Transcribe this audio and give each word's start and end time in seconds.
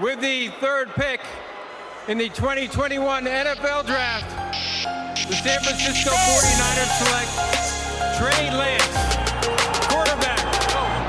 With 0.00 0.20
the 0.20 0.48
third 0.60 0.92
pick 0.92 1.22
in 2.06 2.18
the 2.18 2.28
2021 2.28 3.24
NFL 3.24 3.86
Draft, 3.86 4.28
the 5.24 5.32
San 5.32 5.56
Francisco 5.64 6.12
49ers 6.12 6.92
select 7.00 7.32
Trey 8.20 8.52
Lance, 8.52 8.92
quarterback, 9.88 10.36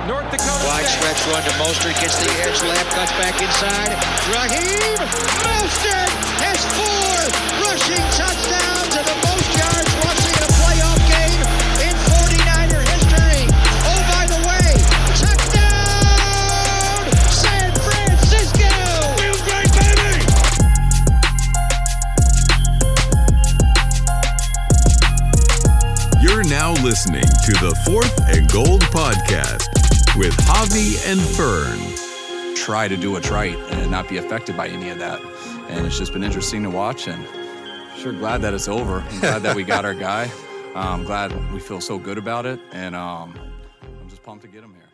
North 0.07 0.31
Dakota 0.31 0.63
Wide 0.63 0.85
State. 0.87 1.03
stretch 1.03 1.19
run 1.27 1.43
to 1.43 1.51
Mostert, 1.59 1.99
gets 1.99 2.15
the 2.15 2.31
edge, 2.47 2.63
Lamb 2.63 2.87
cuts 2.95 3.11
back 3.19 3.35
inside. 3.43 3.91
Raheem 4.31 4.95
Mostert 5.43 6.11
has 6.47 6.63
four 6.79 7.27
rushing 7.67 8.07
touchdowns 8.15 8.95
and 8.95 9.03
the 9.03 9.17
most 9.27 9.51
yards 9.51 9.86
listening 26.87 27.21
to 27.21 27.51
the 27.59 27.77
Fourth 27.83 28.17
and 28.29 28.49
Gold 28.49 28.79
podcast 28.83 29.67
with 30.15 30.31
Javi 30.45 30.95
and 31.05 31.19
Fern. 31.19 32.55
try 32.55 32.87
to 32.87 32.95
do 32.95 33.11
what's 33.11 33.29
right 33.29 33.57
and 33.57 33.91
not 33.91 34.07
be 34.07 34.15
affected 34.19 34.55
by 34.55 34.69
any 34.69 34.89
of 34.89 34.97
that. 34.99 35.19
And 35.67 35.85
it's 35.85 35.97
just 35.97 36.13
been 36.13 36.23
interesting 36.23 36.63
to 36.63 36.69
watch 36.69 37.09
and 37.09 37.27
sure 37.97 38.13
glad 38.13 38.41
that 38.43 38.53
it's 38.53 38.69
over. 38.69 39.01
I'm 39.01 39.19
glad 39.19 39.41
that 39.41 39.53
we 39.53 39.65
got 39.65 39.83
our 39.83 39.93
guy. 39.93 40.31
I'm 40.75 41.03
glad 41.11 41.33
we 41.51 41.59
feel 41.59 41.81
so 41.81 41.99
good 41.99 42.17
about 42.17 42.45
it. 42.45 42.57
And 42.71 42.95
um, 42.95 43.37
I'm 43.83 44.07
just 44.07 44.23
pumped 44.23 44.45
to 44.45 44.47
get 44.47 44.63
him 44.63 44.73
here. 44.73 44.87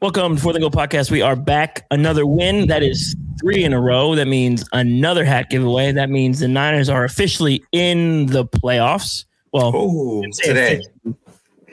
Welcome 0.00 0.36
to 0.36 0.42
Fourth 0.42 0.56
and 0.56 0.62
Gold 0.62 0.74
Podcast. 0.74 1.10
We 1.10 1.20
are 1.20 1.36
back. 1.36 1.84
Another 1.90 2.24
win. 2.24 2.68
That 2.68 2.82
is 2.82 3.14
three 3.38 3.64
in 3.64 3.74
a 3.74 3.80
row. 3.82 4.14
That 4.14 4.28
means 4.28 4.66
another 4.72 5.26
hat 5.26 5.50
giveaway. 5.50 5.92
That 5.92 6.08
means 6.08 6.38
the 6.38 6.48
Niners 6.48 6.88
are 6.88 7.04
officially 7.04 7.62
in 7.70 8.24
the 8.28 8.46
playoffs. 8.46 9.26
Well, 9.52 9.72
Oh, 9.74 10.24
say 10.32 10.48
today. 10.48 10.80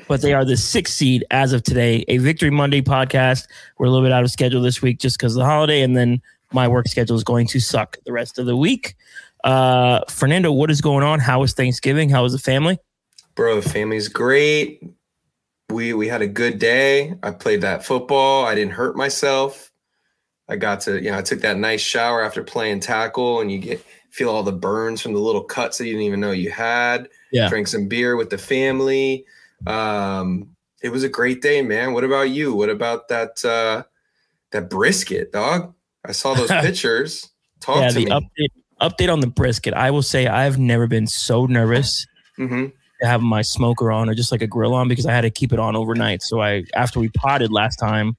but 0.08 0.22
they 0.22 0.34
are 0.34 0.44
the 0.44 0.58
sixth 0.58 0.94
seed 0.96 1.24
as 1.32 1.54
of 1.54 1.64
today. 1.64 2.04
A 2.08 2.18
Victory 2.18 2.50
Monday 2.50 2.82
podcast. 2.82 3.48
We're 3.78 3.88
a 3.88 3.90
little 3.90 4.06
bit 4.06 4.12
out 4.12 4.24
of 4.24 4.32
schedule 4.32 4.62
this 4.62 4.82
week 4.82 5.00
just 5.00 5.18
because 5.18 5.36
of 5.36 5.40
the 5.40 5.46
holiday, 5.46 5.82
and 5.82 5.96
then 5.96 6.22
my 6.52 6.68
work 6.68 6.88
schedule 6.88 7.16
is 7.16 7.24
going 7.24 7.48
to 7.48 7.60
suck 7.60 7.98
the 8.06 8.12
rest 8.12 8.38
of 8.40 8.46
the 8.46 8.58
week. 8.58 8.96
Uh, 9.46 10.02
Fernando, 10.10 10.52
what 10.52 10.70
is 10.70 10.82
going 10.82 11.04
on? 11.06 11.20
How 11.20 11.40
was 11.40 11.54
Thanksgiving? 11.54 12.10
How 12.10 12.24
was 12.24 12.34
the 12.34 12.40
family? 12.40 12.78
Bro, 13.36 13.62
the 13.62 13.70
family's 13.70 14.10
great. 14.10 14.84
We 15.70 15.94
we 15.94 16.08
had 16.08 16.22
a 16.22 16.28
good 16.28 16.60
day. 16.60 17.14
I 17.24 17.32
played 17.32 17.62
that 17.62 17.86
football. 17.86 18.46
I 18.46 18.56
didn't 18.56 18.74
hurt 18.74 18.98
myself. 18.98 19.72
I 20.50 20.56
got 20.56 20.82
to, 20.82 21.02
you 21.02 21.12
know, 21.12 21.18
I 21.20 21.22
took 21.22 21.42
that 21.42 21.58
nice 21.58 21.80
shower 21.80 22.24
after 22.24 22.44
playing 22.44 22.80
tackle 22.80 23.40
and 23.40 23.52
you 23.52 23.60
get 23.60 23.86
feel 24.10 24.30
all 24.32 24.42
the 24.44 24.52
burns 24.52 25.00
from 25.00 25.14
the 25.14 25.20
little 25.20 25.44
cuts 25.44 25.78
that 25.78 25.86
you 25.86 25.92
didn't 25.94 26.08
even 26.08 26.20
know 26.20 26.32
you 26.32 26.50
had. 26.50 27.08
Yeah. 27.32 27.50
Drank 27.50 27.68
some 27.68 27.88
beer 27.88 28.16
with 28.16 28.30
the 28.30 28.38
family. 28.38 29.26
Um, 29.68 30.56
it 30.82 30.90
was 30.90 31.04
a 31.04 31.10
great 31.10 31.42
day, 31.42 31.62
man. 31.62 31.94
What 31.94 32.04
about 32.04 32.30
you? 32.30 32.54
What 32.54 32.70
about 32.70 33.08
that 33.10 33.44
uh 33.44 33.84
that 34.52 34.70
brisket, 34.70 35.32
dog? 35.32 35.74
I 36.06 36.12
saw 36.12 36.34
those 36.34 36.50
pictures. 36.62 37.30
Talk 37.60 37.82
yeah, 37.82 37.90
to 37.90 38.00
the 38.00 38.06
me. 38.06 38.12
update 38.12 38.52
update 38.82 39.12
on 39.12 39.20
the 39.20 39.28
brisket. 39.28 39.74
I 39.74 39.92
will 39.92 40.02
say 40.02 40.28
I've 40.28 40.58
never 40.58 40.88
been 40.88 41.08
so 41.08 41.46
nervous 41.46 42.06
hmm 42.38 42.68
to 43.02 43.08
have 43.08 43.22
my 43.22 43.42
smoker 43.42 43.92
on 43.92 44.10
or 44.10 44.14
just 44.14 44.32
like 44.32 44.42
a 44.42 44.48
grill 44.48 44.74
on 44.74 44.88
because 44.88 45.06
I 45.06 45.14
had 45.14 45.22
to 45.22 45.30
keep 45.30 45.54
it 45.54 45.60
on 45.60 45.76
overnight. 45.76 46.22
So 46.22 46.42
I 46.42 46.64
after 46.76 47.00
we 47.00 47.10
potted 47.10 47.52
last 47.52 47.78
time, 47.78 48.18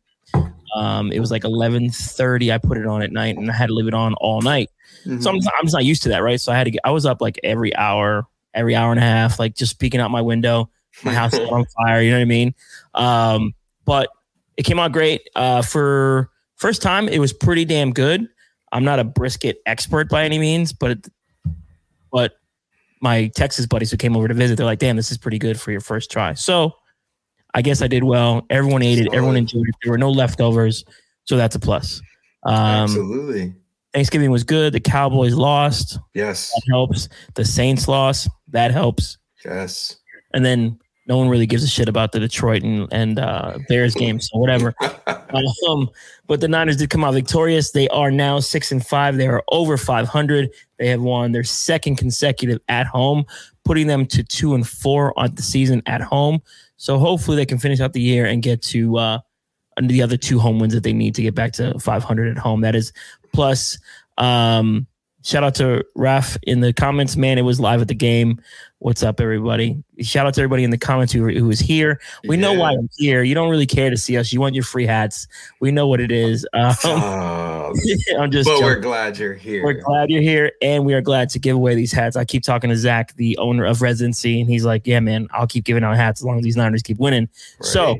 um, 0.74 1.12
it 1.12 1.20
was 1.20 1.30
like 1.30 1.44
eleven 1.44 1.90
thirty. 1.90 2.52
I 2.52 2.58
put 2.58 2.78
it 2.78 2.86
on 2.86 3.02
at 3.02 3.12
night 3.12 3.36
and 3.36 3.50
I 3.50 3.54
had 3.54 3.66
to 3.66 3.74
leave 3.74 3.88
it 3.88 3.94
on 3.94 4.14
all 4.14 4.40
night. 4.40 4.70
Mm-hmm. 5.04 5.20
So 5.20 5.30
I'm, 5.30 5.36
I'm 5.36 5.64
just 5.64 5.74
not 5.74 5.84
used 5.84 6.02
to 6.04 6.08
that, 6.10 6.22
right? 6.22 6.40
So 6.40 6.52
I 6.52 6.56
had 6.56 6.64
to 6.64 6.70
get. 6.70 6.80
I 6.84 6.90
was 6.90 7.06
up 7.06 7.20
like 7.20 7.38
every 7.42 7.74
hour, 7.76 8.26
every 8.54 8.74
hour 8.74 8.90
and 8.90 8.98
a 8.98 9.02
half, 9.02 9.38
like 9.38 9.54
just 9.54 9.78
peeking 9.78 10.00
out 10.00 10.10
my 10.10 10.20
window. 10.22 10.70
My 11.04 11.12
house 11.12 11.34
is 11.34 11.48
on 11.48 11.64
fire. 11.66 12.02
You 12.02 12.10
know 12.10 12.16
what 12.18 12.22
I 12.22 12.26
mean? 12.26 12.54
Um, 12.94 13.54
but 13.84 14.08
it 14.56 14.64
came 14.64 14.78
out 14.78 14.92
great. 14.92 15.28
Uh, 15.34 15.62
for 15.62 16.30
first 16.56 16.82
time, 16.82 17.08
it 17.08 17.18
was 17.18 17.32
pretty 17.32 17.64
damn 17.64 17.92
good. 17.92 18.28
I'm 18.72 18.84
not 18.84 18.98
a 18.98 19.04
brisket 19.04 19.60
expert 19.66 20.08
by 20.08 20.24
any 20.24 20.38
means, 20.38 20.72
but 20.72 20.90
it, 20.92 21.08
but 22.12 22.34
my 23.00 23.28
Texas 23.28 23.66
buddies 23.66 23.90
who 23.90 23.96
came 23.96 24.16
over 24.16 24.28
to 24.28 24.34
visit, 24.34 24.56
they're 24.56 24.66
like, 24.66 24.78
"Damn, 24.78 24.96
this 24.96 25.10
is 25.10 25.18
pretty 25.18 25.38
good 25.38 25.58
for 25.58 25.72
your 25.72 25.80
first 25.80 26.10
try." 26.10 26.34
So 26.34 26.74
I 27.54 27.62
guess 27.62 27.82
I 27.82 27.88
did 27.88 28.04
well. 28.04 28.46
Everyone 28.50 28.82
ate 28.82 28.98
it. 28.98 29.08
Everyone 29.12 29.36
enjoyed 29.36 29.68
it. 29.68 29.74
There 29.82 29.90
were 29.90 29.98
no 29.98 30.10
leftovers, 30.10 30.84
so 31.24 31.36
that's 31.36 31.56
a 31.56 31.60
plus. 31.60 32.00
Um, 32.44 32.54
Absolutely. 32.54 33.54
Thanksgiving 33.92 34.30
was 34.30 34.44
good. 34.44 34.72
The 34.72 34.80
Cowboys 34.80 35.34
lost. 35.34 35.98
Yes. 36.14 36.52
That 36.52 36.62
helps. 36.68 37.08
The 37.34 37.44
Saints 37.44 37.88
lost. 37.88 38.28
That 38.48 38.70
helps. 38.70 39.18
Yes. 39.44 39.96
And 40.32 40.44
then 40.44 40.78
no 41.06 41.16
one 41.18 41.28
really 41.28 41.46
gives 41.46 41.64
a 41.64 41.68
shit 41.68 41.88
about 41.88 42.12
the 42.12 42.20
Detroit 42.20 42.62
and, 42.62 42.86
and 42.92 43.18
uh, 43.18 43.58
Bears 43.68 43.94
game. 43.94 44.20
So 44.20 44.38
whatever. 44.38 44.74
um, 45.68 45.90
but 46.28 46.40
the 46.40 46.46
Niners 46.46 46.76
did 46.76 46.88
come 46.88 47.02
out 47.02 47.14
victorious. 47.14 47.72
They 47.72 47.88
are 47.88 48.12
now 48.12 48.38
six 48.38 48.70
and 48.70 48.86
five. 48.86 49.16
They 49.16 49.26
are 49.26 49.42
over 49.50 49.76
500. 49.76 50.50
They 50.78 50.86
have 50.86 51.00
won 51.00 51.32
their 51.32 51.42
second 51.42 51.96
consecutive 51.96 52.60
at 52.68 52.86
home, 52.86 53.24
putting 53.64 53.88
them 53.88 54.06
to 54.06 54.22
two 54.22 54.54
and 54.54 54.66
four 54.66 55.18
on 55.18 55.34
the 55.34 55.42
season 55.42 55.82
at 55.86 56.00
home. 56.00 56.40
So 56.76 56.96
hopefully 56.96 57.36
they 57.36 57.46
can 57.46 57.58
finish 57.58 57.80
out 57.80 57.92
the 57.92 58.00
year 58.00 58.24
and 58.24 58.40
get 58.40 58.62
to 58.62 58.96
uh, 58.96 59.18
the 59.82 60.02
other 60.02 60.16
two 60.16 60.38
home 60.38 60.60
wins 60.60 60.74
that 60.74 60.84
they 60.84 60.92
need 60.92 61.14
to 61.16 61.22
get 61.22 61.34
back 61.34 61.52
to 61.54 61.78
500 61.78 62.30
at 62.30 62.38
home. 62.38 62.60
That 62.60 62.76
is 62.76 62.92
plus. 63.32 63.78
Um, 64.18 64.86
shout 65.22 65.44
out 65.44 65.54
to 65.56 65.84
Raf 65.94 66.36
in 66.42 66.60
the 66.60 66.72
comments. 66.72 67.16
Man, 67.16 67.38
it 67.38 67.42
was 67.42 67.60
live 67.60 67.80
at 67.82 67.88
the 67.88 67.94
game. 67.94 68.40
What's 68.78 69.02
up, 69.02 69.20
everybody? 69.20 69.82
Shout 70.00 70.26
out 70.26 70.32
to 70.34 70.40
everybody 70.40 70.64
in 70.64 70.70
the 70.70 70.78
comments 70.78 71.12
who, 71.12 71.28
who 71.28 71.44
was 71.46 71.60
here. 71.60 72.00
We 72.26 72.38
know 72.38 72.54
why 72.54 72.72
you're 72.72 72.88
here. 72.96 73.22
You 73.22 73.34
don't 73.34 73.50
really 73.50 73.66
care 73.66 73.90
to 73.90 73.96
see 73.98 74.16
us. 74.16 74.32
You 74.32 74.40
want 74.40 74.54
your 74.54 74.64
free 74.64 74.86
hats. 74.86 75.28
We 75.60 75.70
know 75.70 75.86
what 75.86 76.00
it 76.00 76.10
is. 76.10 76.46
Um, 76.54 76.74
Oh, 76.84 77.72
I'm 78.18 78.30
just. 78.30 78.48
but 78.48 78.60
we're 78.60 78.80
glad 78.80 79.16
you're 79.18 79.34
here. 79.34 79.62
We're 79.62 79.74
glad 79.74 80.10
you're 80.10 80.22
here, 80.22 80.50
and 80.60 80.84
we 80.84 80.92
are 80.94 81.00
glad 81.00 81.28
to 81.30 81.38
give 81.38 81.54
away 81.54 81.74
these 81.76 81.92
hats. 81.92 82.16
I 82.16 82.24
keep 82.24 82.42
talking 82.42 82.68
to 82.70 82.76
Zach, 82.76 83.14
the 83.16 83.36
owner 83.38 83.64
of 83.64 83.80
Residency, 83.82 84.40
and 84.40 84.50
he's 84.50 84.64
like, 84.64 84.86
"Yeah, 84.86 84.98
man, 85.00 85.28
I'll 85.32 85.46
keep 85.46 85.64
giving 85.64 85.84
out 85.84 85.94
hats 85.94 86.20
as 86.20 86.24
long 86.24 86.38
as 86.38 86.42
these 86.44 86.56
Niners 86.56 86.82
keep 86.82 86.98
winning." 86.98 87.28
So, 87.60 87.98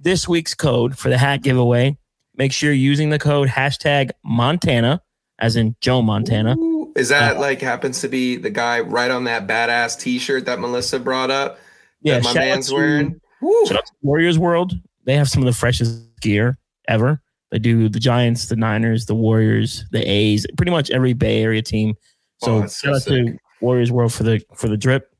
this 0.00 0.26
week's 0.26 0.54
code 0.54 0.98
for 0.98 1.08
the 1.08 1.18
hat 1.18 1.42
giveaway: 1.42 1.96
make 2.36 2.52
sure 2.52 2.70
you're 2.70 2.76
using 2.90 3.10
the 3.10 3.18
code 3.18 3.48
hashtag 3.48 4.10
Montana, 4.24 5.02
as 5.38 5.56
in 5.56 5.76
Joe 5.80 6.02
Montana. 6.02 6.56
Ooh, 6.58 6.92
is 6.96 7.08
that 7.08 7.36
Uh, 7.36 7.40
like 7.40 7.60
happens 7.60 8.00
to 8.00 8.08
be 8.08 8.36
the 8.36 8.50
guy 8.50 8.80
right 8.80 9.10
on 9.10 9.24
that 9.24 9.46
badass 9.46 9.98
T-shirt 9.98 10.44
that 10.46 10.60
Melissa 10.60 10.98
brought 10.98 11.30
up? 11.30 11.58
Yeah, 12.02 12.14
that 12.20 12.24
my 12.24 12.34
man's 12.34 12.68
to- 12.68 12.74
wearing. 12.74 13.20
Shout 13.66 13.78
out 13.78 13.86
to 13.86 13.92
Warriors 14.02 14.38
World. 14.38 14.74
They 15.04 15.14
have 15.16 15.28
some 15.28 15.42
of 15.42 15.46
the 15.46 15.52
freshest 15.52 16.00
gear 16.20 16.58
ever. 16.88 17.20
They 17.50 17.58
do 17.58 17.88
the 17.88 17.98
Giants, 18.00 18.46
the 18.46 18.56
Niners, 18.56 19.06
the 19.06 19.14
Warriors, 19.14 19.84
the 19.90 20.00
A's, 20.08 20.46
pretty 20.56 20.70
much 20.72 20.90
every 20.90 21.12
Bay 21.12 21.42
Area 21.42 21.60
team. 21.60 21.94
So 22.40 22.62
Oh, 22.62 22.66
so 22.66 22.86
shout 22.88 22.94
out 22.96 23.02
to. 23.02 23.36
Warriors 23.60 23.92
World 23.92 24.12
for 24.12 24.22
the 24.24 24.40
for 24.56 24.68
the 24.68 24.76
drip. 24.76 25.11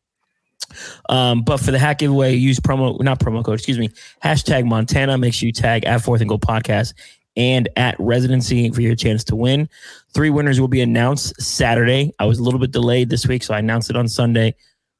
Um, 1.08 1.42
but 1.42 1.58
for 1.58 1.70
the 1.70 1.78
hack 1.78 1.98
giveaway, 1.98 2.34
use 2.34 2.58
promo 2.60 3.00
not 3.00 3.18
promo 3.20 3.44
code, 3.44 3.54
excuse 3.54 3.78
me, 3.78 3.90
hashtag 4.22 4.66
Montana. 4.66 5.18
Make 5.18 5.34
sure 5.34 5.46
you 5.46 5.52
tag 5.52 5.84
at 5.84 6.02
Fourth 6.02 6.20
and 6.20 6.28
Goal 6.28 6.38
Podcast 6.38 6.94
and 7.36 7.68
at 7.76 7.96
Residency 7.98 8.70
for 8.70 8.80
your 8.82 8.94
chance 8.94 9.24
to 9.24 9.36
win. 9.36 9.68
Three 10.14 10.30
winners 10.30 10.60
will 10.60 10.68
be 10.68 10.80
announced 10.80 11.40
Saturday. 11.40 12.12
I 12.18 12.26
was 12.26 12.38
a 12.38 12.42
little 12.42 12.60
bit 12.60 12.72
delayed 12.72 13.08
this 13.10 13.26
week, 13.26 13.42
so 13.42 13.54
I 13.54 13.58
announced 13.58 13.90
it 13.90 13.96
on 13.96 14.08
Sunday, 14.08 14.54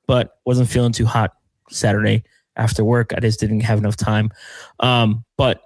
but 0.07 0.39
wasn't 0.45 0.69
feeling 0.69 0.93
too 0.93 1.07
hot 1.07 1.33
Saturday 1.71 2.25
after 2.57 2.85
work. 2.85 3.13
I 3.17 3.21
just 3.21 3.41
didn't 3.41 3.61
have 3.61 3.79
enough 3.79 3.97
time. 3.97 4.31
Um, 4.81 5.25
but 5.37 5.63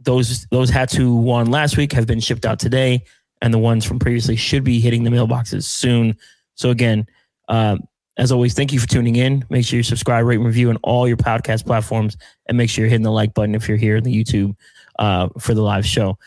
those 0.00 0.46
those 0.46 0.70
hats 0.70 0.94
who 0.94 1.16
won 1.16 1.50
last 1.50 1.76
week 1.76 1.92
have 1.92 2.06
been 2.06 2.20
shipped 2.20 2.46
out 2.46 2.58
today, 2.58 3.04
and 3.42 3.52
the 3.52 3.58
ones 3.58 3.84
from 3.84 3.98
previously 3.98 4.36
should 4.36 4.64
be 4.64 4.80
hitting 4.80 5.04
the 5.04 5.10
mailboxes 5.10 5.64
soon. 5.64 6.16
So 6.54 6.70
again, 6.70 7.06
um, 7.48 7.80
as 8.16 8.32
always, 8.32 8.54
thank 8.54 8.72
you 8.72 8.80
for 8.80 8.86
tuning 8.86 9.16
in. 9.16 9.44
Make 9.50 9.64
sure 9.64 9.76
you 9.76 9.82
subscribe, 9.82 10.26
rate, 10.26 10.36
and 10.36 10.46
review 10.46 10.70
on 10.70 10.76
all 10.82 11.06
your 11.06 11.16
podcast 11.16 11.64
platforms, 11.64 12.16
and 12.46 12.58
make 12.58 12.68
sure 12.68 12.84
you're 12.84 12.90
hitting 12.90 13.04
the 13.04 13.12
like 13.12 13.34
button 13.34 13.54
if 13.54 13.68
you're 13.68 13.78
here 13.78 13.96
in 13.96 14.04
the 14.04 14.12
YouTube 14.12 14.54
uh, 14.98 15.28
for 15.38 15.54
the 15.54 15.62
live 15.62 15.86
show. 15.86 16.18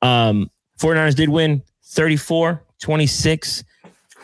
Um, 0.00 0.50
49ers 0.78 1.14
did 1.14 1.28
win 1.28 1.62
34 1.84 2.64
26. 2.80 3.64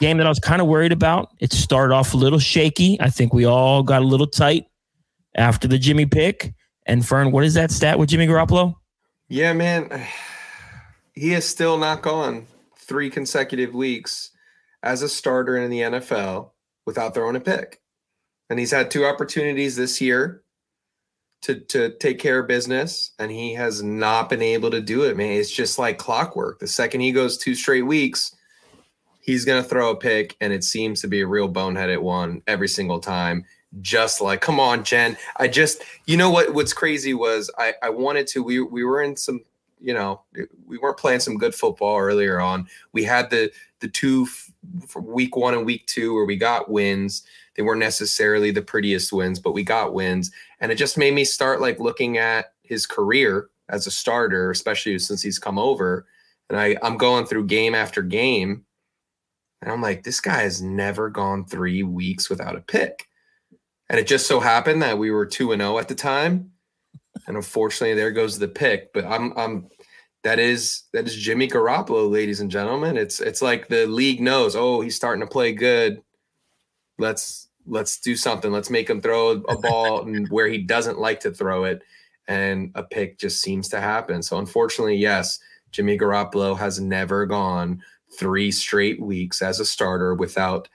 Game 0.00 0.19
that 0.19 0.26
I 0.26 0.29
was 0.29 0.38
kind 0.38 0.62
of 0.62 0.69
worried 0.69 0.93
about. 0.93 1.31
It 1.41 1.53
started 1.53 1.93
off 1.93 2.15
a 2.15 2.17
little 2.17 2.38
shaky. 2.38 3.00
I 3.00 3.11
think 3.11 3.35
we 3.35 3.44
all 3.44 3.82
got 3.82 4.00
a 4.00 4.05
little 4.05 4.29
tight 4.29 4.67
after 5.35 5.67
the 5.67 5.79
Jimmy 5.79 6.06
pick. 6.06 6.55
And 6.87 7.06
Fern, 7.06 7.32
what 7.32 7.44
is 7.44 7.55
that 7.55 7.73
stat 7.73 7.99
with 7.99 8.09
Jimmy 8.09 8.26
Garoppolo? 8.26 8.75
Yeah, 9.29 9.53
man. 9.53 10.06
He 11.15 11.31
has 11.31 11.44
still 11.44 11.79
not 11.79 12.00
gone 12.00 12.47
three 12.76 13.11
consecutive 13.11 13.75
weeks 13.75 14.31
as 14.85 15.03
a 15.03 15.09
starter 15.09 15.56
in 15.56 15.69
the 15.69 15.81
NFL 15.81 16.53
without 16.88 17.12
throwing 17.12 17.37
a 17.37 17.40
pick. 17.40 17.82
And 18.49 18.58
he's 18.58 18.70
had 18.70 18.90
two 18.90 19.05
opportunities 19.05 19.76
this 19.76 20.00
year 20.00 20.43
to 21.43 21.61
to 21.61 21.90
take 21.99 22.19
care 22.19 22.38
of 22.38 22.49
business, 22.49 23.12
and 23.19 23.31
he 23.31 23.52
has 23.52 23.82
not 23.82 24.31
been 24.31 24.40
able 24.40 24.70
to 24.70 24.81
do 24.81 25.02
it. 25.05 25.14
Man, 25.14 25.32
it's 25.32 25.50
just 25.50 25.79
like 25.79 25.99
clockwork. 25.99 26.58
The 26.58 26.67
second 26.67 27.02
he 27.02 27.12
goes 27.12 27.37
two 27.37 27.55
straight 27.55 27.82
weeks, 27.82 28.35
he's 29.20 29.44
gonna 29.44 29.62
throw 29.62 29.90
a 29.90 29.96
pick, 29.96 30.35
and 30.40 30.50
it 30.50 30.64
seems 30.64 31.02
to 31.02 31.08
be 31.08 31.20
a 31.20 31.26
real 31.26 31.52
boneheaded 31.52 32.00
one 32.00 32.43
every 32.46 32.69
single 32.69 33.00
time. 33.00 33.44
Just 33.82 34.23
like, 34.23 34.41
come 34.41 34.58
on, 34.58 34.82
Jen. 34.82 35.14
I 35.37 35.46
just, 35.46 35.82
you 36.06 36.17
know 36.17 36.31
what? 36.31 36.55
What's 36.55 36.73
crazy 36.73 37.12
was 37.12 37.50
I 37.58 37.75
I 37.82 37.91
wanted 37.91 38.26
to. 38.29 38.43
We 38.43 38.62
we 38.62 38.82
were 38.82 39.02
in 39.02 39.14
some 39.14 39.43
you 39.79 39.93
know 39.93 40.23
we 40.67 40.79
weren't 40.79 40.96
playing 40.96 41.20
some 41.20 41.37
good 41.37 41.55
football 41.55 41.96
earlier 41.99 42.41
on 42.41 42.67
we 42.93 43.05
had 43.05 43.31
the 43.31 43.49
the 43.79 43.87
two 43.87 44.26
week 44.97 45.37
one 45.37 45.55
and 45.55 45.67
week 45.67 45.87
two 45.87 46.15
where 46.15 46.25
we 46.25 46.37
got 46.37 46.70
wins 46.70 47.23
they 47.59 47.65
weren't 47.65 47.81
necessarily 47.81 48.53
the 48.53 48.62
prettiest 48.62 49.12
wins 49.12 49.41
but 49.41 49.53
we 49.53 49.65
got 49.65 49.93
wins. 49.93 50.31
And 50.61 50.70
it 50.70 50.76
just 50.76 50.97
made 50.97 51.12
me 51.12 51.25
start 51.25 51.61
like 51.61 51.81
looking 51.81 52.17
at 52.17 52.53
his 52.62 52.87
career 52.87 53.50
as 53.69 53.87
a 53.87 53.91
starter 53.91 54.53
especially 54.53 54.97
since 55.00 55.20
he's 55.20 55.41
come 55.41 55.59
over. 55.59 56.06
And 56.49 56.59
i 56.59 56.76
i'm 56.82 56.97
going 56.97 57.26
through 57.26 57.47
game 57.47 57.75
after 57.75 58.00
game 58.00 58.65
and 59.61 59.73
i'm 59.73 59.82
like 59.82 60.05
this 60.05 60.20
guy 60.20 60.43
has 60.43 60.62
never 60.62 61.11
gone 61.11 61.44
three 61.44 61.82
weeks 61.82 62.31
without 62.31 62.56
a 62.56 62.61
pick. 62.61 63.09
And 63.91 63.99
it 63.99 64.06
just 64.06 64.29
so 64.29 64.38
happened 64.38 64.82
that 64.82 64.99
we 64.99 65.11
were 65.11 65.26
2 65.26 65.53
and 65.53 65.61
0 65.61 65.79
at 65.79 65.88
the 65.88 65.94
time 65.97 66.53
and 67.26 67.37
unfortunately 67.37 67.94
there 67.94 68.12
goes 68.12 68.38
the 68.38 68.47
pick. 68.47 68.93
But 68.93 69.05
i'm 69.05 69.32
i'm 69.37 69.69
that 70.29 70.39
is 70.39 70.83
that 70.93 71.07
is 71.07 71.17
jimmy 71.17 71.49
garoppolo 71.49 72.11
ladies 72.11 72.41
and 72.41 72.51
gentlemen. 72.51 72.99
It's 72.99 73.19
it's 73.19 73.41
like 73.41 73.69
the 73.69 73.87
league 73.87 74.21
knows 74.21 74.55
oh 74.55 74.83
he's 74.83 74.95
starting 74.95 75.23
to 75.23 75.27
play 75.27 75.53
good. 75.53 76.03
Let's 76.99 77.49
let's 77.67 77.99
do 77.99 78.15
something. 78.15 78.53
Let's 78.53 78.69
make 78.69 78.91
him 78.91 79.01
throw 79.01 79.31
a 79.31 79.57
ball 79.63 80.05
where 80.29 80.47
he 80.47 80.59
doesn't 80.59 80.99
like 80.99 81.21
to 81.21 81.31
throw 81.31 81.65
it. 81.65 81.81
And 82.27 82.73
a 82.75 82.83
pick 82.83 83.19
just 83.19 83.41
seems 83.41 83.71
to 83.71 83.81
happen. 83.81 84.23
So 84.23 84.37
unfortunately 84.37 84.97
yes 84.97 85.39
jimmy 85.71 85.97
garoppolo 85.97 86.59
has 86.59 86.79
never 86.79 87.25
gone 87.25 87.83
three 88.19 88.51
straight 88.51 89.01
weeks 89.01 89.41
as 89.41 89.61
a 89.61 89.65
starter 89.65 90.15
without 90.15 90.69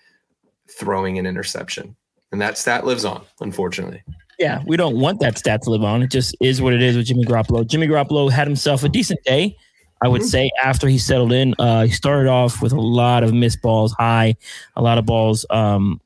throwing 0.68 1.20
an 1.20 1.28
interception. 1.28 1.96
And 2.32 2.42
that 2.42 2.58
stat 2.58 2.88
lives 2.88 3.06
on 3.06 3.24
unfortunately 3.40 4.02
yeah, 4.40 4.62
we 4.66 4.78
don't 4.78 5.00
want 5.00 5.20
that 5.20 5.38
stat 5.38 5.62
to 5.64 5.70
live 5.70 5.84
on. 5.84 6.02
It 6.02 6.12
just 6.12 6.36
is 6.42 6.62
what 6.62 6.74
it 6.74 6.82
is 6.82 6.98
with 6.98 7.06
Jimmy 7.06 7.26
Garoppolo. 7.26 7.66
Jimmy 7.68 7.88
Garoppolo 7.88 8.32
had 8.32 8.48
himself 8.48 8.84
a 8.84 8.90
decent 8.90 9.24
day, 9.24 9.56
I 10.02 10.08
would 10.08 10.22
mm-hmm. 10.22 10.28
say, 10.28 10.52
after 10.64 10.88
he 10.88 10.98
settled 10.98 11.32
in. 11.32 11.54
Uh, 11.60 11.84
he 11.84 11.92
started 11.92 12.30
off 12.30 12.62
with 12.62 12.72
a 12.72 12.82
lot 12.82 13.24
of 13.24 13.34
missed 13.34 13.62
balls, 13.62 13.94
high, 13.94 14.36
a 14.76 14.82
lot 14.82 14.98
of 14.98 15.06
balls, 15.06 15.46
um, 15.50 16.02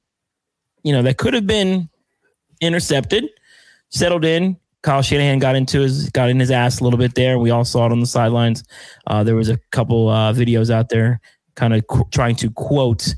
you 0.83 0.93
know, 0.93 1.01
that 1.01 1.17
could 1.17 1.33
have 1.33 1.47
been 1.47 1.89
intercepted. 2.61 3.25
Settled 3.89 4.25
in. 4.25 4.57
Kyle 4.83 5.01
Shanahan 5.01 5.39
got 5.39 5.55
into 5.55 5.81
his 5.81 6.09
got 6.09 6.29
in 6.29 6.39
his 6.39 6.51
ass 6.51 6.79
a 6.79 6.83
little 6.83 6.99
bit 6.99 7.15
there. 7.15 7.39
We 7.39 7.49
all 7.49 7.65
saw 7.65 7.85
it 7.85 7.91
on 7.91 7.99
the 7.99 8.05
sidelines. 8.05 8.63
Uh, 9.05 9.23
there 9.23 9.35
was 9.35 9.49
a 9.49 9.57
couple 9.71 10.07
uh, 10.09 10.33
videos 10.33 10.69
out 10.69 10.89
there, 10.89 11.19
kind 11.55 11.73
of 11.73 11.85
qu- 11.87 12.07
trying 12.11 12.35
to 12.37 12.49
quote 12.51 13.15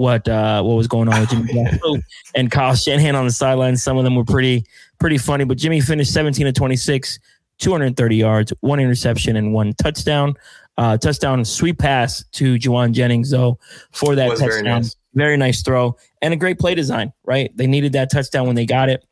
what 0.00 0.26
uh, 0.28 0.62
what 0.62 0.74
was 0.74 0.88
going 0.88 1.08
on 1.08 1.20
with 1.20 1.30
Jimmy 1.30 1.44
Garoppolo 1.52 2.02
and 2.34 2.50
Kyle 2.50 2.74
Shanahan 2.74 3.14
on 3.14 3.26
the 3.26 3.32
sidelines. 3.32 3.82
Some 3.82 3.98
of 3.98 4.04
them 4.04 4.16
were 4.16 4.24
pretty 4.24 4.64
pretty 4.98 5.18
funny, 5.18 5.44
but 5.44 5.58
Jimmy 5.58 5.80
finished 5.80 6.12
17 6.12 6.46
to 6.46 6.52
26, 6.52 7.18
230 7.58 8.16
yards, 8.16 8.52
one 8.60 8.80
interception, 8.80 9.36
and 9.36 9.52
one 9.52 9.74
touchdown. 9.74 10.34
Uh, 10.78 10.96
touchdown 10.96 11.44
sweep 11.44 11.78
pass 11.78 12.24
to 12.32 12.54
Jauan 12.54 12.92
Jennings 12.92 13.30
though 13.30 13.58
for 13.92 14.14
that 14.14 14.30
touchdown. 14.30 14.48
Very 14.48 14.62
nice. 14.62 14.96
very 15.14 15.36
nice 15.36 15.62
throw 15.62 15.96
and 16.22 16.32
a 16.32 16.36
great 16.36 16.58
play 16.58 16.74
design. 16.74 17.12
Right, 17.24 17.54
they 17.54 17.66
needed 17.66 17.92
that 17.92 18.10
touchdown 18.10 18.46
when 18.46 18.56
they 18.56 18.66
got 18.66 18.88
it 18.88 19.04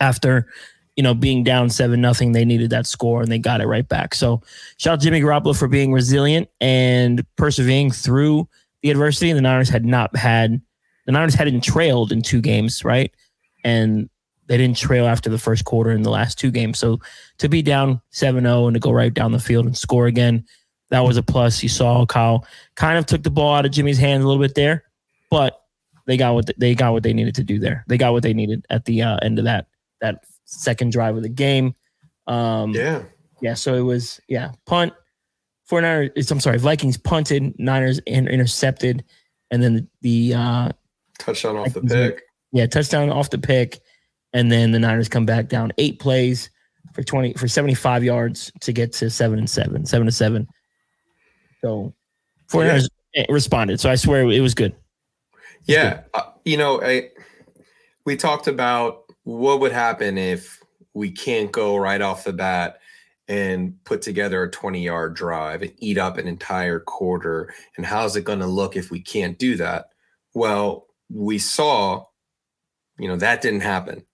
after 0.00 0.48
you 0.96 1.02
know, 1.04 1.14
being 1.14 1.44
down 1.44 1.70
seven 1.70 2.00
nothing, 2.00 2.32
they 2.32 2.44
needed 2.44 2.70
that 2.70 2.84
score 2.84 3.22
and 3.22 3.30
they 3.30 3.38
got 3.38 3.60
it 3.60 3.68
right 3.68 3.88
back. 3.88 4.16
So 4.16 4.42
shout 4.78 4.94
out 4.94 5.00
Jimmy 5.00 5.20
Garoppolo 5.20 5.56
for 5.56 5.68
being 5.68 5.92
resilient 5.92 6.48
and 6.60 7.24
persevering 7.36 7.92
through 7.92 8.48
the 8.82 8.90
adversity. 8.90 9.30
And 9.30 9.36
the 9.36 9.42
Niners 9.42 9.68
had 9.68 9.84
not 9.84 10.14
had 10.16 10.60
the 11.06 11.12
Niners 11.12 11.34
hadn't 11.34 11.62
trailed 11.62 12.12
in 12.12 12.22
two 12.22 12.40
games, 12.40 12.84
right? 12.84 13.14
And 13.64 14.08
they 14.46 14.56
didn't 14.56 14.76
trail 14.76 15.06
after 15.06 15.30
the 15.30 15.38
first 15.38 15.64
quarter 15.64 15.90
in 15.90 16.02
the 16.02 16.10
last 16.10 16.38
two 16.38 16.50
games. 16.50 16.78
So 16.78 17.00
to 17.38 17.48
be 17.48 17.62
down 17.62 18.00
7-0 18.12 18.66
and 18.66 18.74
to 18.74 18.80
go 18.80 18.90
right 18.90 19.12
down 19.12 19.32
the 19.32 19.38
field 19.38 19.66
and 19.66 19.76
score 19.76 20.06
again, 20.06 20.44
that 20.90 21.00
was 21.00 21.16
a 21.16 21.22
plus. 21.22 21.62
You 21.62 21.68
saw 21.68 22.06
Kyle 22.06 22.46
kind 22.74 22.98
of 22.98 23.06
took 23.06 23.22
the 23.22 23.30
ball 23.30 23.54
out 23.54 23.66
of 23.66 23.72
Jimmy's 23.72 23.98
hands 23.98 24.24
a 24.24 24.26
little 24.26 24.42
bit 24.42 24.54
there, 24.54 24.84
but 25.30 25.62
they 26.06 26.16
got 26.16 26.34
what 26.34 26.50
they 26.56 26.74
got 26.74 26.92
what 26.92 27.02
they 27.02 27.12
needed 27.12 27.34
to 27.34 27.44
do 27.44 27.58
there. 27.58 27.84
They 27.88 27.98
got 27.98 28.12
what 28.12 28.22
they 28.22 28.32
needed 28.32 28.64
at 28.70 28.86
the 28.86 29.02
uh, 29.02 29.18
end 29.22 29.38
of 29.38 29.44
that 29.44 29.66
that 30.00 30.24
second 30.46 30.92
drive 30.92 31.16
of 31.16 31.22
the 31.22 31.28
game. 31.28 31.74
Um, 32.26 32.72
yeah, 32.72 33.02
yeah. 33.42 33.52
So 33.52 33.74
it 33.74 33.82
was 33.82 34.18
yeah 34.28 34.52
punt, 34.64 34.94
49ers, 35.70 36.30
I'm 36.30 36.40
sorry, 36.40 36.58
Vikings 36.58 36.96
punted, 36.96 37.54
Niners 37.58 37.98
intercepted, 38.06 39.04
and 39.50 39.62
then 39.62 39.88
the 40.00 40.34
uh, 40.34 40.68
touchdown 41.18 41.56
off 41.56 41.74
the 41.74 41.82
pick. 41.82 42.22
Yeah, 42.52 42.66
touchdown 42.66 43.10
off 43.10 43.30
the 43.30 43.38
pick, 43.38 43.80
and 44.32 44.50
then 44.50 44.72
the 44.72 44.78
Niners 44.78 45.08
come 45.08 45.26
back 45.26 45.48
down 45.48 45.72
eight 45.78 45.98
plays 45.98 46.50
for 46.94 47.02
20 47.02 47.34
for 47.34 47.48
75 47.48 48.02
yards 48.02 48.50
to 48.60 48.72
get 48.72 48.92
to 48.94 49.10
seven 49.10 49.38
and 49.38 49.50
seven, 49.50 49.84
seven 49.84 50.06
to 50.06 50.12
seven. 50.12 50.48
So 51.60 51.94
49ers 52.50 52.88
yeah. 53.14 53.26
responded. 53.28 53.80
So 53.80 53.90
I 53.90 53.96
swear 53.96 54.22
it 54.22 54.40
was 54.40 54.54
good. 54.54 54.72
It 54.72 54.74
was 54.74 55.68
yeah, 55.68 55.94
good. 55.94 56.04
Uh, 56.14 56.22
you 56.44 56.56
know, 56.56 56.82
I 56.82 57.10
we 58.06 58.16
talked 58.16 58.46
about 58.46 59.04
what 59.24 59.60
would 59.60 59.72
happen 59.72 60.16
if 60.16 60.62
we 60.94 61.10
can't 61.10 61.52
go 61.52 61.76
right 61.76 62.00
off 62.00 62.24
the 62.24 62.32
bat 62.32 62.80
and 63.28 63.74
put 63.84 64.00
together 64.00 64.42
a 64.42 64.50
20 64.50 64.82
yard 64.82 65.14
drive 65.14 65.62
and 65.62 65.72
eat 65.78 65.98
up 65.98 66.16
an 66.16 66.26
entire 66.26 66.80
quarter. 66.80 67.52
And 67.76 67.84
how's 67.84 68.16
it 68.16 68.24
going 68.24 68.38
to 68.40 68.46
look 68.46 68.74
if 68.74 68.90
we 68.90 69.00
can't 69.00 69.38
do 69.38 69.56
that? 69.56 69.90
Well, 70.34 70.86
we 71.10 71.38
saw, 71.38 72.04
you 72.98 73.08
know, 73.08 73.16
that 73.16 73.42
didn't 73.42 73.60
happen 73.60 74.04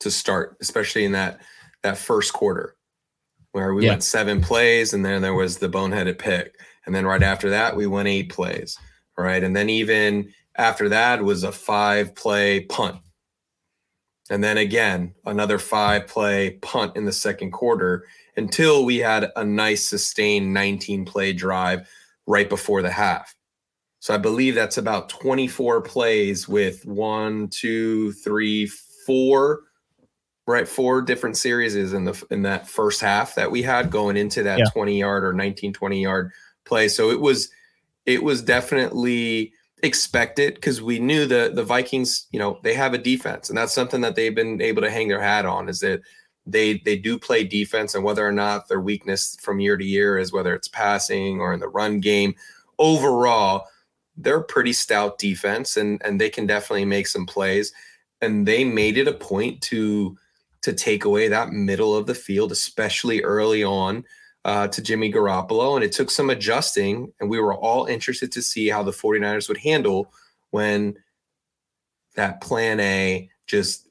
to 0.00 0.10
start, 0.10 0.56
especially 0.60 1.04
in 1.04 1.12
that 1.12 1.40
that 1.82 1.98
first 1.98 2.32
quarter 2.32 2.76
where 3.50 3.74
we 3.74 3.84
yeah. 3.84 3.90
went 3.90 4.02
seven 4.02 4.40
plays 4.40 4.94
and 4.94 5.04
then 5.04 5.20
there 5.20 5.34
was 5.34 5.58
the 5.58 5.68
boneheaded 5.68 6.18
pick. 6.18 6.54
And 6.86 6.94
then 6.94 7.04
right 7.04 7.22
after 7.22 7.50
that, 7.50 7.76
we 7.76 7.86
went 7.86 8.08
eight 8.08 8.30
plays. 8.30 8.78
Right. 9.18 9.42
And 9.42 9.54
then 9.54 9.68
even 9.68 10.32
after 10.56 10.88
that 10.88 11.22
was 11.22 11.42
a 11.42 11.52
five 11.52 12.14
play 12.14 12.60
punt. 12.60 12.98
And 14.32 14.42
then 14.42 14.56
again, 14.56 15.14
another 15.26 15.58
five 15.58 16.06
play 16.06 16.52
punt 16.62 16.96
in 16.96 17.04
the 17.04 17.12
second 17.12 17.50
quarter 17.50 18.06
until 18.34 18.82
we 18.82 18.96
had 18.96 19.30
a 19.36 19.44
nice 19.44 19.86
sustained 19.86 20.54
19 20.54 21.04
play 21.04 21.34
drive 21.34 21.86
right 22.26 22.48
before 22.48 22.80
the 22.80 22.90
half. 22.90 23.36
So 24.00 24.14
I 24.14 24.16
believe 24.16 24.54
that's 24.54 24.78
about 24.78 25.10
24 25.10 25.82
plays 25.82 26.48
with 26.48 26.86
one, 26.86 27.48
two, 27.48 28.12
three, 28.12 28.68
four, 29.06 29.64
right? 30.46 30.66
Four 30.66 31.02
different 31.02 31.36
series 31.36 31.74
in 31.74 32.04
the 32.04 32.24
in 32.30 32.40
that 32.40 32.66
first 32.66 33.02
half 33.02 33.34
that 33.34 33.50
we 33.50 33.60
had 33.60 33.90
going 33.90 34.16
into 34.16 34.42
that 34.44 34.60
yeah. 34.60 34.64
20 34.72 34.98
yard 34.98 35.24
or 35.24 35.34
19, 35.34 35.74
20 35.74 36.02
yard 36.02 36.30
play. 36.64 36.88
So 36.88 37.10
it 37.10 37.20
was 37.20 37.50
it 38.06 38.22
was 38.22 38.40
definitely 38.40 39.52
expected 39.82 40.54
because 40.54 40.80
we 40.80 40.98
knew 40.98 41.26
the 41.26 41.52
the 41.54 41.64
Vikings, 41.64 42.26
you 42.30 42.38
know, 42.38 42.58
they 42.62 42.74
have 42.74 42.94
a 42.94 42.98
defense, 42.98 43.48
and 43.48 43.58
that's 43.58 43.72
something 43.72 44.00
that 44.02 44.14
they've 44.14 44.34
been 44.34 44.60
able 44.60 44.82
to 44.82 44.90
hang 44.90 45.08
their 45.08 45.20
hat 45.20 45.46
on 45.46 45.68
is 45.68 45.80
that 45.80 46.00
they 46.46 46.78
they 46.78 46.96
do 46.96 47.18
play 47.18 47.44
defense 47.44 47.94
and 47.94 48.04
whether 48.04 48.26
or 48.26 48.32
not 48.32 48.68
their 48.68 48.80
weakness 48.80 49.36
from 49.40 49.60
year 49.60 49.76
to 49.76 49.84
year 49.84 50.18
is 50.18 50.32
whether 50.32 50.54
it's 50.54 50.68
passing 50.68 51.40
or 51.40 51.52
in 51.54 51.60
the 51.60 51.68
run 51.68 52.00
game 52.00 52.34
overall 52.78 53.64
they're 54.16 54.38
a 54.38 54.44
pretty 54.44 54.72
stout 54.72 55.18
defense 55.18 55.76
and 55.76 56.02
and 56.04 56.20
they 56.20 56.28
can 56.28 56.46
definitely 56.46 56.84
make 56.84 57.06
some 57.06 57.26
plays 57.26 57.72
and 58.20 58.46
they 58.46 58.64
made 58.64 58.96
it 58.96 59.08
a 59.08 59.12
point 59.12 59.60
to 59.60 60.16
to 60.62 60.72
take 60.72 61.04
away 61.04 61.28
that 61.28 61.52
middle 61.52 61.94
of 61.96 62.06
the 62.06 62.14
field 62.14 62.50
especially 62.50 63.22
early 63.22 63.62
on 63.62 64.04
uh, 64.44 64.68
to 64.68 64.82
Jimmy 64.82 65.12
Garoppolo 65.12 65.76
and 65.76 65.84
it 65.84 65.92
took 65.92 66.10
some 66.10 66.30
adjusting 66.30 67.12
and 67.20 67.30
we 67.30 67.40
were 67.40 67.54
all 67.54 67.86
interested 67.86 68.32
to 68.32 68.42
see 68.42 68.68
how 68.68 68.82
the 68.82 68.90
49ers 68.90 69.48
would 69.48 69.58
handle 69.58 70.12
when 70.50 70.96
that 72.16 72.40
plan 72.40 72.80
A 72.80 73.28
just 73.46 73.88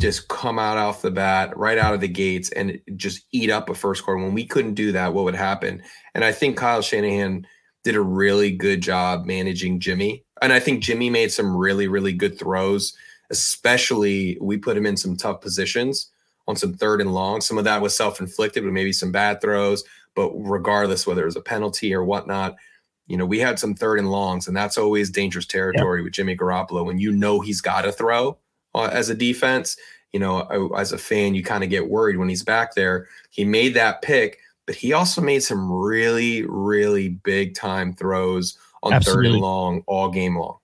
just 0.00 0.26
come 0.26 0.58
out 0.58 0.78
off 0.78 1.02
the 1.02 1.12
bat, 1.12 1.56
right 1.56 1.78
out 1.78 1.94
of 1.94 2.00
the 2.00 2.08
gates, 2.08 2.50
and 2.50 2.80
just 2.96 3.24
eat 3.30 3.50
up 3.50 3.68
a 3.68 3.74
first 3.74 4.02
quarter. 4.02 4.20
When 4.20 4.34
we 4.34 4.44
couldn't 4.44 4.74
do 4.74 4.90
that, 4.90 5.14
what 5.14 5.24
would 5.24 5.36
happen? 5.36 5.80
And 6.14 6.24
I 6.24 6.32
think 6.32 6.56
Kyle 6.56 6.82
Shanahan 6.82 7.46
did 7.84 7.94
a 7.94 8.00
really 8.00 8.50
good 8.50 8.80
job 8.80 9.26
managing 9.26 9.78
Jimmy. 9.78 10.24
And 10.40 10.52
I 10.52 10.58
think 10.58 10.82
Jimmy 10.82 11.08
made 11.08 11.30
some 11.30 11.56
really, 11.56 11.86
really 11.86 12.12
good 12.12 12.36
throws, 12.36 12.96
especially 13.30 14.38
we 14.40 14.58
put 14.58 14.76
him 14.76 14.86
in 14.86 14.96
some 14.96 15.16
tough 15.16 15.40
positions 15.40 16.10
on 16.48 16.56
some 16.56 16.74
third 16.74 17.00
and 17.00 17.14
long. 17.14 17.40
Some 17.40 17.58
of 17.58 17.64
that 17.64 17.82
was 17.82 17.96
self 17.96 18.20
inflicted, 18.20 18.64
but 18.64 18.72
maybe 18.72 18.92
some 18.92 19.12
bad 19.12 19.40
throws. 19.40 19.84
But 20.14 20.30
regardless, 20.34 21.06
whether 21.06 21.22
it 21.22 21.26
was 21.26 21.36
a 21.36 21.40
penalty 21.42 21.94
or 21.94 22.04
whatnot, 22.04 22.56
you 23.06 23.16
know, 23.16 23.26
we 23.26 23.38
had 23.38 23.58
some 23.58 23.74
third 23.74 23.98
and 23.98 24.10
longs, 24.10 24.48
and 24.48 24.56
that's 24.56 24.78
always 24.78 25.10
dangerous 25.10 25.46
territory 25.46 26.02
with 26.02 26.12
Jimmy 26.12 26.36
Garoppolo 26.36 26.84
when 26.84 26.98
you 26.98 27.12
know 27.12 27.40
he's 27.40 27.60
got 27.60 27.82
to 27.82 27.92
throw 27.92 28.36
uh, 28.74 28.90
as 28.92 29.08
a 29.08 29.14
defense 29.14 29.76
you 30.12 30.20
know, 30.20 30.42
as 30.76 30.92
a 30.92 30.98
fan, 30.98 31.34
you 31.34 31.42
kind 31.42 31.64
of 31.64 31.70
get 31.70 31.88
worried 31.88 32.18
when 32.18 32.28
he's 32.28 32.44
back 32.44 32.74
there. 32.74 33.08
He 33.30 33.44
made 33.44 33.74
that 33.74 34.02
pick, 34.02 34.38
but 34.66 34.74
he 34.74 34.92
also 34.92 35.22
made 35.22 35.40
some 35.40 35.72
really, 35.72 36.44
really 36.46 37.08
big 37.08 37.54
time 37.54 37.94
throws 37.94 38.58
on 38.82 38.92
Absolutely. 38.92 39.28
third 39.28 39.32
and 39.32 39.40
long 39.40 39.82
all 39.86 40.10
game 40.10 40.36
long. 40.36 40.58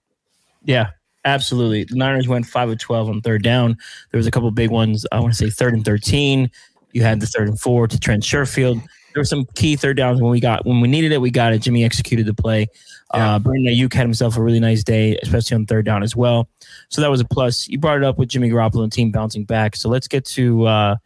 Yeah, 0.64 0.90
absolutely. 1.24 1.84
The 1.84 1.96
Niners 1.96 2.28
went 2.28 2.46
five 2.46 2.68
of 2.68 2.78
twelve 2.78 3.08
on 3.08 3.20
third 3.20 3.42
down. 3.42 3.76
There 4.10 4.18
was 4.18 4.26
a 4.26 4.30
couple 4.30 4.50
big 4.50 4.70
ones. 4.70 5.06
I 5.12 5.20
want 5.20 5.32
to 5.32 5.38
say 5.38 5.50
third 5.50 5.74
and 5.74 5.84
thirteen. 5.84 6.50
You 6.92 7.02
had 7.02 7.20
the 7.20 7.26
third 7.26 7.48
and 7.48 7.60
four 7.60 7.86
to 7.86 8.00
Trent 8.00 8.22
Sherfield. 8.22 8.80
There 9.14 9.20
were 9.20 9.24
some 9.24 9.46
key 9.54 9.76
third 9.76 9.96
downs 9.96 10.20
when 10.20 10.30
we 10.30 10.40
got 10.40 10.64
when 10.66 10.80
we 10.80 10.88
needed 10.88 11.12
it. 11.12 11.20
We 11.20 11.30
got 11.30 11.52
it. 11.52 11.60
Jimmy 11.60 11.84
executed 11.84 12.26
the 12.26 12.34
play. 12.34 12.66
Yeah. 13.14 13.34
Uh, 13.34 13.38
Brandon 13.38 13.72
Aiyuk 13.72 13.92
had 13.92 14.02
himself 14.02 14.36
a 14.36 14.42
really 14.42 14.60
nice 14.60 14.84
day, 14.84 15.18
especially 15.22 15.54
on 15.54 15.66
third 15.66 15.86
down 15.86 16.02
as 16.02 16.14
well. 16.14 16.48
So 16.90 17.00
that 17.00 17.10
was 17.10 17.20
a 17.20 17.24
plus. 17.24 17.68
You 17.68 17.78
brought 17.78 17.96
it 17.96 18.04
up 18.04 18.18
with 18.18 18.28
Jimmy 18.28 18.50
Garoppolo 18.50 18.82
and 18.82 18.92
team 18.92 19.10
bouncing 19.10 19.44
back. 19.44 19.76
So 19.76 19.88
let's 19.88 20.08
get 20.08 20.24
to 20.26 20.66
uh, 20.66 20.96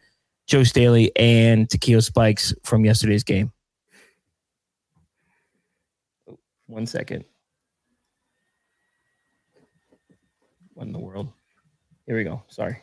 Joe 0.47 0.63
Staley 0.63 1.11
and 1.15 1.69
Takeo 1.69 2.01
Spikes 2.01 2.53
from 2.63 2.83
yesterday's 2.83 3.23
game. 3.23 3.51
One 6.67 6.85
second. 6.85 7.23
What 10.73 10.87
in 10.87 10.93
the 10.93 10.99
world? 10.99 11.29
Here 12.05 12.17
we 12.17 12.23
go. 12.23 12.41
Sorry. 12.49 12.81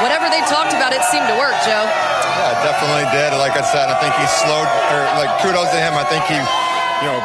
Whatever 0.00 0.32
they 0.32 0.40
talked 0.48 0.72
about, 0.72 0.96
it 0.96 1.04
seemed 1.12 1.28
to 1.28 1.36
work, 1.36 1.52
Joe. 1.68 1.84
Yeah, 1.84 2.56
definitely 2.64 3.04
did. 3.12 3.36
Like 3.36 3.52
I 3.52 3.60
said, 3.60 3.92
I 3.92 4.00
think 4.00 4.16
he 4.16 4.24
slowed, 4.40 4.64
or 4.64 5.00
like 5.20 5.28
kudos 5.44 5.68
to 5.68 5.76
him. 5.76 5.92
I 5.92 6.08
think 6.08 6.24
he, 6.24 6.40
you 6.40 7.08
know, 7.12 7.20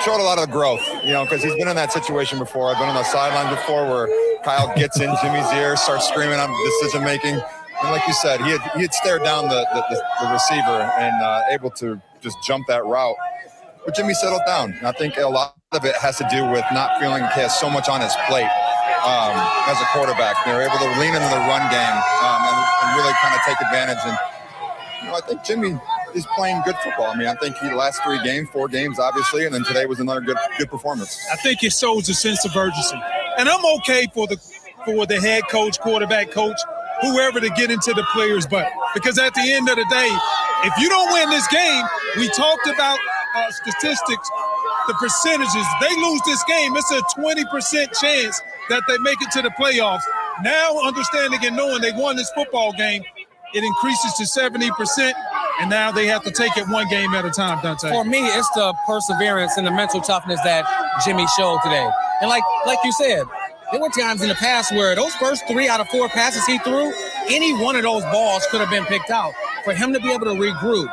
showed 0.00 0.16
a 0.16 0.24
lot 0.24 0.40
of 0.40 0.50
growth, 0.50 0.80
you 1.04 1.12
know, 1.12 1.24
because 1.24 1.44
he's 1.44 1.54
been 1.56 1.68
in 1.68 1.76
that 1.76 1.92
situation 1.92 2.38
before. 2.38 2.72
I've 2.72 2.80
been 2.80 2.88
on 2.88 2.96
the 2.96 3.04
sidelines 3.04 3.54
before 3.54 3.84
where 3.84 4.08
Kyle 4.42 4.72
gets 4.74 4.98
in 4.98 5.12
Jimmy's 5.20 5.52
ear, 5.52 5.76
starts 5.76 6.08
screaming 6.08 6.40
on 6.40 6.48
decision 6.80 7.04
making. 7.04 7.36
And 7.36 7.90
like 7.92 8.06
you 8.08 8.14
said, 8.14 8.40
he 8.40 8.56
had, 8.56 8.62
he 8.72 8.80
had 8.82 8.94
stared 8.94 9.22
down 9.22 9.48
the, 9.52 9.60
the, 9.76 10.02
the 10.24 10.32
receiver 10.32 10.88
and 10.96 11.20
uh, 11.20 11.42
able 11.50 11.70
to 11.72 12.00
just 12.22 12.38
jump 12.42 12.66
that 12.68 12.86
route. 12.86 13.16
But 13.84 13.94
Jimmy 13.94 14.14
settled 14.14 14.42
down. 14.46 14.72
And 14.72 14.86
I 14.86 14.92
think 14.92 15.18
a 15.18 15.28
lot 15.28 15.56
of 15.72 15.84
it 15.84 15.94
has 15.96 16.16
to 16.18 16.26
do 16.30 16.46
with 16.48 16.64
not 16.72 16.98
feeling 16.98 17.20
he 17.34 17.40
has 17.44 17.58
so 17.60 17.68
much 17.68 17.90
on 17.90 18.00
his 18.00 18.14
plate 18.28 18.48
um, 19.00 19.34
as 19.68 19.80
a 19.80 19.86
quarterback. 19.92 20.36
They 20.44 20.52
were 20.52 20.62
able 20.62 20.78
to 20.78 20.90
lean 21.00 21.14
into 21.14 21.30
the 21.32 21.42
run 21.48 21.64
game 21.72 21.98
um, 22.20 22.40
and, 22.44 22.58
and 22.82 22.88
really 22.96 23.14
kind 23.20 23.34
of 23.34 23.40
take 23.46 23.60
advantage. 23.60 24.02
And 24.04 24.16
you 25.02 25.08
know, 25.08 25.14
I 25.16 25.20
think 25.26 25.44
Jimmy 25.44 25.78
is 26.14 26.26
playing 26.36 26.62
good 26.64 26.76
football. 26.84 27.06
I 27.06 27.16
mean, 27.16 27.28
I 27.28 27.34
think 27.34 27.56
he 27.58 27.72
last 27.72 28.02
three 28.04 28.22
games, 28.22 28.48
four 28.50 28.68
games, 28.68 28.98
obviously, 28.98 29.46
and 29.46 29.54
then 29.54 29.64
today 29.64 29.86
was 29.86 30.00
another 30.00 30.20
good 30.20 30.36
good 30.58 30.70
performance. 30.70 31.18
I 31.32 31.36
think 31.36 31.62
it 31.62 31.72
shows 31.72 32.08
a 32.08 32.14
sense 32.14 32.44
of 32.44 32.56
urgency, 32.56 33.00
and 33.38 33.48
I'm 33.48 33.64
okay 33.80 34.06
for 34.14 34.26
the 34.26 34.36
for 34.84 35.06
the 35.06 35.20
head 35.20 35.48
coach, 35.48 35.78
quarterback 35.80 36.30
coach, 36.30 36.58
whoever 37.02 37.40
to 37.40 37.48
get 37.50 37.70
into 37.70 37.92
the 37.94 38.04
players' 38.12 38.46
butt 38.46 38.68
because 38.94 39.18
at 39.18 39.34
the 39.34 39.52
end 39.52 39.68
of 39.68 39.76
the 39.76 39.86
day, 39.90 40.10
if 40.64 40.78
you 40.78 40.88
don't 40.88 41.12
win 41.12 41.30
this 41.30 41.46
game, 41.48 41.84
we 42.16 42.28
talked 42.28 42.66
about 42.66 42.98
uh, 43.34 43.50
statistics, 43.50 44.28
the 44.86 44.94
percentages. 44.94 45.66
They 45.80 45.94
lose 45.96 46.20
this 46.26 46.42
game, 46.44 46.76
it's 46.76 46.90
a 46.90 47.00
20% 47.18 48.00
chance 48.00 48.42
that 48.72 48.84
they 48.88 48.98
make 48.98 49.20
it 49.20 49.30
to 49.32 49.42
the 49.42 49.50
playoffs. 49.50 50.02
Now, 50.42 50.80
understanding 50.80 51.40
and 51.44 51.56
knowing 51.56 51.82
they 51.82 51.92
won 51.92 52.16
this 52.16 52.30
football 52.30 52.72
game, 52.72 53.04
it 53.54 53.62
increases 53.62 54.14
to 54.14 54.24
70%, 54.24 55.12
and 55.60 55.68
now 55.68 55.92
they 55.92 56.06
have 56.06 56.24
to 56.24 56.30
take 56.30 56.56
it 56.56 56.66
one 56.68 56.88
game 56.88 57.12
at 57.12 57.26
a 57.26 57.30
time, 57.30 57.62
Dante. 57.62 57.90
For 57.90 58.04
me, 58.04 58.18
it's 58.18 58.48
the 58.50 58.74
perseverance 58.86 59.58
and 59.58 59.66
the 59.66 59.70
mental 59.70 60.00
toughness 60.00 60.40
that 60.44 60.64
Jimmy 61.04 61.26
showed 61.36 61.60
today. 61.62 61.86
And 62.22 62.30
like 62.30 62.42
like 62.66 62.78
you 62.82 62.92
said, 62.92 63.24
there 63.70 63.80
were 63.80 63.90
times 63.90 64.22
in 64.22 64.28
the 64.28 64.34
past 64.36 64.72
where 64.72 64.94
those 64.94 65.14
first 65.16 65.46
three 65.46 65.68
out 65.68 65.80
of 65.80 65.88
four 65.88 66.08
passes 66.08 66.46
he 66.46 66.58
threw, 66.60 66.92
any 67.28 67.52
one 67.62 67.76
of 67.76 67.82
those 67.82 68.02
balls 68.04 68.46
could 68.50 68.60
have 68.60 68.70
been 68.70 68.86
picked 68.86 69.10
out. 69.10 69.32
For 69.64 69.74
him 69.74 69.92
to 69.92 70.00
be 70.00 70.10
able 70.10 70.26
to 70.26 70.32
regroup, 70.32 70.88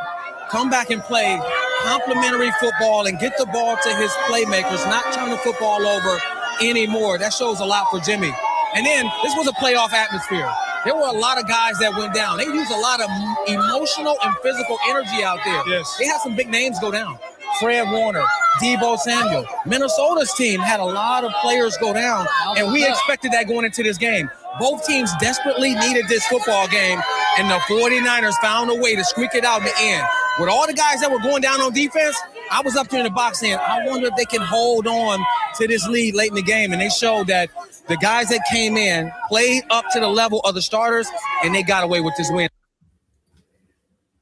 come 0.51 0.69
back 0.69 0.89
and 0.89 1.01
play 1.01 1.39
complementary 1.83 2.51
football 2.59 3.07
and 3.07 3.17
get 3.19 3.37
the 3.37 3.45
ball 3.45 3.77
to 3.77 3.95
his 3.95 4.11
playmakers, 4.27 4.85
not 4.85 5.13
turn 5.13 5.29
the 5.29 5.37
football 5.37 5.87
over 5.87 6.19
anymore. 6.61 7.17
That 7.17 7.33
shows 7.33 7.59
a 7.59 7.65
lot 7.65 7.87
for 7.89 7.99
Jimmy. 7.99 8.31
And 8.75 8.85
then 8.85 9.05
this 9.23 9.33
was 9.35 9.47
a 9.47 9.53
playoff 9.53 9.93
atmosphere. 9.93 10.49
There 10.85 10.95
were 10.95 11.07
a 11.07 11.11
lot 11.11 11.37
of 11.37 11.47
guys 11.47 11.77
that 11.79 11.93
went 11.97 12.13
down. 12.13 12.37
They 12.37 12.45
used 12.45 12.71
a 12.71 12.77
lot 12.77 13.01
of 13.01 13.09
emotional 13.47 14.15
and 14.23 14.35
physical 14.41 14.77
energy 14.89 15.23
out 15.23 15.39
there. 15.43 15.61
Yes. 15.67 15.97
They 15.99 16.05
had 16.05 16.21
some 16.21 16.35
big 16.35 16.49
names 16.49 16.79
go 16.79 16.91
down. 16.91 17.19
Fred 17.59 17.91
Warner, 17.91 18.23
Deebo 18.61 18.97
Samuel. 18.99 19.43
Minnesota's 19.65 20.31
team 20.33 20.59
had 20.59 20.79
a 20.79 20.85
lot 20.85 21.23
of 21.23 21.31
players 21.41 21.75
go 21.77 21.93
down, 21.93 22.27
and 22.57 22.71
we 22.71 22.85
expected 22.87 23.31
that 23.31 23.47
going 23.47 23.65
into 23.65 23.83
this 23.83 23.97
game. 23.97 24.29
Both 24.59 24.85
teams 24.85 25.11
desperately 25.19 25.73
needed 25.75 26.05
this 26.07 26.25
football 26.27 26.67
game, 26.67 27.01
and 27.37 27.49
the 27.49 27.59
49ers 27.67 28.35
found 28.41 28.69
a 28.69 28.75
way 28.75 28.95
to 28.95 29.03
squeak 29.03 29.33
it 29.33 29.43
out 29.43 29.59
in 29.59 29.65
the 29.65 29.73
end. 29.79 30.05
With 30.39 30.47
all 30.47 30.67
the 30.67 30.73
guys 30.73 31.01
that 31.01 31.11
were 31.11 31.19
going 31.19 31.41
down 31.41 31.59
on 31.59 31.73
defense, 31.73 32.15
I 32.51 32.61
was 32.61 32.75
up 32.75 32.89
there 32.89 32.99
in 32.99 33.05
the 33.05 33.11
box 33.11 33.39
saying, 33.39 33.57
I 33.57 33.85
wonder 33.85 34.07
if 34.07 34.15
they 34.15 34.25
can 34.25 34.41
hold 34.41 34.87
on 34.87 35.23
to 35.55 35.67
this 35.67 35.87
lead 35.87 36.15
late 36.15 36.29
in 36.29 36.35
the 36.35 36.41
game. 36.41 36.71
And 36.71 36.81
they 36.81 36.89
showed 36.89 37.27
that 37.27 37.49
the 37.87 37.97
guys 37.97 38.29
that 38.29 38.41
came 38.51 38.77
in 38.77 39.11
played 39.27 39.63
up 39.69 39.85
to 39.93 39.99
the 39.99 40.07
level 40.07 40.39
of 40.41 40.55
the 40.55 40.61
starters, 40.61 41.07
and 41.43 41.53
they 41.53 41.63
got 41.63 41.83
away 41.83 42.01
with 42.01 42.13
this 42.17 42.29
win. 42.31 42.49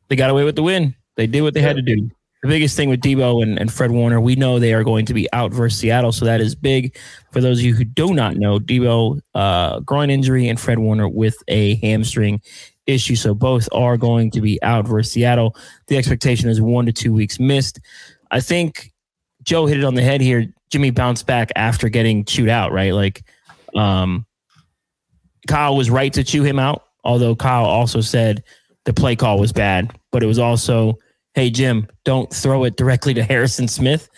They 0.08 0.16
got 0.16 0.30
away 0.30 0.44
with 0.44 0.56
the 0.56 0.64
win. 0.64 0.96
They 1.16 1.28
did 1.28 1.42
what 1.42 1.54
they 1.54 1.62
had 1.62 1.76
to 1.76 1.82
do. 1.82 2.10
The 2.44 2.50
biggest 2.50 2.78
thing 2.78 2.90
with 2.90 3.02
Deebo 3.02 3.42
and, 3.42 3.60
and 3.60 3.74
Fred 3.74 3.92
Warner, 3.92 4.22
we 4.22 4.36
know 4.36 4.60
they 4.60 4.74
are 4.74 4.84
going 4.84 5.08
to 5.08 5.14
be 5.14 5.28
out 5.34 5.52
versus 5.52 5.80
Seattle, 5.80 6.12
so 6.12 6.24
that 6.26 6.40
is 6.40 6.54
big. 6.54 6.96
For 7.32 7.42
those 7.42 7.60
of 7.60 7.66
you 7.66 7.74
who 7.74 7.84
do 7.84 8.14
not 8.14 8.38
know, 8.38 8.60
Deebo 8.60 9.20
uh, 9.34 9.80
groin 9.80 10.12
injury 10.12 10.48
and 10.48 10.60
Fred 10.60 10.78
Warner 10.78 11.10
with 11.10 11.36
a 11.48 11.76
hamstring 11.78 12.42
issue, 12.86 13.16
so 13.16 13.34
both 13.34 13.68
are 13.72 13.98
going 13.98 14.30
to 14.32 14.40
be 14.40 14.62
out 14.62 14.88
versus 14.88 15.12
Seattle. 15.12 15.56
The 15.88 15.98
expectation 15.98 16.48
is 16.48 16.62
one 16.62 16.86
to 16.86 16.94
two 16.94 17.12
weeks 17.12 17.40
missed. 17.40 17.80
I 18.32 18.40
think 18.40 18.94
Joe 19.44 19.66
hit 19.66 19.78
it 19.78 19.84
on 19.84 19.96
the 19.96 20.02
head 20.02 20.22
here. 20.22 20.46
Jimmy 20.70 20.92
bounced 20.92 21.26
back 21.26 21.52
after 21.56 21.90
getting 21.90 22.26
chewed 22.26 22.50
out, 22.50 22.72
right? 22.72 22.94
Like, 22.94 23.24
um, 23.76 24.26
Kyle 25.48 25.76
was 25.76 25.90
right 25.90 26.12
to 26.14 26.24
chew 26.24 26.44
him 26.44 26.60
out, 26.60 26.84
although 27.04 27.36
Kyle 27.36 27.66
also 27.66 28.02
said 28.02 28.44
the 28.86 28.94
play 28.94 29.16
call 29.16 29.40
was 29.40 29.54
bad, 29.54 29.98
but 30.12 30.24
it 30.24 30.26
was 30.26 30.40
also 30.40 30.98
hey 31.38 31.52
Jim, 31.52 31.88
don't 32.04 32.34
throw 32.34 32.64
it 32.64 32.78
directly 32.78 33.14
to 33.14 33.22
Harrison 33.22 33.68
Smith 33.68 34.10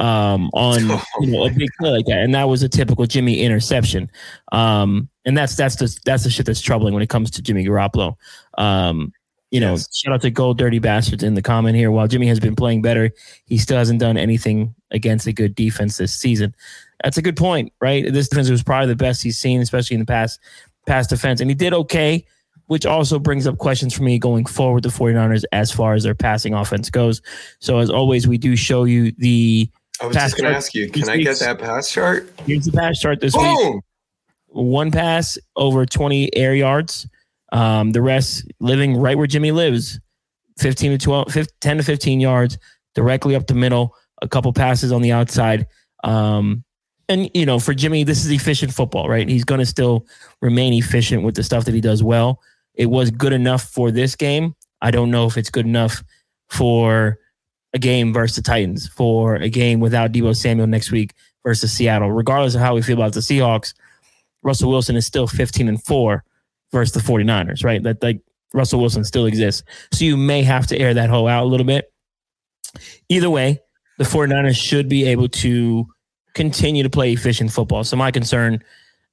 um, 0.00 0.50
on 0.54 0.80
you 1.20 1.28
know 1.28 1.46
a 1.46 1.50
big 1.50 1.70
play 1.78 1.90
like 1.90 2.06
that, 2.06 2.18
and 2.18 2.34
that 2.34 2.48
was 2.48 2.64
a 2.64 2.68
typical 2.68 3.06
Jimmy 3.06 3.40
interception. 3.40 4.10
Um, 4.50 5.08
and 5.24 5.38
that's 5.38 5.54
that's 5.54 5.76
the 5.76 5.96
that's 6.04 6.24
the 6.24 6.30
shit 6.30 6.46
that's 6.46 6.60
troubling 6.60 6.92
when 6.92 7.02
it 7.02 7.08
comes 7.08 7.30
to 7.30 7.42
Jimmy 7.42 7.64
Garoppolo. 7.64 8.16
Um, 8.58 9.12
you 9.54 9.60
know, 9.60 9.74
yes. 9.74 9.96
shout 9.96 10.12
out 10.12 10.20
to 10.22 10.32
Gold 10.32 10.58
Dirty 10.58 10.80
Bastards 10.80 11.22
in 11.22 11.34
the 11.34 11.42
comment 11.42 11.76
here. 11.76 11.92
While 11.92 12.08
Jimmy 12.08 12.26
has 12.26 12.40
been 12.40 12.56
playing 12.56 12.82
better, 12.82 13.12
he 13.46 13.56
still 13.56 13.78
hasn't 13.78 14.00
done 14.00 14.16
anything 14.16 14.74
against 14.90 15.28
a 15.28 15.32
good 15.32 15.54
defense 15.54 15.96
this 15.96 16.12
season. 16.12 16.52
That's 17.04 17.18
a 17.18 17.22
good 17.22 17.36
point, 17.36 17.72
right? 17.80 18.12
This 18.12 18.28
defense 18.28 18.50
was 18.50 18.64
probably 18.64 18.88
the 18.88 18.96
best 18.96 19.22
he's 19.22 19.38
seen, 19.38 19.60
especially 19.60 19.94
in 19.94 20.00
the 20.00 20.06
past 20.06 20.40
past 20.88 21.10
defense, 21.10 21.40
and 21.40 21.48
he 21.48 21.54
did 21.54 21.72
okay 21.72 22.26
which 22.66 22.86
also 22.86 23.18
brings 23.18 23.46
up 23.46 23.58
questions 23.58 23.92
for 23.92 24.02
me 24.02 24.18
going 24.18 24.46
forward 24.46 24.82
the 24.82 24.88
49ers 24.88 25.44
as 25.52 25.70
far 25.70 25.92
as 25.92 26.02
their 26.02 26.14
passing 26.14 26.54
offense 26.54 26.88
goes. 26.88 27.20
So 27.58 27.78
as 27.78 27.90
always, 27.90 28.26
we 28.26 28.38
do 28.38 28.56
show 28.56 28.84
you 28.84 29.12
the 29.18 29.70
I 30.00 30.06
was 30.06 30.16
just 30.16 30.38
to 30.38 30.46
ask 30.46 30.74
you, 30.74 30.90
can 30.90 31.06
I 31.10 31.18
get 31.18 31.38
that 31.40 31.58
pass 31.58 31.92
chart? 31.92 32.32
Here's 32.46 32.64
the 32.64 32.72
pass 32.72 32.98
chart 32.98 33.20
this 33.20 33.36
Boom! 33.36 33.74
week. 33.74 33.82
One 34.48 34.90
pass 34.90 35.36
over 35.56 35.84
20 35.84 36.34
air 36.34 36.54
yards. 36.54 37.06
Um, 37.54 37.92
the 37.92 38.02
rest 38.02 38.44
living 38.60 38.96
right 38.96 39.16
where 39.16 39.26
Jimmy 39.26 39.50
lives, 39.50 39.98
15 40.58 40.92
to 40.92 40.98
12, 40.98 41.32
15, 41.32 41.54
10 41.60 41.76
to 41.78 41.82
15 41.82 42.20
yards 42.20 42.58
directly 42.94 43.34
up 43.34 43.46
the 43.46 43.54
middle, 43.54 43.96
a 44.20 44.28
couple 44.28 44.52
passes 44.52 44.92
on 44.92 45.00
the 45.00 45.12
outside. 45.12 45.66
Um, 46.02 46.64
and 47.08 47.30
you 47.32 47.46
know, 47.46 47.58
for 47.58 47.72
Jimmy, 47.72 48.04
this 48.04 48.24
is 48.24 48.30
efficient 48.30 48.74
football, 48.74 49.08
right? 49.08 49.28
He's 49.28 49.44
going 49.44 49.60
to 49.60 49.66
still 49.66 50.06
remain 50.42 50.74
efficient 50.74 51.22
with 51.22 51.34
the 51.34 51.42
stuff 51.42 51.64
that 51.64 51.74
he 51.74 51.80
does 51.80 52.02
well 52.02 52.40
it 52.74 52.86
was 52.86 53.10
good 53.10 53.32
enough 53.32 53.62
for 53.62 53.90
this 53.90 54.16
game. 54.16 54.54
I 54.80 54.90
don't 54.90 55.10
know 55.10 55.26
if 55.26 55.36
it's 55.36 55.50
good 55.50 55.66
enough 55.66 56.02
for 56.50 57.18
a 57.72 57.78
game 57.78 58.12
versus 58.12 58.36
the 58.36 58.42
Titans, 58.42 58.88
for 58.88 59.36
a 59.36 59.48
game 59.48 59.80
without 59.80 60.12
Deebo 60.12 60.36
Samuel 60.36 60.66
next 60.66 60.90
week 60.90 61.12
versus 61.44 61.72
Seattle. 61.72 62.10
Regardless 62.10 62.54
of 62.54 62.60
how 62.60 62.74
we 62.74 62.82
feel 62.82 62.96
about 62.96 63.12
the 63.12 63.20
Seahawks, 63.20 63.74
Russell 64.42 64.70
Wilson 64.70 64.96
is 64.96 65.06
still 65.06 65.26
15 65.26 65.68
and 65.68 65.82
4 65.82 66.22
versus 66.74 66.92
the 66.92 67.12
49ers, 67.12 67.64
right? 67.64 67.82
That 67.82 68.02
like 68.02 68.20
Russell 68.52 68.80
Wilson 68.80 69.04
still 69.04 69.24
exists. 69.24 69.62
So 69.92 70.04
you 70.04 70.16
may 70.18 70.42
have 70.42 70.66
to 70.66 70.78
air 70.78 70.92
that 70.92 71.08
hole 71.08 71.28
out 71.28 71.44
a 71.44 71.46
little 71.46 71.64
bit. 71.64 71.90
Either 73.08 73.30
way, 73.30 73.60
the 73.96 74.04
49ers 74.04 74.56
should 74.56 74.88
be 74.88 75.04
able 75.06 75.28
to 75.28 75.86
continue 76.34 76.82
to 76.82 76.90
play 76.90 77.12
efficient 77.12 77.52
football. 77.52 77.84
So 77.84 77.96
my 77.96 78.10
concern 78.10 78.62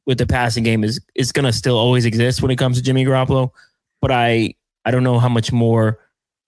with 0.08 0.18
the 0.18 0.26
passing 0.26 0.64
game 0.64 0.84
is 0.84 1.00
it's 1.14 1.32
going 1.32 1.46
to 1.46 1.54
still 1.54 1.78
always 1.78 2.06
exist 2.06 2.42
when 2.42 2.50
it 2.52 2.58
comes 2.58 2.78
to 2.78 2.84
Jimmy 2.84 3.06
Garoppolo. 3.06 3.52
But 4.02 4.12
I 4.12 4.56
I 4.86 4.92
don't 4.92 5.04
know 5.04 5.20
how 5.20 5.30
much 5.30 5.52
more 5.52 6.00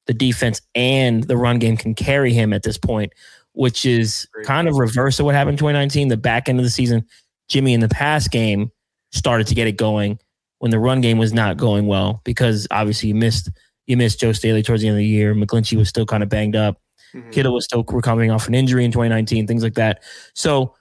the 0.08 0.14
defense 0.14 0.60
and 0.74 1.24
the 1.24 1.38
run 1.38 1.60
game 1.60 1.78
can 1.78 1.94
carry 1.94 2.34
him 2.34 2.52
at 2.52 2.64
this 2.64 2.80
point, 2.80 3.14
which 3.54 3.86
is 3.86 4.28
kind 4.44 4.68
of 4.68 4.78
reverse 4.78 5.20
of 5.20 5.26
what 5.26 5.36
happened 5.36 5.54
in 5.54 5.58
2019. 5.58 6.08
The 6.08 6.18
back 6.18 6.50
end 6.50 6.60
of 6.60 6.66
the 6.66 6.72
season, 6.72 7.06
Jimmy 7.48 7.76
in 7.76 7.80
the 7.80 7.88
pass 7.88 8.28
game 8.28 8.72
started 9.12 9.46
to 9.48 9.56
get 9.56 9.68
it 9.68 9.78
going 9.78 10.20
when 10.64 10.72
the 10.72 10.80
run 10.80 11.02
game 11.02 11.18
was 11.18 11.34
not 11.34 11.58
going 11.58 11.88
well 11.88 12.22
because 12.24 12.66
obviously 12.72 13.10
you 13.10 13.16
missed 13.16 13.50
you 13.86 13.98
missed 13.98 14.22
Joe 14.22 14.32
Staley 14.32 14.64
towards 14.64 14.82
the 14.82 14.88
end 14.88 14.96
of 14.96 15.00
the 15.00 15.06
year. 15.06 15.36
McGlinchey 15.36 15.78
was 15.78 15.90
still 15.90 16.06
kind 16.06 16.24
of 16.24 16.30
banged 16.30 16.56
up. 16.56 16.80
Mhm. 17.14 17.34
Kittle 17.34 17.54
was 17.54 17.66
still 17.66 17.84
recovering 17.84 18.32
off 18.32 18.48
an 18.48 18.56
injury 18.56 18.86
in 18.86 18.92
2019, 18.94 19.46
things 19.46 19.62
like 19.62 19.74
that. 19.74 20.02
So 20.36 20.74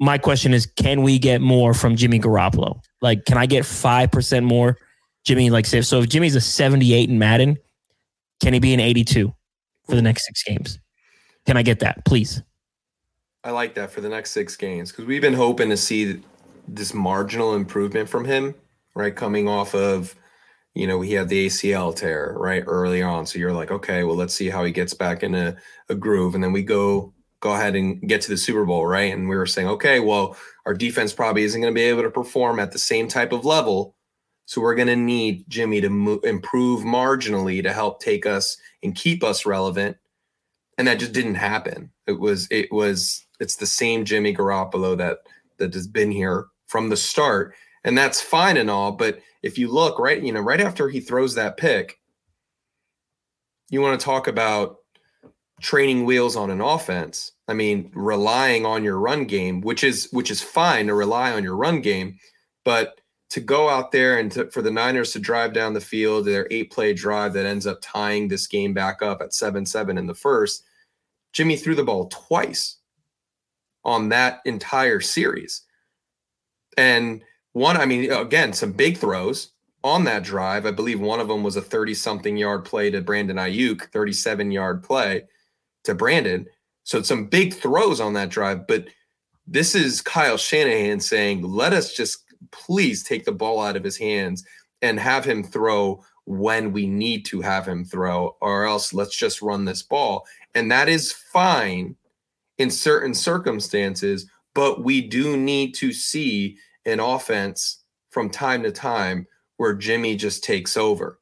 my 0.00 0.18
question 0.18 0.52
is, 0.52 0.66
can 0.66 1.02
we 1.02 1.20
get 1.20 1.40
more 1.40 1.74
from 1.74 1.94
Jimmy 1.94 2.18
Garoppolo? 2.18 2.80
Like, 3.00 3.24
can 3.24 3.38
I 3.38 3.46
get 3.46 3.64
five 3.64 4.10
percent 4.10 4.44
more? 4.44 4.76
Jimmy, 5.24 5.48
like, 5.48 5.66
say, 5.66 5.80
so 5.82 6.00
if 6.00 6.08
Jimmy's 6.08 6.34
a 6.34 6.40
78 6.40 7.08
in 7.08 7.20
Madden, 7.20 7.56
can 8.42 8.52
he 8.52 8.58
be 8.58 8.74
an 8.74 8.80
82 8.80 9.32
for 9.88 9.94
the 9.94 10.02
next 10.02 10.26
six 10.26 10.42
games? 10.42 10.80
Can 11.46 11.56
I 11.56 11.62
get 11.62 11.78
that, 11.80 12.04
please? 12.04 12.42
I 13.44 13.52
like 13.52 13.74
that 13.76 13.92
for 13.92 14.00
the 14.00 14.08
next 14.08 14.32
six 14.32 14.56
games 14.56 14.90
because 14.90 15.04
we've 15.04 15.22
been 15.22 15.34
hoping 15.34 15.68
to 15.68 15.76
see 15.76 16.20
this 16.66 16.92
marginal 16.92 17.54
improvement 17.54 18.08
from 18.08 18.24
him, 18.24 18.56
right? 18.94 19.14
Coming 19.14 19.48
off 19.48 19.74
of, 19.74 20.14
you 20.74 20.86
know, 20.86 21.00
he 21.00 21.12
had 21.12 21.28
the 21.28 21.46
ACL 21.46 21.94
tear 21.94 22.34
right 22.36 22.64
early 22.66 23.02
on. 23.02 23.26
So 23.26 23.38
you're 23.38 23.52
like, 23.52 23.70
okay, 23.70 24.04
well, 24.04 24.16
let's 24.16 24.34
see 24.34 24.48
how 24.48 24.64
he 24.64 24.72
gets 24.72 24.94
back 24.94 25.22
in 25.22 25.34
a, 25.34 25.56
a 25.88 25.94
groove. 25.94 26.34
And 26.34 26.44
then 26.44 26.52
we 26.52 26.62
go 26.62 27.12
go 27.40 27.52
ahead 27.52 27.76
and 27.76 28.00
get 28.08 28.20
to 28.22 28.30
the 28.30 28.36
Super 28.36 28.64
Bowl, 28.64 28.86
right? 28.86 29.12
And 29.12 29.28
we 29.28 29.36
were 29.36 29.46
saying, 29.46 29.68
okay, 29.68 30.00
well, 30.00 30.36
our 30.66 30.74
defense 30.74 31.12
probably 31.12 31.44
isn't 31.44 31.60
going 31.60 31.72
to 31.72 31.78
be 31.78 31.84
able 31.84 32.02
to 32.02 32.10
perform 32.10 32.58
at 32.58 32.72
the 32.72 32.78
same 32.78 33.08
type 33.08 33.32
of 33.32 33.44
level. 33.44 33.94
So 34.46 34.60
we're 34.60 34.74
going 34.74 34.88
to 34.88 34.96
need 34.96 35.44
Jimmy 35.48 35.80
to 35.82 36.20
improve 36.24 36.82
marginally 36.82 37.62
to 37.62 37.72
help 37.72 38.00
take 38.00 38.26
us 38.26 38.56
and 38.82 38.94
keep 38.94 39.22
us 39.22 39.46
relevant. 39.46 39.96
And 40.78 40.88
that 40.88 40.98
just 40.98 41.12
didn't 41.12 41.34
happen. 41.34 41.90
It 42.06 42.18
was 42.18 42.48
it 42.50 42.72
was 42.72 43.26
it's 43.40 43.56
the 43.56 43.66
same 43.66 44.04
Jimmy 44.04 44.34
Garoppolo 44.34 44.96
that 44.96 45.18
that 45.58 45.74
has 45.74 45.86
been 45.86 46.10
here 46.10 46.46
from 46.66 46.88
the 46.88 46.96
start, 46.96 47.54
and 47.84 47.96
that's 47.96 48.20
fine 48.20 48.56
and 48.56 48.70
all. 48.70 48.92
But 48.92 49.20
if 49.42 49.58
you 49.58 49.68
look 49.68 49.98
right, 49.98 50.22
you 50.22 50.32
know, 50.32 50.40
right 50.40 50.60
after 50.60 50.88
he 50.88 51.00
throws 51.00 51.34
that 51.34 51.56
pick, 51.56 51.98
you 53.70 53.80
want 53.80 53.98
to 53.98 54.04
talk 54.04 54.26
about 54.26 54.78
training 55.60 56.04
wheels 56.04 56.36
on 56.36 56.50
an 56.50 56.60
offense. 56.60 57.32
I 57.48 57.54
mean, 57.54 57.90
relying 57.94 58.64
on 58.64 58.84
your 58.84 58.98
run 58.98 59.24
game, 59.24 59.60
which 59.60 59.84
is 59.84 60.08
which 60.12 60.30
is 60.30 60.42
fine 60.42 60.86
to 60.86 60.94
rely 60.94 61.32
on 61.32 61.44
your 61.44 61.56
run 61.56 61.80
game, 61.80 62.18
but 62.64 63.00
to 63.30 63.40
go 63.40 63.68
out 63.68 63.92
there 63.92 64.18
and 64.18 64.32
to, 64.32 64.50
for 64.50 64.62
the 64.62 64.70
Niners 64.70 65.12
to 65.12 65.18
drive 65.18 65.52
down 65.52 65.74
the 65.74 65.80
field, 65.80 66.24
their 66.24 66.46
eight 66.50 66.70
play 66.72 66.94
drive 66.94 67.34
that 67.34 67.44
ends 67.44 67.66
up 67.66 67.78
tying 67.82 68.26
this 68.26 68.46
game 68.46 68.72
back 68.72 69.02
up 69.02 69.20
at 69.20 69.34
7 69.34 69.66
7 69.66 69.98
in 69.98 70.06
the 70.06 70.14
first, 70.14 70.64
Jimmy 71.32 71.56
threw 71.56 71.74
the 71.74 71.84
ball 71.84 72.08
twice 72.08 72.76
on 73.84 74.08
that 74.08 74.40
entire 74.44 75.00
series. 75.00 75.62
And 76.76 77.22
one, 77.58 77.76
I 77.76 77.86
mean, 77.86 78.10
again, 78.10 78.52
some 78.52 78.72
big 78.72 78.96
throws 78.96 79.52
on 79.84 80.04
that 80.04 80.22
drive. 80.22 80.66
I 80.66 80.70
believe 80.70 81.00
one 81.00 81.20
of 81.20 81.28
them 81.28 81.42
was 81.42 81.56
a 81.56 81.62
30 81.62 81.94
something 81.94 82.36
yard 82.36 82.64
play 82.64 82.90
to 82.90 83.00
Brandon 83.00 83.36
Aiyuk, 83.36 83.90
37 83.92 84.50
yard 84.50 84.82
play 84.82 85.24
to 85.84 85.94
Brandon. 85.94 86.46
So 86.84 87.02
some 87.02 87.26
big 87.26 87.54
throws 87.54 88.00
on 88.00 88.14
that 88.14 88.30
drive. 88.30 88.66
But 88.66 88.86
this 89.46 89.74
is 89.74 90.00
Kyle 90.00 90.36
Shanahan 90.36 91.00
saying, 91.00 91.42
let 91.42 91.72
us 91.72 91.94
just 91.94 92.24
please 92.50 93.02
take 93.02 93.24
the 93.24 93.32
ball 93.32 93.60
out 93.60 93.76
of 93.76 93.84
his 93.84 93.96
hands 93.96 94.44
and 94.82 94.98
have 94.98 95.24
him 95.24 95.42
throw 95.42 96.02
when 96.24 96.72
we 96.72 96.86
need 96.86 97.24
to 97.24 97.40
have 97.40 97.66
him 97.66 97.84
throw, 97.84 98.36
or 98.42 98.66
else 98.66 98.92
let's 98.92 99.16
just 99.16 99.40
run 99.40 99.64
this 99.64 99.82
ball. 99.82 100.26
And 100.54 100.70
that 100.70 100.88
is 100.88 101.12
fine 101.12 101.96
in 102.58 102.70
certain 102.70 103.14
circumstances, 103.14 104.30
but 104.54 104.84
we 104.84 105.00
do 105.00 105.36
need 105.36 105.74
to 105.76 105.92
see 105.92 106.58
an 106.86 107.00
offense 107.00 107.82
from 108.10 108.30
time 108.30 108.62
to 108.62 108.72
time 108.72 109.26
where 109.56 109.74
Jimmy 109.74 110.16
just 110.16 110.44
takes 110.44 110.76
over, 110.76 111.18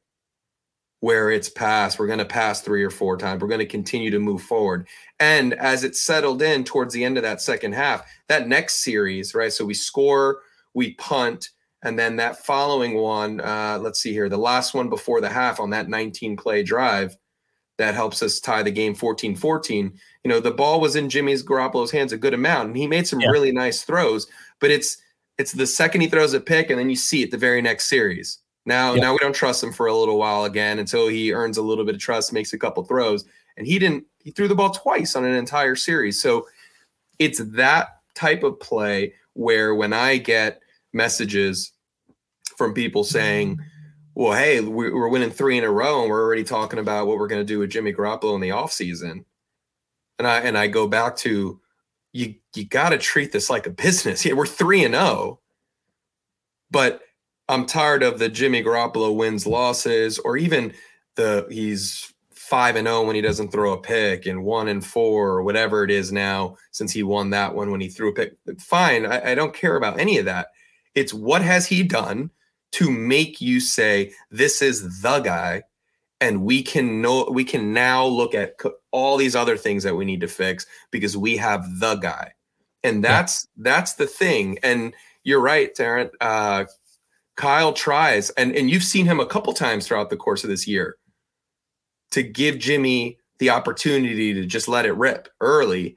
where 0.99 1.29
it's 1.31 1.49
pass. 1.49 1.97
We're 1.99 2.07
going 2.07 2.19
to 2.19 2.25
pass 2.25 2.61
three 2.61 2.83
or 2.83 2.89
four 2.89 3.17
times. 3.17 3.41
We're 3.41 3.47
going 3.47 3.59
to 3.59 3.65
continue 3.65 4.11
to 4.11 4.19
move 4.19 4.41
forward. 4.41 4.87
And 5.19 5.53
as 5.55 5.83
it 5.83 5.95
settled 5.95 6.41
in 6.41 6.63
towards 6.63 6.93
the 6.93 7.03
end 7.03 7.17
of 7.17 7.23
that 7.23 7.41
second 7.41 7.73
half, 7.73 8.05
that 8.29 8.47
next 8.47 8.83
series, 8.83 9.33
right? 9.33 9.51
So 9.51 9.65
we 9.65 9.73
score, 9.73 10.39
we 10.73 10.93
punt, 10.95 11.49
and 11.83 11.97
then 11.97 12.15
that 12.17 12.43
following 12.45 12.95
one, 12.95 13.39
uh, 13.41 13.77
let's 13.81 13.99
see 13.99 14.11
here, 14.11 14.29
the 14.29 14.37
last 14.37 14.73
one 14.73 14.89
before 14.89 15.21
the 15.21 15.29
half 15.29 15.59
on 15.59 15.69
that 15.71 15.89
19 15.89 16.35
play 16.37 16.63
drive 16.63 17.15
that 17.77 17.93
helps 17.93 18.23
us 18.23 18.39
tie 18.39 18.63
the 18.63 18.71
game 18.71 18.95
14 18.95 19.35
14. 19.35 19.93
You 20.23 20.29
know, 20.29 20.39
the 20.39 20.49
ball 20.51 20.81
was 20.81 20.95
in 20.95 21.09
Jimmy's 21.09 21.43
Garoppolo's 21.43 21.91
hands 21.91 22.11
a 22.11 22.17
good 22.17 22.33
amount, 22.33 22.69
and 22.69 22.77
he 22.77 22.87
made 22.87 23.07
some 23.07 23.19
Yeah. 23.19 23.29
really 23.29 23.51
nice 23.51 23.83
throws, 23.83 24.25
but 24.59 24.71
it's 24.71 24.97
it's 25.37 25.51
the 25.51 25.67
second 25.67 26.01
he 26.01 26.07
throws 26.07 26.33
a 26.33 26.39
pick, 26.39 26.69
and 26.69 26.79
then 26.79 26.89
you 26.89 26.95
see 26.95 27.21
it 27.23 27.31
the 27.31 27.37
very 27.37 27.61
next 27.61 27.85
series. 27.87 28.39
Now, 28.65 28.93
Yeah. 28.93 29.01
now 29.01 29.11
we 29.13 29.19
don't 29.19 29.35
trust 29.35 29.63
him 29.63 29.71
for 29.71 29.87
a 29.87 29.95
little 29.95 30.17
while 30.17 30.45
again 30.45 30.79
until 30.79 31.07
he 31.07 31.31
earns 31.33 31.57
a 31.57 31.61
little 31.61 31.85
bit 31.85 31.95
of 31.95 32.01
trust, 32.01 32.33
makes 32.33 32.53
a 32.53 32.57
couple 32.57 32.83
throws, 32.83 33.25
and 33.55 33.65
he 33.65 33.79
didn't. 33.79 34.05
He 34.19 34.31
threw 34.31 34.47
the 34.47 34.55
ball 34.55 34.71
twice 34.71 35.15
on 35.15 35.23
an 35.23 35.35
entire 35.35 35.75
series, 35.75 36.21
so 36.21 36.47
it's 37.19 37.39
that 37.39 37.99
type 38.13 38.43
of 38.43 38.59
play 38.59 39.13
where 39.33 39.73
when 39.75 39.93
I 39.93 40.17
get 40.17 40.61
messages 40.93 41.71
from 42.57 42.73
people 42.73 43.03
saying, 43.03 43.59
well, 44.15 44.33
hey, 44.33 44.59
we- 44.59 44.91
we're 44.91 45.07
winning 45.09 45.29
three 45.29 45.57
in 45.59 45.63
a 45.63 45.69
row 45.71 46.01
and 46.01 46.09
we're 46.09 46.23
already 46.23 46.43
talking 46.43 46.79
about 46.79 47.05
what 47.05 47.19
we're 47.19 47.27
going 47.27 47.41
to 47.41 47.45
do 47.45 47.59
with 47.59 47.69
Jimmy 47.69 47.93
Garoppolo 47.93 48.33
in 48.33 48.41
the 48.41 48.49
offseason. 48.49 49.23
And 50.17 50.27
I 50.27 50.39
and 50.39 50.57
I 50.57 50.65
go 50.65 50.87
back 50.87 51.15
to 51.17 51.61
you 52.17 52.33
you 52.55 52.65
got 52.65 52.89
to 52.89 52.97
treat 52.97 53.31
this 53.31 53.49
like 53.49 53.67
a 53.67 53.71
business. 53.71 54.25
Yeah, 54.25 54.33
we're 54.33 54.47
3 54.47 54.85
and 54.85 54.95
0. 54.95 55.39
But 56.71 57.01
I'm 57.47 57.65
tired 57.65 58.03
of 58.03 58.19
the 58.19 58.27
Jimmy 58.27 58.63
Garoppolo 58.63 59.15
wins 59.15 59.47
losses 59.47 60.19
or 60.19 60.35
even 60.35 60.73
the 61.15 61.47
he's 61.49 62.11
5 62.33 62.75
and 62.75 62.87
0 62.87 63.05
when 63.05 63.15
he 63.15 63.21
doesn't 63.21 63.51
throw 63.51 63.73
a 63.73 63.81
pick 63.81 64.25
and 64.25 64.43
1 64.43 64.67
and 64.67 64.85
4 64.85 65.29
or 65.29 65.43
whatever 65.43 65.83
it 65.83 65.91
is 65.91 66.11
now 66.11 66.57
since 66.71 66.91
he 66.91 67.03
won 67.03 67.29
that 67.29 67.53
one 67.53 67.71
when 67.71 67.81
he 67.81 67.87
threw 67.87 68.09
a 68.09 68.13
pick. 68.13 68.33
Fine, 68.59 69.05
I, 69.05 69.31
I 69.31 69.35
don't 69.35 69.53
care 69.53 69.75
about 69.75 69.99
any 69.99 70.17
of 70.17 70.25
that. 70.25 70.47
It's 70.95 71.13
what 71.13 71.43
has 71.43 71.67
he 71.67 71.83
done 71.83 72.31
to 72.73 72.91
make 72.91 73.39
you 73.39 73.59
say 73.59 74.11
this 74.31 74.61
is 74.61 75.01
the 75.01 75.19
guy 75.19 75.63
and 76.19 76.43
we 76.43 76.63
can 76.63 77.01
know 77.01 77.27
we 77.31 77.43
can 77.43 77.73
now 77.73 78.05
look 78.05 78.33
at 78.33 78.55
all 78.91 79.17
these 79.17 79.35
other 79.35 79.57
things 79.57 79.83
that 79.83 79.95
we 79.95 80.05
need 80.05 80.21
to 80.21 80.27
fix 80.27 80.65
because 80.91 81.15
we 81.15 81.37
have 81.37 81.79
the 81.79 81.95
guy. 81.95 82.31
And 82.83 83.03
that's 83.03 83.47
that's 83.57 83.93
the 83.93 84.07
thing. 84.07 84.57
And 84.63 84.93
you're 85.23 85.41
right 85.41 85.73
Tarrant 85.73 86.11
uh 86.21 86.65
Kyle 87.35 87.73
tries 87.73 88.29
and 88.31 88.55
and 88.55 88.69
you've 88.69 88.83
seen 88.83 89.05
him 89.05 89.19
a 89.19 89.25
couple 89.25 89.53
times 89.53 89.87
throughout 89.87 90.09
the 90.09 90.17
course 90.17 90.43
of 90.43 90.49
this 90.49 90.67
year 90.67 90.97
to 92.11 92.23
give 92.23 92.57
Jimmy 92.57 93.17
the 93.39 93.49
opportunity 93.49 94.33
to 94.33 94.45
just 94.45 94.67
let 94.67 94.85
it 94.85 94.93
rip 94.93 95.27
early. 95.41 95.95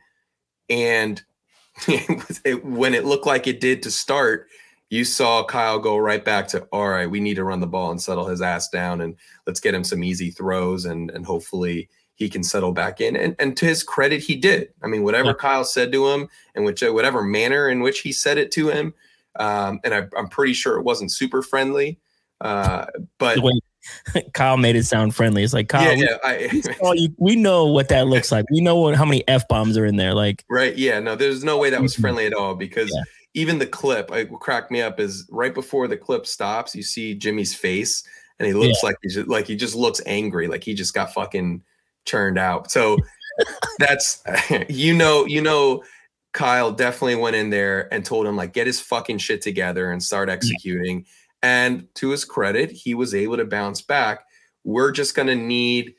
And 0.69 1.23
it- 1.89 2.65
when 2.65 2.95
it 2.95 3.07
looked 3.07 3.27
like 3.27 3.47
it 3.47 3.61
did 3.61 3.83
to 3.85 3.91
start 3.91 4.49
you 4.91 5.05
saw 5.05 5.43
Kyle 5.45 5.79
go 5.79 5.97
right 5.97 6.25
back 6.25 6.49
to 6.49 6.61
all 6.73 6.89
right, 6.89 7.09
we 7.11 7.21
need 7.21 7.35
to 7.35 7.45
run 7.45 7.61
the 7.61 7.67
ball 7.67 7.91
and 7.91 8.03
settle 8.03 8.27
his 8.27 8.43
ass 8.43 8.69
down 8.69 9.01
and 9.01 9.17
let's 9.47 9.61
get 9.61 9.75
him 9.75 9.85
some 9.85 10.05
easy 10.05 10.31
throws 10.31 10.85
and 10.85 11.11
and 11.13 11.25
hopefully 11.25 11.89
he 12.17 12.29
can 12.29 12.43
settle 12.43 12.73
back 12.73 13.01
in. 13.01 13.17
And 13.17 13.35
and 13.39 13.57
to 13.57 13.65
his 13.67 13.83
credit, 13.83 14.21
he 14.21 14.37
did. 14.37 14.69
I 14.83 14.89
mean, 14.89 15.03
whatever 15.05 15.29
Yeah. 15.29 15.35
Kyle 15.35 15.65
said 15.65 15.91
to 15.93 16.09
him 16.09 16.29
and 16.55 16.65
which 16.67 16.83
whatever 16.83 17.23
manner 17.23 17.69
in 17.69 17.81
which 17.81 18.01
he 18.01 18.13
said 18.13 18.37
it 18.37 18.51
to 18.53 18.69
him, 18.69 18.93
um, 19.37 19.81
and 19.85 19.95
I, 19.95 20.07
I'm 20.19 20.29
pretty 20.29 20.53
sure 20.53 20.77
it 20.77 20.83
wasn't 20.83 21.13
super 21.13 21.41
friendly. 21.41 21.99
Uh, 22.41 22.87
but 23.19 23.39
Kyle 24.35 24.57
made 24.57 24.77
it 24.77 24.85
sound 24.87 25.15
friendly. 25.15 25.43
It's 25.43 25.53
like 25.53 25.69
Kyle, 25.69 25.83
yeah, 25.83 25.95
we- 25.95 26.03
yeah, 26.03 26.17
I, 26.25 26.91
we, 26.91 26.99
you- 27.01 27.15
we 27.19 27.37
know 27.37 27.67
what 27.67 27.89
that 27.91 28.07
looks 28.09 28.31
like. 28.33 28.45
We 28.51 28.61
know 28.61 28.77
what, 28.77 28.97
how 28.97 29.05
many 29.05 29.27
f 29.29 29.47
bombs 29.49 29.77
are 29.79 29.87
in 29.87 29.97
there. 29.97 30.15
Like, 30.15 30.45
Right. 30.51 30.77
Yeah. 30.77 31.01
No, 31.01 31.15
there's 31.17 31.45
no 31.45 31.59
way 31.59 31.71
that 31.71 31.81
was 31.81 31.95
Mhm. 31.97 32.01
friendly 32.01 32.27
at 32.27 32.35
all 32.35 32.55
because 32.55 32.91
Yeah. 32.95 33.03
Even 33.35 33.59
the 33.59 33.67
clip, 33.67 34.11
I 34.11 34.25
cracked 34.25 34.71
me 34.71 34.83
up 34.83 34.99
is 34.99 35.27
right 35.31 35.55
before 35.55 35.89
the 35.89 35.97
clip 35.97 36.27
stops, 36.27 36.75
you 36.75 36.83
see 36.83 37.15
Jimmy's 37.15 37.55
face 37.55 38.03
and 38.41 38.47
he 38.47 38.55
looks 38.55 38.83
like 38.83 38.97
he's 39.03 39.19
like 39.19 39.47
he 39.47 39.55
just 39.55 39.75
looks 39.75 40.01
angry, 40.07 40.49
like 40.49 40.65
he 40.65 40.73
just 40.73 40.95
got 40.95 41.13
fucking 41.13 41.63
churned 42.07 42.39
out. 42.39 42.71
So 42.71 42.97
that's 43.79 44.25
you 44.69 44.95
know, 44.95 45.27
you 45.27 45.43
know, 45.43 45.85
Kyle 46.33 46.73
definitely 46.73 47.17
went 47.17 47.37
in 47.37 47.51
there 47.51 47.93
and 47.93 48.05
told 48.05 48.27
him 48.27 48.37
like 48.37 48.55
get 48.55 48.67
his 48.67 48.81
fucking 48.81 49.19
shit 49.19 49.43
together 49.43 49.93
and 49.93 50.03
start 50.03 50.31
executing. 50.31 51.05
And 51.43 51.87
to 51.97 52.11
his 52.11 52.25
credit, 52.25 52.71
he 52.71 52.95
was 52.95 53.15
able 53.15 53.37
to 53.37 53.45
bounce 53.45 53.83
back. 53.83 54.25
We're 54.65 54.91
just 54.91 55.15
gonna 55.15 55.35
need 55.35 55.95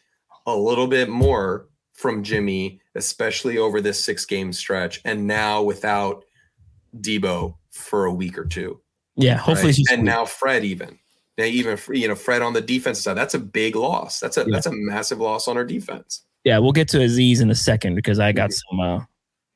a 0.47 0.55
little 0.55 0.87
bit 0.87 1.09
more 1.09 1.67
from 1.93 2.23
Jimmy, 2.23 2.81
especially 2.95 3.59
over 3.59 3.81
this 3.81 4.03
six 4.03 4.25
game 4.25 4.51
stretch, 4.51 4.99
and 5.05 5.27
now 5.27 5.61
without 5.61 6.25
Deebo 6.99 7.55
for 7.71 8.05
a 8.05 8.13
week 8.13 8.37
or 8.37 8.45
two. 8.45 8.79
yeah, 9.15 9.35
hopefully 9.37 9.67
right? 9.69 9.75
she's 9.75 9.91
and 9.91 10.03
now 10.03 10.25
Fred 10.25 10.63
even. 10.65 10.97
Now 11.37 11.45
even 11.45 11.77
you 11.93 12.07
know 12.07 12.15
Fred 12.15 12.41
on 12.41 12.53
the 12.53 12.61
defensive 12.61 13.03
side, 13.03 13.13
that's 13.15 13.33
a 13.33 13.39
big 13.39 13.75
loss. 13.75 14.19
That's 14.19 14.37
a 14.37 14.41
Yeah. 14.41 14.47
that's 14.51 14.65
a 14.65 14.71
massive 14.73 15.19
loss 15.19 15.47
on 15.47 15.57
our 15.57 15.63
defense. 15.65 16.23
yeah, 16.43 16.57
we'll 16.57 16.71
get 16.73 16.87
to 16.89 16.97
Azeez 16.97 17.41
in 17.41 17.49
a 17.51 17.55
second 17.55 17.95
because 17.95 18.19
I 18.19 18.31
got 18.31 18.51
some 18.51 18.79
uh 18.79 18.99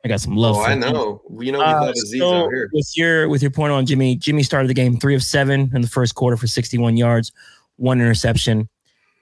I 0.04 0.08
got 0.08 0.22
some 0.22 0.36
love. 0.38 0.56
Oh, 0.58 0.62
I 0.62 0.74
him. 0.74 0.80
know. 0.82 1.22
You 1.40 1.52
know 1.52 1.60
we 1.60 1.66
Uh, 1.66 1.82
love 1.82 1.96
Azeez 1.96 2.20
so 2.20 2.34
out 2.46 2.50
here. 2.52 2.70
with 2.74 2.92
your 2.96 3.28
with 3.28 3.42
your 3.42 3.52
point 3.52 3.74
on 3.74 3.86
Jimmy, 3.86 4.16
Jimmy 4.16 4.44
started 4.44 4.68
the 4.70 4.74
game 4.74 4.98
three 5.00 5.16
of 5.16 5.24
seven 5.24 5.72
in 5.74 5.82
the 5.82 5.88
first 5.88 6.16
quarter 6.16 6.38
for 6.38 6.48
61 6.48 6.96
yards, 6.96 7.32
one 7.78 8.00
interception. 8.00 8.70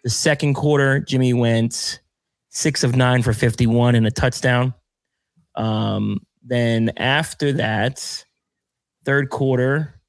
The 0.04 0.10
second 0.10 0.54
quarter, 0.56 1.00
Jimmy 1.00 1.34
went 1.34 2.02
six 2.50 2.84
of 2.84 2.96
nine 2.98 3.24
for 3.24 3.32
51 3.34 3.96
and 3.96 4.06
a 4.06 4.12
touchdown. 4.12 4.74
Um, 5.56 6.20
then 6.44 6.92
after 6.98 7.54
that, 7.54 8.26
third 9.06 9.30
quarter, 9.30 10.00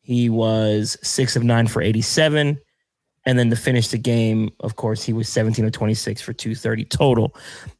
he 0.00 0.30
was 0.30 0.96
six 1.02 1.36
of 1.36 1.44
nine 1.44 1.66
for 1.66 1.82
87. 1.82 2.58
And 3.26 3.38
then 3.38 3.50
to 3.50 3.56
finish 3.56 3.88
the 3.88 3.98
game, 3.98 4.50
of 4.60 4.76
course, 4.76 5.04
he 5.04 5.12
was 5.12 5.28
17 5.28 5.66
of 5.66 5.72
26 5.72 6.22
for 6.22 6.32
230 6.32 6.84
total. 6.86 7.36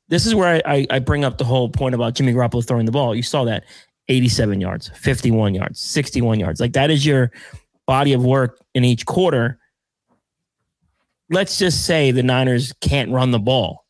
This 0.08 0.26
is 0.26 0.34
where 0.34 0.56
I, 0.66 0.74
I, 0.74 0.86
I 0.90 0.98
bring 0.98 1.24
up 1.24 1.38
the 1.38 1.44
whole 1.44 1.70
point 1.70 1.94
about 1.94 2.14
Jimmy 2.14 2.34
Garoppolo 2.34 2.66
throwing 2.66 2.84
the 2.84 2.92
ball. 2.92 3.14
You 3.14 3.22
saw 3.22 3.44
that 3.44 3.64
87 4.08 4.60
yards, 4.60 4.88
51 4.94 5.54
yards, 5.54 5.80
61 5.80 6.40
yards. 6.40 6.60
Like 6.60 6.74
that 6.74 6.90
is 6.90 7.06
your 7.06 7.30
body 7.86 8.12
of 8.12 8.22
work 8.24 8.60
in 8.74 8.84
each 8.84 9.06
quarter. 9.06 9.58
Let's 11.30 11.58
just 11.58 11.86
say 11.86 12.10
the 12.10 12.22
Niners 12.22 12.74
can't 12.82 13.10
run 13.10 13.30
the 13.30 13.38
ball. 13.38 13.86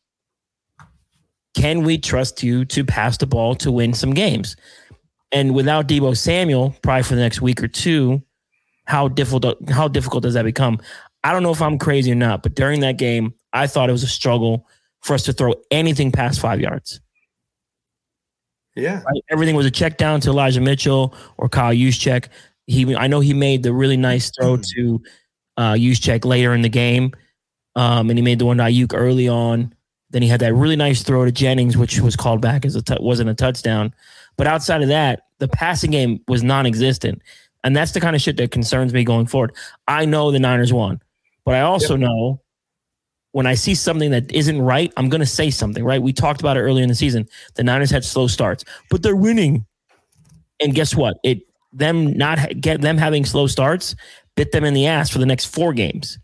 Can 1.59 1.83
we 1.83 1.97
trust 1.97 2.41
you 2.41 2.63
to 2.63 2.85
pass 2.85 3.17
the 3.17 3.27
ball 3.27 3.53
to 3.55 3.69
win 3.69 3.93
some 3.93 4.13
games? 4.13 4.55
And 5.33 5.53
without 5.53 5.89
Deebo 5.89 6.15
Samuel, 6.15 6.73
probably 6.81 7.03
for 7.03 7.15
the 7.15 7.21
next 7.21 7.41
week 7.41 7.61
or 7.61 7.67
two, 7.67 8.23
how 8.85 9.09
difficult 9.09 9.69
how 9.69 9.89
difficult 9.89 10.23
does 10.23 10.35
that 10.35 10.43
become? 10.43 10.79
I 11.25 11.33
don't 11.33 11.43
know 11.43 11.51
if 11.51 11.61
I'm 11.61 11.77
crazy 11.77 12.13
or 12.13 12.15
not, 12.15 12.43
but 12.43 12.55
during 12.55 12.79
that 12.79 12.97
game, 12.97 13.33
I 13.51 13.67
thought 13.67 13.89
it 13.89 13.91
was 13.91 14.03
a 14.03 14.07
struggle 14.07 14.65
for 15.01 15.13
us 15.13 15.23
to 15.23 15.33
throw 15.33 15.53
anything 15.69 16.13
past 16.13 16.39
five 16.39 16.61
yards. 16.61 17.01
Yeah. 18.77 19.01
Right? 19.03 19.21
Everything 19.29 19.57
was 19.57 19.65
a 19.65 19.71
check 19.71 19.97
down 19.97 20.21
to 20.21 20.29
Elijah 20.29 20.61
Mitchell 20.61 21.13
or 21.37 21.49
Kyle 21.49 21.73
Juszczyk. 21.73 22.29
He, 22.67 22.95
I 22.95 23.07
know 23.07 23.19
he 23.19 23.33
made 23.33 23.63
the 23.63 23.73
really 23.73 23.97
nice 23.97 24.31
throw 24.31 24.55
to 24.55 25.01
uh, 25.57 25.73
Juszczyk 25.73 26.23
later 26.23 26.53
in 26.53 26.61
the 26.61 26.69
game, 26.69 27.11
um, 27.75 28.09
and 28.09 28.17
he 28.17 28.23
made 28.23 28.39
the 28.39 28.45
one 28.45 28.57
to 28.57 28.63
Aiyuk 28.63 28.93
early 28.95 29.27
on. 29.27 29.73
Then 30.11 30.21
he 30.21 30.27
had 30.27 30.39
that 30.41 30.53
really 30.53 30.75
nice 30.75 31.03
throw 31.03 31.25
to 31.25 31.31
Jennings, 31.31 31.77
which 31.77 31.99
was 31.99 32.15
called 32.15 32.41
back 32.41 32.65
as 32.65 32.75
a 32.75 32.81
t- 32.81 32.97
wasn't 32.99 33.29
a 33.29 33.35
touchdown. 33.35 33.93
But 34.37 34.47
outside 34.47 34.81
of 34.81 34.87
that, 34.87 35.23
the 35.39 35.47
passing 35.47 35.91
game 35.91 36.21
was 36.27 36.43
non-existent, 36.43 37.21
and 37.63 37.75
that's 37.75 37.91
the 37.91 38.01
kind 38.01 38.15
of 38.15 38.21
shit 38.21 38.37
that 38.37 38.51
concerns 38.51 38.93
me 38.93 39.03
going 39.03 39.27
forward. 39.27 39.55
I 39.87 40.05
know 40.05 40.31
the 40.31 40.39
Niners 40.39 40.73
won, 40.73 41.01
but 41.45 41.55
I 41.55 41.61
also 41.61 41.95
know 41.95 42.41
when 43.31 43.45
I 43.45 43.53
see 43.53 43.75
something 43.75 44.09
that 44.11 44.31
isn't 44.31 44.59
right, 44.61 44.91
I'm 44.97 45.09
going 45.09 45.19
to 45.19 45.27
say 45.27 45.51
something. 45.51 45.83
Right? 45.83 46.01
We 46.01 46.13
talked 46.13 46.41
about 46.41 46.57
it 46.57 46.61
earlier 46.61 46.83
in 46.83 46.89
the 46.89 46.95
season. 46.95 47.27
The 47.55 47.63
Niners 47.63 47.91
had 47.91 48.03
slow 48.03 48.27
starts, 48.27 48.65
but 48.89 49.03
they're 49.03 49.15
winning. 49.15 49.65
And 50.61 50.73
guess 50.73 50.95
what? 50.95 51.17
It 51.23 51.43
them 51.71 52.13
not 52.17 52.39
ha- 52.39 52.53
get 52.59 52.81
them 52.81 52.97
having 52.97 53.25
slow 53.25 53.47
starts 53.47 53.95
bit 54.35 54.51
them 54.51 54.63
in 54.63 54.73
the 54.73 54.87
ass 54.87 55.09
for 55.09 55.19
the 55.19 55.25
next 55.25 55.45
four 55.45 55.73
games. 55.73 56.17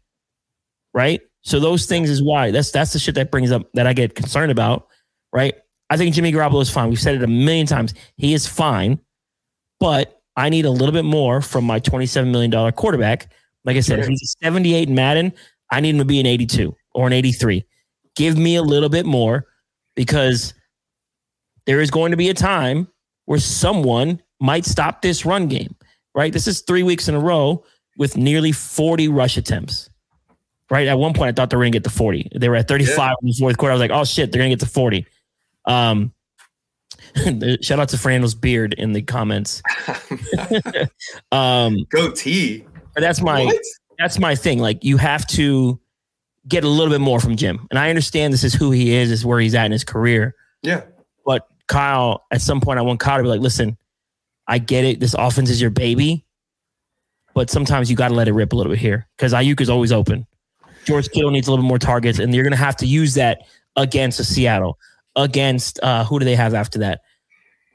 Right? 0.93 1.21
So 1.45 1.59
those 1.59 1.85
things 1.85 2.09
is 2.09 2.23
why 2.23 2.49
that's 2.51 2.71
that's 2.71 2.91
the 2.91 2.99
shit 2.99 3.15
that 3.15 3.31
brings 3.31 3.51
up 3.51 3.71
that 3.75 3.85
I 3.85 3.93
get 3.93 4.15
concerned 4.15 4.51
about, 4.51 4.87
right? 5.31 5.53
I 5.91 5.97
think 5.97 6.15
Jimmy 6.15 6.31
Garoppolo 6.31 6.61
is 6.61 6.71
fine. 6.71 6.89
We've 6.89 6.99
said 6.99 7.15
it 7.15 7.23
a 7.23 7.27
million 7.27 7.67
times. 7.67 7.93
He 8.17 8.33
is 8.33 8.47
fine, 8.47 8.99
but 9.79 10.21
I 10.35 10.49
need 10.49 10.65
a 10.65 10.71
little 10.71 10.91
bit 10.91 11.05
more 11.05 11.41
from 11.41 11.63
my 11.63 11.79
$27 11.79 12.31
million 12.31 12.71
quarterback. 12.71 13.31
Like 13.63 13.77
I 13.77 13.81
said, 13.81 13.99
if 13.99 14.07
he's 14.07 14.21
a 14.23 14.45
78 14.45 14.89
in 14.89 14.95
Madden, 14.95 15.33
I 15.71 15.79
need 15.81 15.91
him 15.91 15.99
to 15.99 16.05
be 16.05 16.19
an 16.19 16.25
82 16.25 16.75
or 16.95 17.05
an 17.05 17.13
83. 17.13 17.63
Give 18.15 18.37
me 18.37 18.55
a 18.55 18.63
little 18.63 18.89
bit 18.89 19.05
more 19.05 19.45
because 19.95 20.55
there 21.67 21.79
is 21.79 21.91
going 21.91 22.11
to 22.11 22.17
be 22.17 22.29
a 22.29 22.33
time 22.33 22.87
where 23.25 23.39
someone 23.39 24.21
might 24.39 24.65
stop 24.65 25.01
this 25.01 25.25
run 25.25 25.47
game, 25.47 25.75
right? 26.15 26.33
This 26.33 26.47
is 26.47 26.61
three 26.61 26.83
weeks 26.83 27.07
in 27.07 27.13
a 27.13 27.19
row 27.19 27.63
with 27.97 28.17
nearly 28.17 28.51
40 28.51 29.07
rush 29.09 29.37
attempts 29.37 29.89
right? 30.69 30.87
At 30.87 30.97
one 30.97 31.13
point, 31.13 31.29
I 31.29 31.31
thought 31.31 31.49
they 31.49 31.57
were 31.57 31.63
going 31.63 31.71
to 31.73 31.75
get 31.79 31.83
to 31.85 31.89
40. 31.89 32.31
They 32.35 32.49
were 32.49 32.55
at 32.55 32.67
35 32.67 32.97
Yeah. 32.97 33.13
in 33.21 33.27
the 33.29 33.33
fourth 33.39 33.57
quarter. 33.57 33.71
I 33.71 33.75
was 33.75 33.81
like, 33.81 33.91
oh 33.91 34.03
shit, 34.03 34.31
they're 34.31 34.39
going 34.39 34.51
to 34.51 34.55
get 34.55 34.65
to 34.65 34.71
40. 34.71 35.05
Um, 35.65 36.13
shout 37.61 37.79
out 37.79 37.89
to 37.89 37.97
Frandel's 37.97 38.35
beard 38.35 38.73
in 38.73 38.93
the 38.93 39.01
comments. 39.01 39.61
um, 41.31 41.77
Goatee. 41.89 42.65
but 42.93 43.01
that's 43.01 43.21
my 43.21 43.45
What? 43.45 43.55
that's 43.99 44.19
my 44.19 44.35
thing. 44.35 44.59
Like 44.59 44.83
you 44.83 44.97
have 44.97 45.25
to 45.27 45.79
get 46.47 46.63
a 46.63 46.67
little 46.67 46.91
bit 46.93 47.01
more 47.01 47.19
from 47.19 47.35
Jim, 47.35 47.67
and 47.69 47.79
I 47.79 47.89
understand 47.89 48.33
this 48.33 48.43
is 48.43 48.53
who 48.53 48.71
he 48.71 48.93
is, 48.93 49.11
is 49.11 49.25
where 49.25 49.39
he's 49.39 49.55
at 49.55 49.65
in 49.65 49.71
his 49.71 49.83
career. 49.83 50.35
Yeah. 50.61 50.83
But 51.25 51.47
Kyle, 51.67 52.25
at 52.31 52.41
some 52.41 52.61
point, 52.61 52.79
I 52.79 52.81
want 52.81 52.99
Kyle 52.99 53.17
to 53.17 53.23
be 53.23 53.29
like, 53.29 53.41
listen, 53.41 53.77
I 54.47 54.57
get 54.59 54.83
it. 54.85 54.99
This 54.99 55.13
offense 55.17 55.49
is 55.49 55.59
your 55.61 55.71
baby, 55.71 56.25
but 57.33 57.49
sometimes 57.49 57.89
you 57.89 57.95
got 57.95 58.09
to 58.09 58.13
let 58.13 58.27
it 58.27 58.33
rip 58.33 58.53
a 58.53 58.55
little 58.55 58.71
bit 58.71 58.79
here 58.79 59.07
because 59.17 59.33
Aiyuk 59.33 59.61
is 59.61 59.69
always 59.69 59.91
open. 59.91 60.27
George 60.85 61.09
Kittle 61.09 61.31
needs 61.31 61.47
a 61.47 61.51
little 61.51 61.63
bit 61.63 61.67
more 61.67 61.79
targets, 61.79 62.19
and 62.19 62.33
you're 62.33 62.43
going 62.43 62.51
to 62.51 62.57
have 62.57 62.75
to 62.77 62.85
use 62.85 63.13
that 63.15 63.41
against 63.75 64.19
a 64.19 64.23
Seattle. 64.23 64.77
Against 65.17 65.79
uh, 65.81 66.03
who 66.03 66.19
do 66.19 66.25
they 66.25 66.35
have 66.35 66.53
after 66.53 66.79
that? 66.79 67.01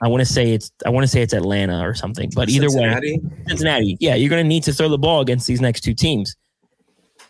I 0.03 0.09
want 0.09 0.21
to 0.21 0.27
say 0.27 0.53
it's 0.53 0.71
I 0.87 0.91
want 0.91 1.05
to 1.05 1.09
say 1.09 1.23
it's 1.23 1.33
Atlanta 1.33 1.87
or 1.87 1.95
something, 1.95 2.31
but 2.35 2.49
either 2.49 2.67
way, 2.67 2.73
Cincinnati? 2.73 3.21
Cincinnati. 3.49 3.97
Yeah, 4.01 4.15
you're 4.15 4.31
going 4.31 4.43
to 4.43 4.49
need 4.49 4.63
to 4.65 4.73
throw 4.73 4.89
the 4.89 4.99
ball 4.99 5.21
against 5.21 5.47
these 5.47 5.61
next 5.61 5.83
two 5.83 5.95
teams. 5.95 6.37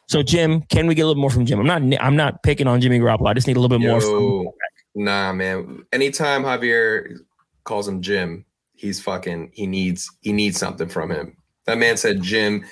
So, 0.07 0.25
Jim, 0.25 0.63
can 0.63 0.89
we 0.89 0.97
get 0.97 1.03
a 1.03 1.07
little 1.07 1.21
more 1.21 1.31
from 1.31 1.47
Jim? 1.47 1.61
I'm 1.61 1.67
not. 1.67 2.03
I'm 2.03 2.17
not 2.17 2.43
picking 2.43 2.67
on 2.67 2.81
Jimmy 2.81 2.99
Garoppolo. 2.99 3.29
I 3.29 3.35
just 3.35 3.47
need 3.47 3.57
a 3.57 3.61
little 3.61 3.79
bit 3.79 3.87
more. 3.87 4.01
From, 4.01 4.49
nah, 4.97 5.33
man. 5.33 5.85
Anytime 5.93 6.43
Javier 6.43 7.19
calls 7.63 7.87
him 7.87 8.03
Jim, 8.03 8.45
he's 8.75 9.01
fucking. 9.01 9.53
He 9.55 9.69
needs. 9.69 10.11
He 10.21 10.33
needs 10.33 10.59
something 10.59 10.89
from 10.89 11.13
him. 11.13 11.37
That 11.67 11.79
man 11.79 11.97
said, 11.97 12.23
Jim. 12.23 12.65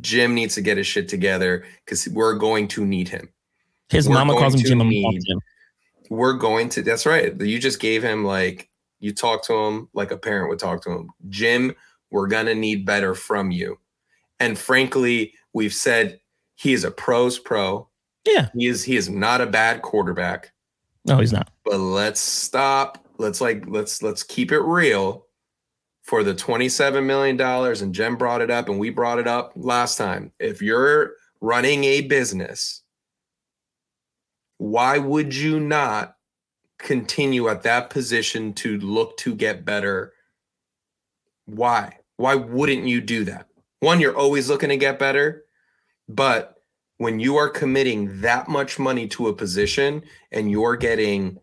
Jim 0.00 0.34
needs 0.34 0.54
to 0.54 0.60
get 0.60 0.76
his 0.76 0.86
shit 0.86 1.08
together 1.08 1.64
because 1.84 2.08
we're 2.08 2.34
going 2.34 2.68
to 2.68 2.84
need 2.84 3.08
him. 3.08 3.28
his 3.90 4.08
we're 4.08 4.14
mama 4.14 4.34
calls 4.34 4.54
him 4.54 4.60
Jim. 4.60 4.80
I'm 4.80 4.88
need- 4.88 5.22
Jim. 5.26 5.40
We're 6.08 6.34
going 6.34 6.68
to. 6.70 6.82
That's 6.82 7.04
right. 7.04 7.38
You 7.40 7.58
just 7.58 7.80
gave 7.80 8.02
him 8.02 8.24
like 8.24 8.70
you 9.00 9.12
talk 9.12 9.44
to 9.46 9.54
him 9.54 9.88
like 9.92 10.12
a 10.12 10.16
parent 10.16 10.48
would 10.48 10.58
talk 10.58 10.82
to 10.84 10.90
him. 10.90 11.10
Jim, 11.28 11.74
we're 12.10 12.28
gonna 12.28 12.54
need 12.54 12.86
better 12.86 13.14
from 13.14 13.50
you. 13.50 13.78
And 14.38 14.56
frankly, 14.56 15.34
we've 15.52 15.74
said 15.74 16.20
he 16.54 16.72
is 16.72 16.84
a 16.84 16.90
pros 16.92 17.38
pro. 17.38 17.88
Yeah. 18.24 18.50
He 18.56 18.66
is. 18.66 18.84
He 18.84 18.96
is 18.96 19.08
not 19.08 19.40
a 19.40 19.46
bad 19.46 19.82
quarterback. 19.82 20.52
No, 21.04 21.18
he's 21.18 21.32
not. 21.32 21.50
but 21.64 21.78
let's 21.78 22.20
stop 22.20 23.04
let's 23.18 23.40
like 23.40 23.64
let's 23.66 24.02
let's 24.02 24.22
keep 24.22 24.52
it 24.52 24.60
real 24.60 25.25
for 26.06 26.22
the 26.22 26.34
27 26.34 27.04
million 27.04 27.36
dollars 27.36 27.82
and 27.82 27.94
Jen 27.94 28.14
brought 28.14 28.40
it 28.40 28.50
up 28.50 28.68
and 28.68 28.78
we 28.78 28.90
brought 28.90 29.18
it 29.18 29.26
up 29.26 29.52
last 29.56 29.98
time. 29.98 30.32
If 30.38 30.62
you're 30.62 31.12
running 31.40 31.84
a 31.84 32.02
business 32.02 32.82
why 34.58 34.96
would 34.96 35.34
you 35.34 35.60
not 35.60 36.16
continue 36.78 37.48
at 37.48 37.62
that 37.62 37.90
position 37.90 38.54
to 38.54 38.78
look 38.78 39.16
to 39.18 39.34
get 39.34 39.66
better? 39.66 40.14
Why? 41.44 41.98
Why 42.16 42.36
wouldn't 42.36 42.86
you 42.86 43.02
do 43.02 43.24
that? 43.24 43.48
One 43.80 44.00
you're 44.00 44.16
always 44.16 44.48
looking 44.48 44.70
to 44.70 44.76
get 44.76 44.98
better 44.98 45.44
but 46.08 46.56
when 46.98 47.20
you 47.20 47.36
are 47.36 47.48
committing 47.48 48.20
that 48.20 48.48
much 48.48 48.78
money 48.78 49.06
to 49.08 49.28
a 49.28 49.34
position 49.34 50.02
and 50.32 50.50
you're 50.50 50.76
getting 50.76 51.38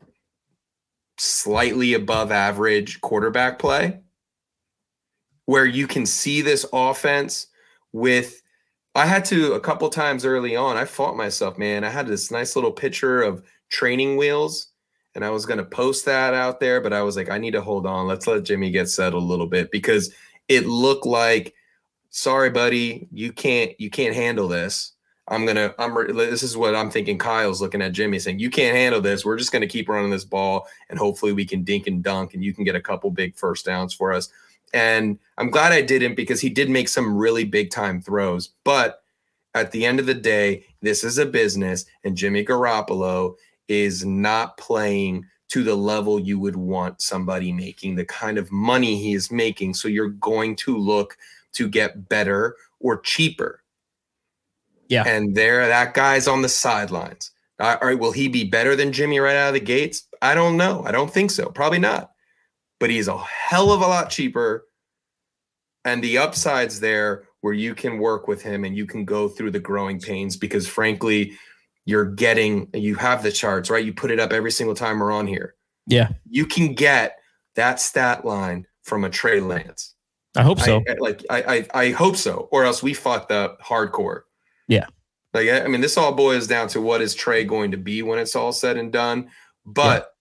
slightly 1.17 1.93
above 1.93 2.31
average 2.31 2.99
quarterback 3.01 3.59
play, 3.59 3.99
where 5.45 5.65
you 5.65 5.87
can 5.87 6.05
see 6.05 6.41
this 6.41 6.65
offense 6.73 7.47
with. 7.91 8.41
I 8.95 9.07
had 9.07 9.25
to 9.25 9.53
a 9.53 9.59
couple 9.59 9.89
times 9.89 10.23
early 10.23 10.55
on. 10.55 10.77
I 10.77 10.85
fought 10.85 11.17
myself, 11.17 11.57
man. 11.57 11.83
I 11.83 11.89
had 11.89 12.05
this 12.05 12.29
nice 12.29 12.55
little 12.55 12.71
picture 12.71 13.23
of 13.23 13.43
training 13.69 14.17
wheels, 14.17 14.67
and 15.15 15.25
I 15.25 15.31
was 15.31 15.47
going 15.47 15.57
to 15.57 15.65
post 15.65 16.05
that 16.05 16.35
out 16.35 16.59
there, 16.59 16.79
but 16.79 16.93
I 16.93 17.01
was 17.01 17.15
like, 17.15 17.31
I 17.31 17.39
need 17.39 17.53
to 17.53 17.61
hold 17.61 17.87
on. 17.87 18.07
Let's 18.07 18.27
let 18.27 18.43
Jimmy 18.43 18.69
get 18.69 18.89
settled 18.89 19.23
a 19.23 19.25
little 19.25 19.47
bit 19.47 19.71
because 19.71 20.13
it 20.47 20.67
looked 20.67 21.07
like, 21.07 21.55
sorry, 22.11 22.51
buddy, 22.51 23.07
you 23.11 23.33
can't 23.33 23.71
you 23.79 23.89
can't 23.89 24.15
handle 24.15 24.47
this. 24.47 24.93
I'm 25.27 25.45
gonna. 25.45 25.73
I'm. 25.79 25.95
This 26.15 26.43
is 26.43 26.57
what 26.57 26.75
I'm 26.75 26.91
thinking. 26.91 27.17
Kyle's 27.17 27.61
looking 27.61 27.81
at 27.81 27.93
Jimmy 27.93 28.19
saying, 28.19 28.39
"You 28.39 28.49
can't 28.49 28.75
handle 28.75 28.99
this. 28.99 29.23
We're 29.23 29.37
just 29.37 29.53
gonna 29.53 29.67
keep 29.67 29.87
running 29.87 30.11
this 30.11 30.25
ball, 30.25 30.67
and 30.89 30.99
hopefully 30.99 31.31
we 31.31 31.45
can 31.45 31.63
dink 31.63 31.87
and 31.87 32.03
dunk, 32.03 32.33
and 32.33 32.43
you 32.43 32.53
can 32.53 32.65
get 32.65 32.75
a 32.75 32.81
couple 32.81 33.09
big 33.09 33.35
first 33.37 33.65
downs 33.65 33.93
for 33.93 34.11
us." 34.11 34.29
And 34.73 35.19
I'm 35.37 35.51
glad 35.51 35.71
I 35.71 35.81
didn't 35.81 36.15
because 36.15 36.41
he 36.41 36.49
did 36.49 36.69
make 36.69 36.87
some 36.87 37.15
really 37.15 37.43
big 37.43 37.69
time 37.69 38.01
throws. 38.01 38.49
But 38.63 39.03
at 39.53 39.71
the 39.71 39.85
end 39.85 39.99
of 39.99 40.07
the 40.07 40.15
day, 40.15 40.65
this 40.81 41.03
is 41.03 41.19
a 41.19 41.25
business, 41.25 41.85
and 42.03 42.17
Jimmy 42.17 42.43
Garoppolo 42.43 43.35
is 43.67 44.03
not 44.03 44.57
playing 44.57 45.25
to 45.49 45.63
the 45.63 45.75
level 45.75 46.19
you 46.19 46.39
would 46.39 46.55
want 46.55 46.99
somebody 46.99 47.51
making 47.51 47.95
the 47.95 48.05
kind 48.05 48.39
of 48.39 48.51
money 48.51 48.97
he 48.97 49.13
is 49.13 49.31
making. 49.31 49.75
So 49.75 49.87
you're 49.87 50.09
going 50.09 50.55
to 50.57 50.75
look 50.75 51.15
to 51.53 51.69
get 51.69 52.09
better 52.09 52.55
or 52.79 52.99
cheaper. 53.01 53.61
Yeah. 54.89 55.03
And 55.05 55.35
there, 55.35 55.67
that 55.67 55.93
guy's 55.93 56.27
on 56.27 56.41
the 56.41 56.49
sidelines. 56.49 57.31
All 57.59 57.77
right, 57.81 57.97
will 57.97 58.11
he 58.11 58.27
be 58.27 58.43
better 58.43 58.75
than 58.75 58.91
Jimmy 58.91 59.19
right 59.19 59.35
out 59.35 59.49
of 59.49 59.53
the 59.53 59.59
gates? 59.59 60.07
I 60.23 60.33
don't 60.33 60.57
know. 60.57 60.83
I 60.85 60.91
don't 60.91 61.13
think 61.13 61.29
so. 61.29 61.45
Probably 61.49 61.79
not. 61.79 62.12
But 62.83 62.89
he's 62.89 63.07
a 63.07 63.17
hell 63.17 63.71
of 63.71 63.79
a 63.79 63.87
lot 63.87 64.09
cheaper. 64.09 64.67
And 65.85 66.03
the 66.03 66.17
upside's 66.17 66.81
there 66.81 67.23
where 67.39 67.53
you 67.53 67.73
can 67.73 67.97
work 67.97 68.27
with 68.27 68.41
him 68.41 68.65
and 68.65 68.75
you 68.75 68.85
can 68.85 69.05
go 69.05 69.29
through 69.29 69.51
the 69.51 69.59
growing 69.61 70.01
pains 70.01 70.35
because 70.35 70.67
frankly, 70.67 71.31
you're 71.85 72.03
getting 72.03 72.67
you 72.73 72.95
have 72.95 73.23
the 73.23 73.31
charts, 73.31 73.69
right? 73.69 73.85
You 73.85 73.93
put 73.93 74.11
it 74.11 74.19
up 74.19 74.33
every 74.33 74.51
single 74.51 74.75
time 74.75 74.99
we're 74.99 75.13
on 75.13 75.27
here. 75.27 75.55
Yeah. 75.87 76.09
You 76.29 76.45
can 76.45 76.73
get 76.73 77.19
that 77.55 77.79
stat 77.79 78.25
line 78.25 78.67
from 78.81 79.05
a 79.05 79.09
Trey 79.09 79.39
Lance. 79.39 79.95
I 80.35 80.43
hope 80.43 80.59
so. 80.59 80.83
I, 80.85 80.95
like 80.99 81.23
I, 81.29 81.41
I 81.41 81.67
I 81.85 81.91
hope 81.91 82.17
so, 82.17 82.49
or 82.51 82.65
else 82.65 82.83
we 82.83 82.93
fucked 82.93 83.31
up 83.31 83.61
hardcore. 83.61 84.23
Yeah. 84.67 84.87
Like 85.33 85.47
I 85.47 85.69
mean, 85.69 85.79
this 85.79 85.97
all 85.97 86.11
boils 86.11 86.47
down 86.47 86.67
to 86.67 86.81
what 86.81 86.99
is 86.99 87.15
Trey 87.15 87.45
going 87.45 87.71
to 87.71 87.77
be 87.77 88.01
when 88.01 88.19
it's 88.19 88.35
all 88.35 88.51
said 88.51 88.75
and 88.75 88.91
done. 88.91 89.29
But 89.65 90.12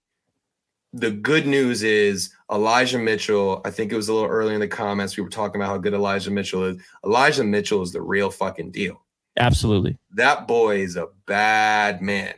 the 0.93 1.11
good 1.11 1.47
news 1.47 1.83
is 1.83 2.33
Elijah 2.51 2.99
Mitchell. 2.99 3.61
I 3.65 3.71
think 3.71 3.91
it 3.91 3.95
was 3.95 4.09
a 4.09 4.13
little 4.13 4.29
early 4.29 4.53
in 4.53 4.59
the 4.59 4.67
comments 4.67 5.17
we 5.17 5.23
were 5.23 5.29
talking 5.29 5.59
about 5.59 5.69
how 5.69 5.77
good 5.77 5.93
Elijah 5.93 6.31
Mitchell 6.31 6.63
is. 6.65 6.77
Elijah 7.03 7.43
Mitchell 7.43 7.81
is 7.81 7.91
the 7.91 8.01
real 8.01 8.29
fucking 8.29 8.71
deal. 8.71 9.03
Absolutely. 9.39 9.97
That 10.11 10.47
boy 10.47 10.81
is 10.81 10.95
a 10.95 11.07
bad 11.25 12.01
man. 12.01 12.35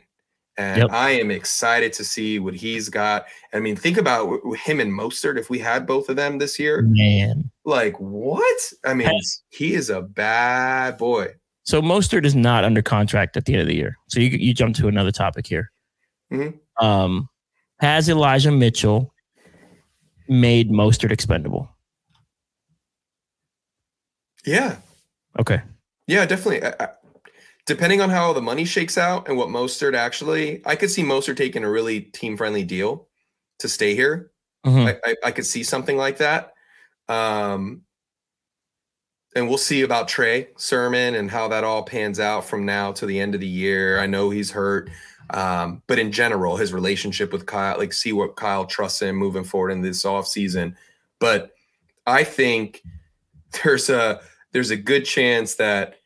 And 0.56 0.78
Yep. 0.82 0.90
I 0.90 1.10
am 1.10 1.30
excited 1.30 1.92
to 1.94 2.04
see 2.04 2.38
what 2.38 2.54
he's 2.54 2.88
got. 2.88 3.26
I 3.52 3.60
mean, 3.60 3.76
think 3.76 3.98
about 3.98 4.40
him 4.56 4.80
and 4.80 4.90
Mostert 4.90 5.38
if 5.38 5.50
we 5.50 5.58
had 5.58 5.86
both 5.86 6.08
of 6.08 6.16
them 6.16 6.38
this 6.38 6.58
year. 6.58 6.80
Man. 6.80 7.50
Like, 7.66 8.00
what? 8.00 8.72
I 8.82 8.94
mean, 8.94 9.10
he 9.50 9.74
is 9.74 9.90
a 9.90 10.00
bad 10.00 10.96
boy. 10.96 11.34
So 11.64 11.82
Mostert 11.82 12.24
is 12.24 12.34
not 12.34 12.64
under 12.64 12.80
contract 12.80 13.36
at 13.36 13.44
the 13.44 13.52
end 13.52 13.60
of 13.62 13.68
the 13.68 13.76
year. 13.76 13.98
So 14.08 14.18
you 14.18 14.30
you 14.30 14.54
jump 14.54 14.76
to 14.76 14.88
another 14.88 15.12
topic 15.12 15.46
here. 15.46 15.70
Mhm. 16.32 16.58
Um, 16.80 17.28
has 17.78 18.08
Elijah 18.08 18.50
Mitchell 18.50 19.12
made 20.28 20.70
Mostert 20.70 21.10
expendable? 21.10 21.68
Yeah. 24.44 24.76
Okay. 25.38 25.60
Yeah, 26.06 26.24
definitely. 26.24 26.62
I, 26.62 26.74
I, 26.80 26.88
depending 27.66 28.00
on 28.00 28.10
how 28.10 28.32
the 28.32 28.40
money 28.40 28.64
shakes 28.64 28.96
out 28.96 29.28
and 29.28 29.36
what 29.36 29.48
Mostert 29.48 29.94
actually, 29.94 30.62
I 30.64 30.76
could 30.76 30.90
see 30.90 31.02
Mostert 31.02 31.36
taking 31.36 31.64
a 31.64 31.70
really 31.70 32.00
team 32.00 32.36
friendly 32.36 32.64
deal 32.64 33.08
to 33.58 33.68
stay 33.68 33.94
here. 33.94 34.30
Mhm. 34.64 34.86
I, 34.86 35.10
I, 35.10 35.14
I 35.24 35.30
could 35.32 35.46
see 35.46 35.62
something 35.62 35.96
like 35.96 36.18
that. 36.18 36.52
Um, 37.08 37.82
and 39.34 39.48
we'll 39.48 39.58
see 39.58 39.82
about 39.82 40.08
Trey 40.08 40.48
Sermon 40.56 41.14
and 41.14 41.30
how 41.30 41.48
that 41.48 41.62
all 41.62 41.82
pans 41.82 42.18
out 42.18 42.44
from 42.44 42.64
now 42.64 42.92
to 42.92 43.04
the 43.04 43.20
end 43.20 43.34
of 43.34 43.40
the 43.40 43.46
year. 43.46 43.98
I 43.98 44.06
know 44.06 44.30
he's 44.30 44.50
hurt. 44.50 44.90
Um, 45.30 45.82
but 45.86 45.98
in 45.98 46.12
general, 46.12 46.56
his 46.56 46.72
relationship 46.72 47.32
with 47.32 47.46
Kyle, 47.46 47.78
like 47.78 47.92
see 47.92 48.12
what 48.12 48.36
Kyle 48.36 48.64
trusts 48.64 49.02
him 49.02 49.16
moving 49.16 49.44
forward 49.44 49.70
in 49.70 49.82
this 49.82 50.04
offseason. 50.04 50.74
But 51.18 51.52
I 52.06 52.24
think 52.24 52.82
there's 53.64 53.90
a 53.90 54.20
there's 54.52 54.70
a 54.70 54.76
good 54.76 55.04
chance 55.04 55.56
that 55.56 55.96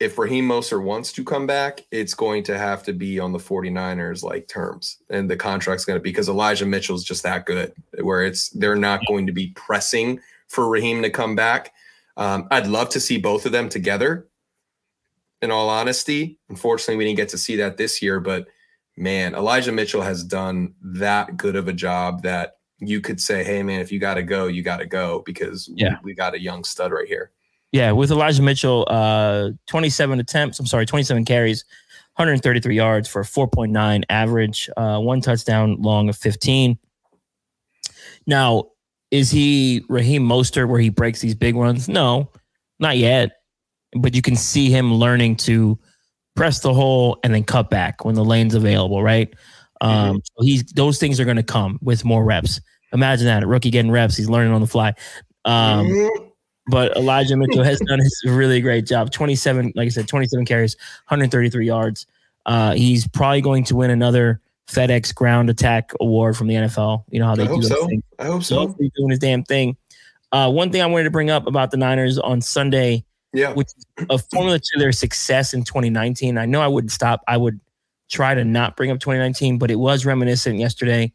if 0.00 0.18
Raheem 0.18 0.48
Mostert 0.48 0.82
wants 0.82 1.12
to 1.12 1.24
come 1.24 1.46
back, 1.46 1.82
it's 1.90 2.14
going 2.14 2.42
to 2.44 2.58
have 2.58 2.82
to 2.84 2.92
be 2.92 3.20
on 3.20 3.32
the 3.32 3.38
49ers 3.38 4.22
like 4.22 4.48
terms. 4.48 4.98
And 5.08 5.30
the 5.30 5.36
contract's 5.36 5.84
going 5.84 5.98
to 5.98 6.02
because 6.02 6.28
Elijah 6.28 6.66
Mitchell's 6.66 7.04
just 7.04 7.22
that 7.22 7.46
good 7.46 7.72
where 8.00 8.24
it's 8.24 8.50
they're 8.50 8.76
not 8.76 9.00
going 9.06 9.26
to 9.26 9.32
be 9.32 9.52
pressing 9.54 10.20
for 10.48 10.68
Raheem 10.68 11.02
to 11.02 11.10
come 11.10 11.36
back. 11.36 11.72
Um, 12.16 12.48
I'd 12.50 12.66
love 12.66 12.88
to 12.90 13.00
see 13.00 13.18
both 13.18 13.46
of 13.46 13.52
them 13.52 13.68
together. 13.68 14.28
In 15.42 15.50
all 15.50 15.68
honesty, 15.68 16.38
unfortunately, 16.48 16.96
we 16.96 17.04
didn't 17.04 17.18
get 17.18 17.28
to 17.30 17.38
see 17.38 17.56
that 17.56 17.76
this 17.76 18.00
year. 18.00 18.18
But 18.18 18.48
man, 18.96 19.34
Elijah 19.34 19.72
Mitchell 19.72 20.02
has 20.02 20.24
done 20.24 20.74
that 20.82 21.36
good 21.36 21.56
of 21.56 21.68
a 21.68 21.72
job 21.72 22.22
that 22.22 22.56
you 22.78 23.00
could 23.00 23.20
say, 23.20 23.42
"Hey, 23.44 23.62
man, 23.62 23.80
if 23.80 23.90
you 23.92 23.98
got 23.98 24.14
to 24.14 24.22
go, 24.22 24.46
you 24.46 24.62
got 24.62 24.78
to 24.78 24.86
go," 24.86 25.22
because 25.24 25.68
Yeah. 25.74 25.96
we, 26.02 26.10
we 26.12 26.14
got 26.14 26.34
a 26.34 26.40
young 26.40 26.64
stud 26.64 26.92
right 26.92 27.06
here. 27.08 27.30
Yeah, 27.72 27.90
with 27.92 28.10
Elijah 28.10 28.42
Mitchell, 28.42 28.86
uh, 28.88 29.50
27 29.66 30.20
attempts. 30.20 30.60
I'm 30.60 30.66
sorry, 30.66 30.86
27 30.86 31.24
carries, 31.24 31.64
133 32.16 32.76
yards 32.76 33.08
for 33.08 33.20
a 33.20 33.24
4.9 33.24 34.04
average, 34.08 34.70
uh, 34.76 34.98
one 35.00 35.20
touchdown, 35.20 35.76
long 35.80 36.08
of 36.08 36.16
15. 36.16 36.78
Now, 38.26 38.66
is 39.10 39.30
he 39.30 39.84
Raheem 39.88 40.22
Mostert 40.26 40.68
where 40.68 40.80
he 40.80 40.88
breaks 40.88 41.20
these 41.20 41.34
big 41.34 41.56
runs? 41.56 41.88
No, 41.88 42.30
not 42.78 42.96
yet. 42.96 43.32
But 43.96 44.14
you 44.14 44.22
can 44.22 44.36
see 44.36 44.70
him 44.70 44.94
learning 44.94 45.36
to 45.36 45.78
press 46.36 46.60
the 46.60 46.74
hole 46.74 47.18
and 47.24 47.32
then 47.34 47.44
cut 47.44 47.70
back 47.70 48.04
when 48.04 48.14
the 48.14 48.24
lane's 48.24 48.54
available, 48.54 49.02
right? 49.02 49.32
Um, 49.80 50.20
so 50.24 50.44
he's 50.44 50.64
those 50.72 50.98
things 50.98 51.20
are 51.20 51.24
going 51.24 51.36
to 51.36 51.42
come 51.42 51.78
with 51.82 52.04
more 52.04 52.24
reps. 52.24 52.60
Imagine 52.92 53.26
that 53.26 53.42
a 53.42 53.46
rookie 53.46 53.70
getting 53.70 53.90
reps, 53.90 54.16
he's 54.16 54.28
learning 54.30 54.52
on 54.52 54.60
the 54.60 54.66
fly. 54.66 54.94
Um, 55.44 55.86
Mhm. 55.86 56.10
but 56.68 56.96
Elijah 56.96 57.36
Mitchell 57.36 57.62
has 57.64 57.78
done 57.86 57.98
his 57.98 58.22
really 58.26 58.60
great 58.60 58.86
job. 58.86 59.10
27, 59.10 59.72
like 59.76 59.86
I 59.86 59.88
said, 59.90 60.08
27 60.08 60.44
carries, 60.46 60.76
133 61.08 61.66
yards. 61.66 62.06
Uh, 62.46 62.72
he's 62.74 63.06
probably 63.08 63.40
going 63.40 63.64
to 63.64 63.76
win 63.76 63.90
another 63.90 64.40
FedEx 64.70 65.14
Ground 65.14 65.50
Attack 65.50 65.92
Award 66.00 66.36
from 66.36 66.46
the 66.46 66.54
NFL. 66.54 67.04
You 67.10 67.20
know 67.20 67.26
how 67.26 67.34
they 67.34 67.44
I 67.44 67.46
do 67.46 67.52
hope 67.54 67.62
so. 67.64 67.88
I 68.18 68.24
hope 68.26 68.42
So 68.42 68.66
so. 68.68 68.76
he's 68.78 68.90
doing 68.96 69.10
his 69.10 69.18
damn 69.18 69.42
thing. 69.44 69.76
Uh, 70.32 70.50
one 70.50 70.70
thing 70.70 70.80
I 70.82 70.86
wanted 70.86 71.04
to 71.04 71.10
bring 71.10 71.30
up 71.30 71.46
about 71.46 71.70
the 71.70 71.76
Niners 71.76 72.18
on 72.18 72.40
Sunday, 72.40 73.04
Yeah. 73.34 73.52
which 73.52 73.68
is 73.76 73.84
a 74.08 74.16
formula 74.18 74.58
to 74.58 74.78
their 74.78 74.92
success 74.92 75.52
in 75.54 75.64
2019. 75.64 76.38
I 76.38 76.46
know 76.46 76.60
I 76.60 76.68
wouldn't 76.68 76.92
stop. 76.92 77.22
I 77.28 77.36
would 77.36 77.60
try 78.10 78.34
to 78.34 78.44
not 78.44 78.76
bring 78.76 78.90
up 78.90 79.00
2019, 79.00 79.58
but 79.58 79.70
it 79.70 79.76
was 79.76 80.06
reminiscent 80.06 80.58
yesterday 80.58 81.12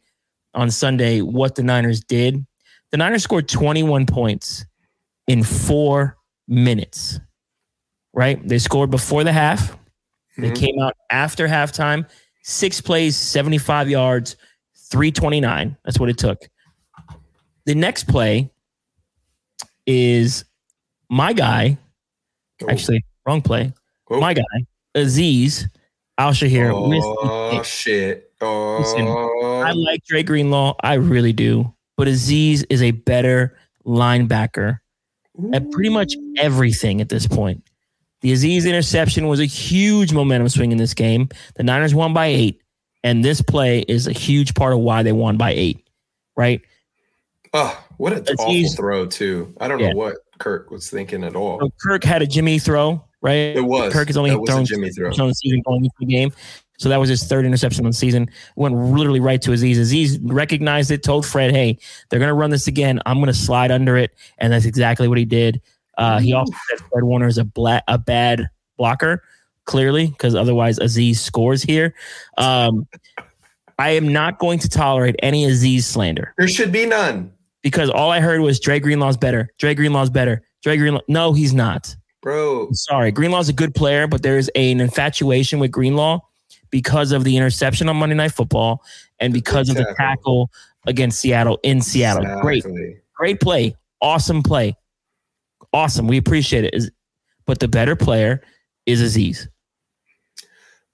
on 0.54 0.70
Sunday 0.70 1.22
what 1.22 1.54
the 1.54 1.62
Niners 1.62 2.00
did. 2.00 2.44
The 2.90 2.96
Niners 2.98 3.22
scored 3.22 3.48
21 3.48 4.06
points 4.06 4.64
in 5.28 5.42
four 5.44 6.16
minutes, 6.48 7.20
right? 8.12 8.46
They 8.46 8.58
scored 8.58 8.90
before 8.90 9.24
the 9.24 9.32
half. 9.32 9.76
They 10.36 10.50
Mhm. 10.50 10.56
came 10.56 10.78
out 10.80 10.96
after 11.10 11.46
halftime, 11.48 12.08
six 12.42 12.80
plays, 12.80 13.16
75 13.16 13.88
yards, 13.88 14.36
329. 14.90 15.76
That's 15.84 15.98
what 16.00 16.08
it 16.08 16.18
took. 16.18 16.48
The 17.66 17.74
next 17.74 18.08
play 18.08 18.50
is 19.86 20.44
my 21.08 21.32
guy, 21.32 21.78
Oh. 22.62 22.70
actually, 22.70 23.04
wrong 23.26 23.42
play. 23.42 23.72
Oh. 24.10 24.20
My 24.20 24.34
guy, 24.34 24.42
Aziz 24.94 25.68
Al 26.18 26.32
Shahir. 26.32 26.70
Oh 26.74 27.62
shit! 27.62 28.32
Oh, 28.40 29.62
I 29.64 29.72
like 29.72 30.04
Dre 30.04 30.22
Greenlaw. 30.22 30.74
I 30.82 30.94
really 30.94 31.32
do. 31.32 31.72
But 31.96 32.08
Azeez 32.08 32.64
is 32.70 32.82
a 32.82 32.92
better 32.92 33.56
linebacker 33.86 34.78
at 35.52 35.70
pretty 35.70 35.90
much 35.90 36.14
everything 36.38 37.00
at 37.00 37.08
this 37.10 37.26
point. 37.26 37.62
The 38.22 38.32
Azeez 38.32 38.66
interception 38.68 39.28
was 39.28 39.40
a 39.40 39.44
huge 39.46 40.12
momentum 40.12 40.48
swing 40.48 40.72
in 40.72 40.78
this 40.78 40.94
game. 40.94 41.28
The 41.56 41.62
Niners 41.62 41.94
won 41.94 42.12
by 42.14 42.26
eight, 42.26 42.60
and 43.04 43.24
this 43.24 43.40
play 43.42 43.80
is 43.80 44.06
a 44.06 44.12
huge 44.12 44.54
part 44.54 44.72
of 44.72 44.80
why 44.80 45.02
they 45.02 45.12
won 45.12 45.36
by 45.36 45.52
eight, 45.52 45.86
right? 46.36 46.60
oh, 47.52 47.84
what 47.96 48.12
an 48.12 48.24
awful 48.38 48.68
throw 48.76 49.06
too. 49.06 49.52
I 49.60 49.68
don't 49.68 49.80
Yeah. 49.80 49.90
know 49.90 49.96
what 49.96 50.16
Kirk 50.40 50.70
was 50.70 50.90
thinking 50.90 51.22
at 51.22 51.36
all. 51.36 51.60
So 51.60 51.70
Kirk 51.80 52.02
had 52.02 52.22
a 52.22 52.26
Jimmy 52.26 52.58
throw, 52.58 53.04
right? 53.22 53.56
It 53.56 53.64
was. 53.64 53.92
Kirk 53.92 54.08
has 54.08 54.16
only 54.16 54.30
thrown 54.46 54.64
Jimmy 54.64 54.90
throw. 54.90 55.10
on 55.10 55.28
the 55.28 55.34
season 55.34 55.62
going 55.64 55.84
into 55.84 55.94
the 56.00 56.06
game. 56.06 56.32
So 56.78 56.88
that 56.88 56.96
was 56.96 57.10
his 57.10 57.22
third 57.24 57.44
interception 57.44 57.84
on 57.84 57.90
the 57.90 57.96
season. 57.96 58.28
Went 58.56 58.74
literally 58.74 59.20
right 59.20 59.40
to 59.42 59.50
Azeez. 59.50 59.76
Azeez 59.76 60.18
recognized 60.22 60.90
it, 60.90 61.02
told 61.02 61.26
Fred, 61.26 61.50
hey, 61.50 61.78
they're 62.08 62.18
going 62.18 62.30
to 62.30 62.34
run 62.34 62.50
this 62.50 62.66
again. 62.66 63.00
I'm 63.04 63.18
going 63.18 63.26
to 63.26 63.34
slide 63.34 63.70
under 63.70 63.98
it. 63.98 64.12
And 64.38 64.50
that's 64.50 64.64
exactly 64.64 65.06
what 65.06 65.18
he 65.18 65.26
did. 65.26 65.60
Uh, 65.98 66.18
he 66.18 66.32
also 66.32 66.54
said 66.70 66.78
Fred 66.90 67.04
Warner 67.04 67.26
is 67.26 67.36
a, 67.36 67.44
bla- 67.44 67.82
a 67.86 67.98
bad 67.98 68.48
blocker, 68.78 69.22
clearly, 69.66 70.06
because 70.06 70.34
otherwise 70.34 70.78
Azeez 70.78 71.16
scores 71.16 71.62
here. 71.62 71.94
Um, 72.38 72.88
I 73.78 73.90
am 73.90 74.10
not 74.10 74.38
going 74.38 74.58
to 74.60 74.68
tolerate 74.70 75.16
any 75.22 75.44
Azeez 75.44 75.82
slander 75.82 76.34
There 76.38 76.48
should 76.48 76.72
be 76.72 76.86
none, 76.86 77.30
because 77.62 77.90
all 77.90 78.10
I 78.10 78.20
heard 78.20 78.40
was 78.40 78.58
Dre 78.60 78.80
Greenlaw's 78.80 79.16
better. 79.16 79.50
Dre 79.58 79.74
Greenlaw's 79.74 80.10
better. 80.10 80.42
Dre 80.62 80.76
Greenlaw. 80.76 81.00
No, 81.08 81.32
he's 81.32 81.52
not. 81.54 81.94
bro. 82.22 82.66
I'm 82.66 82.74
sorry. 82.74 83.10
Greenlaw's 83.12 83.48
a 83.48 83.52
good 83.52 83.74
player, 83.74 84.06
but 84.06 84.22
there's 84.22 84.48
an 84.54 84.80
infatuation 84.80 85.58
with 85.58 85.70
Greenlaw 85.70 86.20
because 86.70 87.12
of 87.12 87.24
the 87.24 87.36
interception 87.36 87.88
on 87.88 87.96
Monday 87.96 88.14
Night 88.14 88.32
Football 88.32 88.82
and 89.18 89.32
because 89.32 89.68
of 89.68 89.76
the 89.76 89.92
tackle 89.96 90.50
against 90.86 91.20
Seattle 91.20 91.58
in 91.62 91.80
Seattle. 91.80 92.40
Great, 92.40 92.58
Exactly. 92.58 92.96
great 93.14 93.40
play. 93.40 93.74
Awesome 94.00 94.42
play. 94.42 94.76
Awesome. 95.72 96.06
We 96.06 96.16
appreciate 96.16 96.64
it. 96.64 96.84
But 97.46 97.58
the 97.60 97.68
better 97.68 97.96
player 97.96 98.42
is 98.86 99.02
Azeez. 99.02 99.48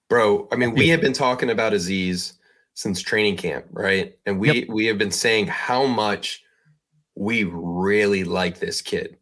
bro. 0.09 0.49
I 0.53 0.57
mean, 0.57 0.75
we 0.75 0.89
have 0.89 1.01
been 1.01 1.13
talking 1.13 1.51
about 1.51 1.73
Azeez 1.73 2.33
since 2.75 3.01
training 3.01 3.37
camp, 3.37 3.67
right? 3.73 4.17
And 4.27 4.39
we 4.39 4.67
we 4.69 4.87
have 4.87 4.99
been 4.99 5.11
saying 5.11 5.47
how 5.49 5.87
much 5.87 6.43
we 7.17 7.45
really 7.45 8.23
like 8.25 8.59
this 8.61 8.81
kid. 8.83 9.17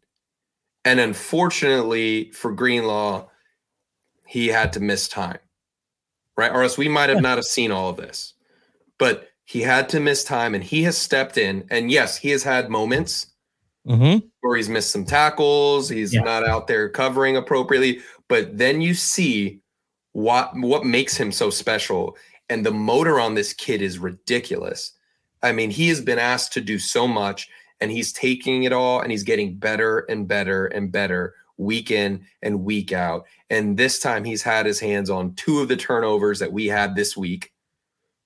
And 0.83 0.99
unfortunately 0.99 2.31
for 2.31 2.51
Greenlaw, 2.51 3.27
he 4.27 4.47
had 4.47 4.73
to 4.73 4.79
miss 4.79 5.07
time, 5.07 5.39
right? 6.37 6.51
Or 6.51 6.61
else 6.63 6.77
we 6.77 6.87
might 6.89 7.09
have 7.09 7.21
not 7.21 7.37
have 7.37 7.45
seen 7.45 7.71
all 7.71 7.89
of 7.89 7.97
this. 7.97 8.33
But 8.97 9.29
he 9.45 9.61
had 9.61 9.89
to 9.89 9.99
miss 9.99 10.23
time 10.23 10.53
and 10.55 10.63
he 10.63 10.83
has 10.83 10.97
stepped 10.97 11.37
in. 11.37 11.65
And 11.69 11.89
yes, 11.89 12.17
he 12.17 12.29
has 12.29 12.43
had 12.43 12.69
moments 12.69 13.27
Mm-hmm. 13.87 14.25
where 14.41 14.57
he's 14.57 14.67
missed 14.67 14.89
some 14.89 15.05
tackles, 15.05 15.89
he's 15.89 16.11
Yeah. 16.11 16.21
not 16.21 16.43
out 16.43 16.65
there 16.65 16.89
covering 16.89 17.37
appropriately, 17.37 17.99
but 18.27 18.57
then 18.57 18.81
you 18.81 18.95
see 18.95 19.61
what 20.13 20.49
what 20.55 20.83
makes 20.83 21.15
him 21.15 21.31
so 21.31 21.51
special 21.51 22.17
and 22.49 22.65
the 22.65 22.71
motor 22.71 23.19
on 23.19 23.35
this 23.35 23.53
kid 23.53 23.83
is 23.83 23.99
ridiculous. 23.99 24.93
I 25.43 25.51
mean, 25.51 25.69
he 25.69 25.87
has 25.89 26.01
been 26.01 26.17
asked 26.17 26.51
to 26.53 26.61
do 26.61 26.79
so 26.79 27.07
much 27.07 27.47
and 27.81 27.91
he's 27.91 28.13
taking 28.13 28.63
it 28.63 28.73
all 28.73 29.01
and 29.01 29.11
he's 29.11 29.23
getting 29.23 29.55
better 29.57 29.99
and 30.09 30.27
better 30.27 30.67
and 30.67 30.91
better 30.91 31.35
week 31.57 31.91
in 31.91 32.25
and 32.41 32.63
week 32.63 32.91
out. 32.91 33.25
And 33.49 33.77
this 33.77 33.99
time 33.99 34.23
he's 34.23 34.41
had 34.43 34.65
his 34.65 34.79
hands 34.79 35.09
on 35.09 35.33
two 35.35 35.59
of 35.59 35.67
the 35.67 35.77
turnovers 35.77 36.39
that 36.39 36.51
we 36.51 36.67
had 36.67 36.95
this 36.95 37.15
week. 37.15 37.51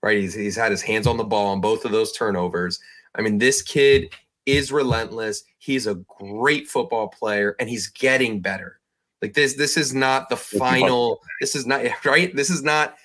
Right? 0.02 0.18
He's, 0.20 0.34
he's 0.34 0.56
had 0.56 0.72
his 0.72 0.82
hands 0.82 1.08
on 1.08 1.18
the 1.18 1.24
ball 1.24 1.48
on 1.48 1.62
both 1.62 1.84
of 1.86 1.92
those 1.92 2.14
turnovers. 2.14 2.80
I 3.16 3.22
mean, 3.22 3.38
this 3.38 3.62
kid 3.62 4.14
is 4.46 4.72
relentless. 4.72 5.44
He's 5.58 5.88
a 5.88 5.96
great 6.20 6.68
football 6.68 7.08
player 7.10 7.56
and 7.60 7.70
he's 7.70 7.88
getting 7.88 8.40
better. 8.40 8.80
Like 9.22 9.34
this, 9.34 9.56
this 9.56 9.76
is 9.76 9.94
not 9.94 10.30
the 10.30 10.38
final. 10.38 11.20
This 11.42 11.56
is 11.56 11.66
not 11.68 11.84
right. 12.06 12.34
This 12.36 12.50
is 12.50 12.64
not 12.64 12.96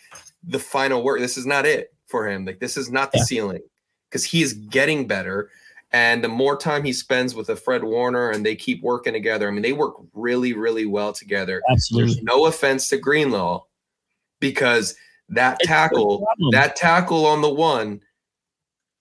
the 0.46 0.58
final 0.60 1.02
word. 1.02 1.20
This 1.20 1.36
is 1.36 1.46
not 1.46 1.66
it 1.66 1.92
for 2.06 2.28
him. 2.28 2.44
Like 2.44 2.60
this 2.60 2.76
is 2.76 2.90
not 2.90 3.10
the 3.12 3.18
Yeah. 3.18 3.24
ceiling 3.24 3.62
because 4.08 4.24
he 4.24 4.42
is 4.42 4.52
getting 4.52 5.06
better. 5.06 5.50
And 5.94 6.24
the 6.24 6.28
more 6.28 6.56
time 6.56 6.82
he 6.82 6.92
spends 6.92 7.36
with 7.36 7.50
a 7.50 7.56
Fred 7.56 7.84
Warner 7.84 8.30
and 8.30 8.44
they 8.44 8.56
keep 8.56 8.82
working 8.82 9.12
together, 9.12 9.46
I 9.46 9.52
mean, 9.52 9.62
they 9.62 9.72
work 9.72 9.94
really, 10.12 10.52
really 10.52 10.86
well 10.86 11.12
together. 11.12 11.62
Absolutely. 11.70 12.14
There's 12.14 12.22
no 12.24 12.46
offense 12.46 12.88
to 12.88 12.96
Greenlaw 12.96 13.62
because 14.40 14.96
that 15.28 15.58
It's 15.60 15.68
tackle, 15.68 16.26
that 16.50 16.74
tackle 16.74 17.26
on 17.26 17.42
the 17.42 17.48
one, 17.48 18.00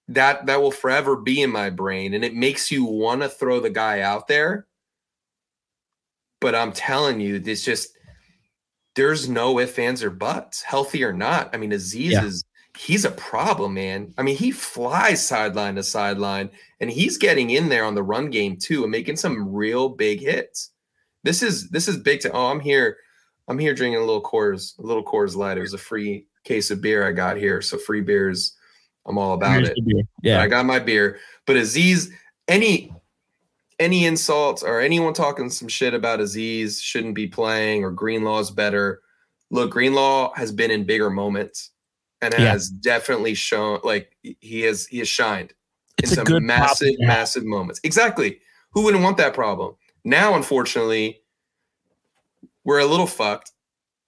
that 0.10 0.46
that 0.46 0.62
will 0.62 0.70
forever 0.70 1.16
be 1.16 1.42
in 1.42 1.50
my 1.50 1.72
brain, 1.72 2.14
and 2.14 2.24
it 2.24 2.36
makes 2.36 2.70
you 2.70 2.86
want 2.86 3.24
to 3.24 3.30
throw 3.30 3.60
the 3.60 3.72
guy 3.72 4.02
out 4.02 4.28
there. 4.28 4.68
But 6.42 6.54
I'm 6.54 6.74
telling 6.74 7.20
you, 7.20 7.42
it's 7.44 7.66
just 7.66 7.98
there's 8.96 9.28
no 9.28 9.60
ifs, 9.60 9.80
ands, 9.80 10.04
or 10.04 10.12
buts, 10.12 10.62
healthy 10.62 11.04
or 11.04 11.14
not. 11.14 11.50
I 11.56 11.58
mean, 11.58 11.72
Azeez 11.72 12.12
Yeah. 12.12 12.26
is 12.26 12.44
he's 12.78 13.06
a 13.06 13.12
problem, 13.12 13.76
man. 13.76 14.14
I 14.18 14.24
mean, 14.24 14.36
he 14.36 14.52
flies 14.52 15.26
sideline 15.26 15.76
to 15.76 15.84
sideline, 15.84 16.50
and 16.80 16.90
he's 16.90 17.18
getting 17.18 17.52
in 17.52 17.70
there 17.70 17.86
on 17.86 17.96
the 17.96 18.04
run 18.04 18.30
game 18.30 18.58
too, 18.58 18.84
and 18.84 18.92
making 18.92 19.18
some 19.18 19.54
real 19.54 19.90
big 19.90 20.20
hits. 20.20 20.72
This 21.24 21.44
is 21.44 21.70
this 21.70 21.88
is 21.88 21.98
big. 21.98 22.22
To, 22.22 22.32
oh, 22.32 22.48
I'm 22.48 22.60
here. 22.60 22.98
I'm 23.48 23.60
here 23.60 23.74
drinking 23.74 23.98
a 23.98 24.06
little 24.06 24.24
Coors, 24.24 24.78
a 24.80 24.82
little 24.82 25.04
Coors 25.04 25.36
Light. 25.36 25.58
It 25.58 25.62
was 25.62 25.74
a 25.74 25.78
free 25.78 26.28
case 26.44 26.72
of 26.72 26.82
beer 26.82 27.08
I 27.08 27.12
got 27.12 27.38
here, 27.38 27.62
so 27.62 27.78
free 27.78 28.02
beers. 28.02 28.56
I'm 29.06 29.18
all 29.18 29.34
about 29.34 29.64
Here's 29.64 29.70
it. 29.70 30.08
Yeah. 30.22 30.42
I 30.42 30.48
got 30.48 30.66
my 30.66 30.80
beer. 30.80 31.20
But 31.46 31.58
Azeez, 31.58 32.10
any 32.48 32.94
any 33.80 34.06
insults 34.06 34.64
or 34.64 34.80
anyone 34.80 35.14
talking 35.14 35.50
some 35.50 35.68
shit 35.68 35.94
about 35.94 36.20
Azeez 36.20 36.82
shouldn't 36.82 37.16
be 37.16 37.28
playing 37.28 37.84
or 37.84 37.92
Greenlaw's 37.92 38.50
better. 38.50 39.02
Look, 39.52 39.72
Greenlaw 39.72 40.34
has 40.36 40.52
been 40.52 40.72
in 40.72 40.86
bigger 40.86 41.10
moments 41.10 41.72
and 42.24 42.34
Yeah. 42.44 42.52
has 42.52 42.70
definitely 42.70 43.34
shown 43.34 43.80
like 43.84 44.16
he 44.22 44.62
has 44.62 44.86
he 44.88 45.00
has 45.00 45.08
shined 45.08 45.54
It's 46.02 46.18
in 46.18 46.26
some 46.26 46.46
massive, 46.46 46.96
massive 47.00 47.46
moments. 47.46 47.80
Exactly. 47.84 48.40
Who 48.72 48.84
wouldn't 48.84 49.04
want 49.04 49.18
that 49.18 49.34
problem? 49.34 49.76
Now, 50.04 50.36
unfortunately, 50.36 51.22
we're 52.64 52.80
a 52.80 52.86
little 52.86 53.08
fucked 53.08 53.52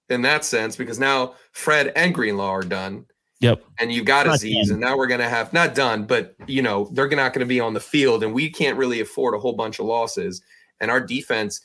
in 0.08 0.22
that 0.22 0.44
sense 0.44 0.76
because 0.76 0.98
now 0.98 1.34
Fred 1.52 1.92
and 1.96 2.14
Greenlaw 2.14 2.50
are 2.50 2.62
done 2.62 3.06
Yep. 3.40 3.62
and 3.78 3.92
you've 3.92 4.06
got 4.06 4.26
Azeez, 4.26 4.70
and 4.70 4.80
now 4.80 4.96
we're 4.96 5.06
gonna 5.08 5.28
have 5.28 5.52
not 5.52 5.74
done, 5.74 6.04
but 6.04 6.34
you 6.46 6.62
know 6.62 6.88
they're 6.92 7.08
not 7.08 7.32
going 7.34 7.40
to 7.40 7.46
be 7.46 7.60
on 7.60 7.74
the 7.74 7.80
field, 7.80 8.22
and 8.24 8.32
we 8.32 8.48
can't 8.50 8.78
really 8.78 9.00
afford 9.00 9.34
a 9.34 9.38
whole 9.38 9.52
bunch 9.52 9.78
of 9.78 9.84
losses. 9.86 10.40
And 10.80 10.90
our 10.90 11.00
defense, 11.00 11.60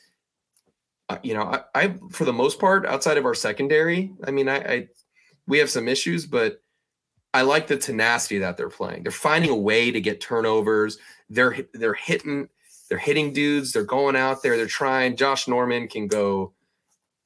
uh, 1.08 1.16
you 1.22 1.32
know, 1.34 1.42
I, 1.44 1.62
I 1.74 1.94
for 2.10 2.24
the 2.26 2.32
most 2.32 2.58
part, 2.58 2.84
outside 2.86 3.16
of 3.16 3.24
our 3.24 3.34
secondary, 3.34 4.12
I 4.26 4.30
mean, 4.32 4.48
I, 4.50 4.56
I 4.56 4.88
we 5.46 5.58
have 5.58 5.70
some 5.70 5.88
issues, 5.88 6.26
but 6.26 6.62
I 7.34 7.42
like 7.42 7.66
the 7.66 7.76
tenacity 7.76 8.38
that 8.38 8.56
they're 8.56 8.68
playing. 8.68 9.02
They're 9.02 9.12
finding 9.12 9.50
a 9.50 9.56
way 9.56 9.90
to 9.90 10.00
get 10.00 10.20
turnovers. 10.20 10.98
They're 11.30 11.56
they're 11.72 11.94
hitting 11.94 12.48
they're 12.88 12.98
hitting 12.98 13.32
dudes. 13.32 13.72
They're 13.72 13.84
going 13.84 14.16
out 14.16 14.42
there. 14.42 14.56
They're 14.56 14.66
trying. 14.66 15.16
Josh 15.16 15.48
Norman 15.48 15.88
can 15.88 16.08
go 16.08 16.52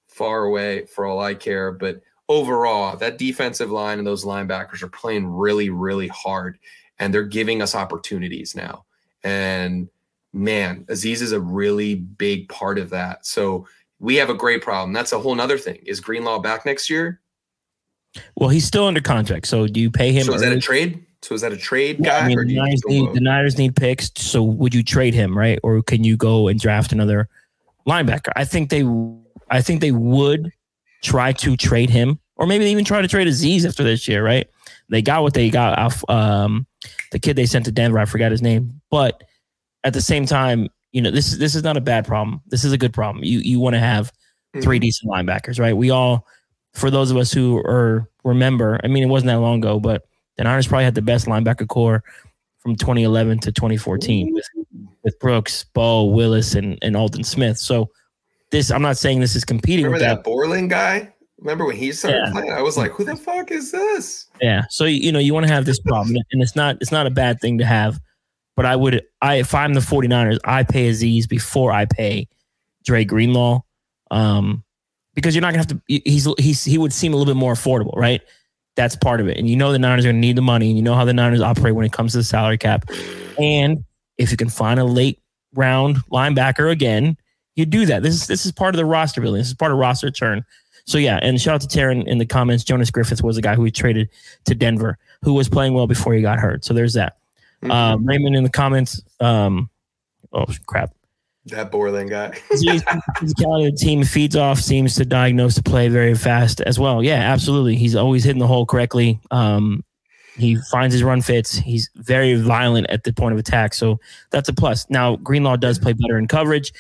far 0.06 0.44
away 0.44 0.86
for 0.86 1.06
all 1.06 1.18
I 1.18 1.34
care, 1.34 1.72
but 1.72 2.00
overall, 2.28 2.96
that 2.96 3.18
defensive 3.18 3.70
line 3.70 3.98
and 3.98 4.06
those 4.06 4.24
linebackers 4.24 4.82
are 4.82 4.88
playing 4.88 5.26
really, 5.26 5.70
really 5.70 6.08
hard, 6.08 6.58
and 6.98 7.12
they're 7.12 7.24
giving 7.24 7.62
us 7.62 7.74
opportunities 7.74 8.54
now. 8.54 8.84
And 9.24 9.88
man, 10.32 10.84
Azeez 10.84 11.22
is 11.22 11.32
a 11.32 11.40
really 11.40 11.96
big 11.96 12.48
part 12.48 12.78
of 12.78 12.90
that. 12.90 13.26
So 13.26 13.66
we 13.98 14.16
have 14.16 14.30
a 14.30 14.34
great 14.34 14.62
problem. 14.62 14.92
That's 14.92 15.12
a 15.12 15.18
whole 15.18 15.34
nother 15.34 15.58
thing. 15.58 15.80
Is 15.84 16.00
Greenlaw 16.00 16.38
back 16.38 16.66
next 16.66 16.90
year? 16.90 17.20
Well, 18.36 18.48
he's 18.48 18.64
still 18.64 18.86
under 18.86 19.00
contract. 19.00 19.46
So 19.46 19.66
do 19.66 19.80
you 19.80 19.90
pay 19.90 20.12
him? 20.12 20.24
So 20.24 20.34
is 20.34 20.42
that 20.42 20.52
a 20.52 20.60
trade? 20.60 21.04
So 21.22 21.34
is 21.34 21.40
that 21.40 21.52
a 21.52 21.56
trade 21.56 21.98
Yeah, 22.00 22.20
guy? 22.20 22.24
I 22.24 22.28
mean, 22.28 22.46
the 22.46 22.54
Niners, 22.54 22.82
need, 22.86 23.12
the 23.14 23.20
Niners 23.20 23.58
need 23.58 23.74
picks. 23.74 24.10
So 24.16 24.42
would 24.42 24.74
you 24.74 24.82
trade 24.82 25.14
him, 25.14 25.36
right? 25.36 25.58
Or 25.62 25.82
can 25.82 26.04
you 26.04 26.16
go 26.16 26.48
and 26.48 26.60
draft 26.60 26.92
another 26.92 27.28
linebacker? 27.86 28.30
I 28.36 28.44
think 28.44 28.70
they, 28.70 28.84
I 29.50 29.60
think 29.60 29.80
they 29.80 29.92
would 29.92 30.52
try 31.02 31.32
to 31.32 31.56
trade 31.56 31.90
him, 31.90 32.18
or 32.36 32.46
maybe 32.46 32.64
they 32.64 32.70
even 32.70 32.84
try 32.84 33.00
to 33.02 33.08
trade 33.08 33.28
Azeez 33.28 33.66
after 33.66 33.82
this 33.82 34.06
year, 34.06 34.24
right? 34.24 34.46
They 34.88 35.02
got 35.02 35.22
what 35.22 35.34
they 35.34 35.50
got 35.50 35.78
off 35.78 36.08
um, 36.08 36.66
the 37.10 37.18
kid 37.18 37.34
they 37.36 37.46
sent 37.46 37.64
to 37.64 37.72
Denver. 37.72 37.98
I 37.98 38.04
forgot 38.04 38.30
his 38.30 38.42
name, 38.42 38.80
but 38.90 39.24
at 39.84 39.94
the 39.94 40.02
same 40.02 40.26
time, 40.26 40.68
you 40.92 41.02
know, 41.02 41.10
this 41.10 41.32
is 41.32 41.38
this 41.38 41.54
is 41.54 41.62
not 41.62 41.76
a 41.76 41.80
bad 41.80 42.06
problem. 42.06 42.40
This 42.46 42.64
is 42.64 42.72
a 42.72 42.78
good 42.78 42.92
problem. 42.92 43.24
You 43.24 43.40
you 43.40 43.58
want 43.58 43.74
to 43.74 43.80
have 43.80 44.12
three 44.62 44.78
decent 44.78 45.10
linebackers, 45.10 45.58
right? 45.58 45.76
We 45.76 45.90
all, 45.90 46.26
for 46.76 46.90
those 46.90 47.10
of 47.10 47.16
us 47.16 47.32
who 47.32 47.58
are 47.58 48.08
remember, 48.24 48.78
I 48.84 48.88
mean, 48.88 49.02
it 49.02 49.06
wasn't 49.06 49.28
that 49.28 49.40
long 49.40 49.58
ago, 49.58 49.80
but 49.80 50.02
the 50.36 50.44
Niners 50.44 50.66
probably 50.66 50.84
had 50.84 50.94
the 50.94 51.02
best 51.02 51.26
linebacker 51.26 51.66
core 51.66 52.04
from 52.60 52.76
2011 52.76 53.38
to 53.40 53.52
2014 53.52 54.34
with, 54.34 54.44
with 55.02 55.18
Brooks, 55.18 55.64
Ball, 55.72 56.12
Willis, 56.12 56.54
and, 56.54 56.78
and 56.82 56.96
Aldon 56.96 57.24
Smith. 57.24 57.58
So 57.58 57.88
this, 58.50 58.70
I'm 58.70 58.82
not 58.82 58.96
saying 58.98 59.20
this 59.20 59.34
is 59.36 59.44
competing 59.44 59.84
Remember 59.86 59.94
with 60.04 60.08
that 60.08 60.16
that. 60.16 60.24
Borland 60.24 60.70
guy? 60.70 61.12
Remember 61.38 61.64
when 61.66 61.76
he 61.76 61.92
started 61.92 62.22
Yeah. 62.26 62.32
playing? 62.32 62.52
I 62.52 62.62
was 62.62 62.76
like, 62.76 62.92
who 62.92 63.04
the 63.04 63.16
fuck 63.16 63.50
is 63.50 63.70
this? 63.72 64.26
Yeah. 64.40 64.62
So 64.70 64.84
you 64.84 65.12
know, 65.12 65.18
you 65.18 65.32
want 65.34 65.46
to 65.46 65.52
have 65.52 65.64
this 65.64 65.78
problem, 65.80 66.16
and 66.32 66.42
it's 66.42 66.56
not 66.56 66.76
it's 66.80 66.92
not 66.92 67.06
a 67.06 67.10
bad 67.10 67.40
thing 67.40 67.58
to 67.58 67.64
have. 67.66 67.98
But 68.56 68.64
I 68.64 68.74
would, 68.74 69.02
I 69.20 69.34
if 69.36 69.54
I'm 69.54 69.74
the 69.74 69.80
49ers, 69.80 70.38
I 70.44 70.62
pay 70.62 70.90
Azeez 70.90 71.28
before 71.28 71.72
I 71.72 71.84
pay 71.84 72.26
Dre 72.84 73.04
Greenlaw, 73.04 73.60
um, 74.10 74.64
because 75.16 75.34
you're 75.34 75.42
not 75.42 75.48
gonna 75.48 75.58
have 75.58 75.66
to. 75.68 75.82
He's 75.88 76.28
he's 76.38 76.62
he 76.62 76.78
would 76.78 76.92
seem 76.92 77.12
a 77.12 77.16
little 77.16 77.32
bit 77.34 77.38
more 77.38 77.54
affordable, 77.54 77.96
right? 77.96 78.20
That's 78.76 78.94
part 78.94 79.20
of 79.20 79.26
it, 79.26 79.38
and 79.38 79.48
you 79.48 79.56
know 79.56 79.72
the 79.72 79.78
Niners 79.78 80.04
are 80.04 80.08
gonna 80.08 80.18
need 80.18 80.36
the 80.36 80.42
money, 80.42 80.68
and 80.68 80.76
you 80.76 80.82
know 80.82 80.94
how 80.94 81.04
the 81.04 81.14
Niners 81.14 81.40
operate 81.40 81.74
when 81.74 81.84
it 81.84 81.92
comes 81.92 82.12
to 82.12 82.18
the 82.18 82.24
salary 82.24 82.58
cap. 82.58 82.88
And 83.38 83.84
if 84.18 84.30
you 84.30 84.36
can 84.36 84.50
find 84.50 84.78
a 84.78 84.84
late 84.84 85.20
round 85.54 85.96
linebacker 86.12 86.70
again, 86.70 87.16
you 87.56 87.64
do 87.66 87.86
that. 87.86 88.02
This 88.02 88.14
is 88.14 88.26
this 88.28 88.46
is 88.46 88.52
part 88.52 88.74
of 88.74 88.76
the 88.76 88.84
roster 88.84 89.20
building. 89.20 89.40
This 89.40 89.48
is 89.48 89.54
part 89.54 89.72
of 89.72 89.78
roster 89.78 90.10
churn. 90.10 90.44
So 90.84 90.98
yeah, 90.98 91.18
and 91.20 91.40
shout 91.40 91.56
out 91.56 91.68
to 91.68 91.78
Taryn 91.78 92.06
in 92.06 92.18
the 92.18 92.26
comments. 92.26 92.62
Jonas 92.62 92.90
Griffith 92.90 93.22
was 93.22 93.34
the 93.34 93.42
guy 93.42 93.56
who 93.56 93.62
we 93.62 93.72
traded 93.72 94.08
to 94.44 94.54
Denver, 94.54 94.98
who 95.22 95.32
was 95.32 95.48
playing 95.48 95.74
well 95.74 95.88
before 95.88 96.14
he 96.14 96.22
got 96.22 96.38
hurt. 96.38 96.64
So 96.64 96.74
there's 96.74 96.94
that. 96.94 97.16
Um, 97.62 98.06
Raymond 98.06 98.36
in 98.36 98.44
the 98.44 98.50
comments. 98.50 99.00
Um, 99.18 99.70
oh 100.32 100.46
crap. 100.66 100.92
That 101.46 101.70
Borland 101.70 102.10
guy. 102.10 102.32
Z's 102.56 102.82
physicality 102.82 103.68
of 103.68 103.74
the 103.76 103.78
team 103.80 104.02
feeds 104.04 104.34
off 104.34 104.58
seems 104.60 104.96
to 104.96 105.04
diagnose 105.04 105.54
the 105.54 105.62
play 105.62 105.88
very 105.88 106.14
fast 106.16 106.60
as 106.62 106.78
well. 106.78 107.04
Yeah, 107.04 107.20
absolutely. 107.32 107.76
He's 107.76 107.94
always 107.94 108.24
hitting 108.24 108.40
the 108.40 108.48
hole 108.48 108.66
correctly. 108.66 109.20
Um, 109.30 109.84
he 110.36 110.56
finds 110.72 110.92
his 110.92 111.04
run 111.04 111.22
fits. 111.22 111.54
He's 111.56 111.88
very 111.94 112.34
violent 112.34 112.88
at 112.90 113.04
the 113.04 113.12
point 113.12 113.32
of 113.32 113.38
attack, 113.38 113.74
so 113.74 114.00
that's 114.30 114.48
a 114.48 114.52
plus. 114.52 114.86
Now 114.90 115.16
Greenlaw 115.16 115.56
does 115.56 115.78
play 115.78 115.92
better 115.92 116.18
in 116.18 116.26
coverage. 116.26 116.72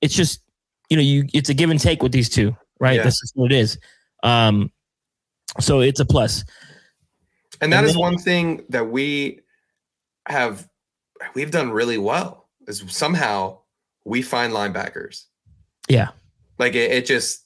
It's 0.00 0.14
just 0.14 0.40
you 0.88 0.96
know 0.96 1.02
you 1.02 1.26
it's 1.34 1.50
a 1.50 1.54
give 1.54 1.68
and 1.70 1.78
take 1.78 2.02
with 2.02 2.12
these 2.12 2.28
two, 2.30 2.56
right? 2.80 2.96
Yeah. 2.96 3.02
That's 3.04 3.20
just 3.20 3.36
what 3.36 3.52
it 3.52 3.56
is. 3.58 3.78
Um, 4.22 4.72
so 5.60 5.80
it's 5.80 6.00
a 6.00 6.06
plus. 6.06 6.42
And 7.60 7.72
that 7.72 7.78
And 7.80 7.86
is 7.86 7.92
then- 7.92 8.00
one 8.00 8.18
thing 8.18 8.64
that 8.70 8.90
we 8.90 9.40
have 10.26 10.66
we've 11.34 11.50
done 11.50 11.70
really 11.70 11.98
well 11.98 12.48
is 12.66 12.82
somehow 12.88 13.58
we 14.06 14.22
find 14.22 14.52
linebackers. 14.52 15.24
Yeah. 15.88 16.10
Like 16.58 16.74
it, 16.74 16.92
it 16.92 17.06
just 17.06 17.44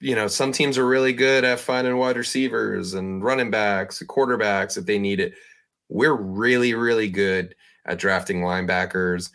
you 0.00 0.14
know, 0.14 0.28
some 0.28 0.52
teams 0.52 0.78
are 0.78 0.86
really 0.86 1.12
good 1.12 1.44
at 1.44 1.58
finding 1.58 1.96
wide 1.96 2.16
receivers 2.16 2.94
and 2.94 3.24
running 3.24 3.50
backs, 3.50 4.02
quarterbacks 4.06 4.76
if 4.76 4.86
they 4.86 4.98
need 4.98 5.20
it. 5.20 5.34
We're 5.88 6.14
really, 6.14 6.74
really 6.74 7.08
good 7.08 7.54
at 7.86 7.98
drafting 7.98 8.40
linebackers 8.40 9.30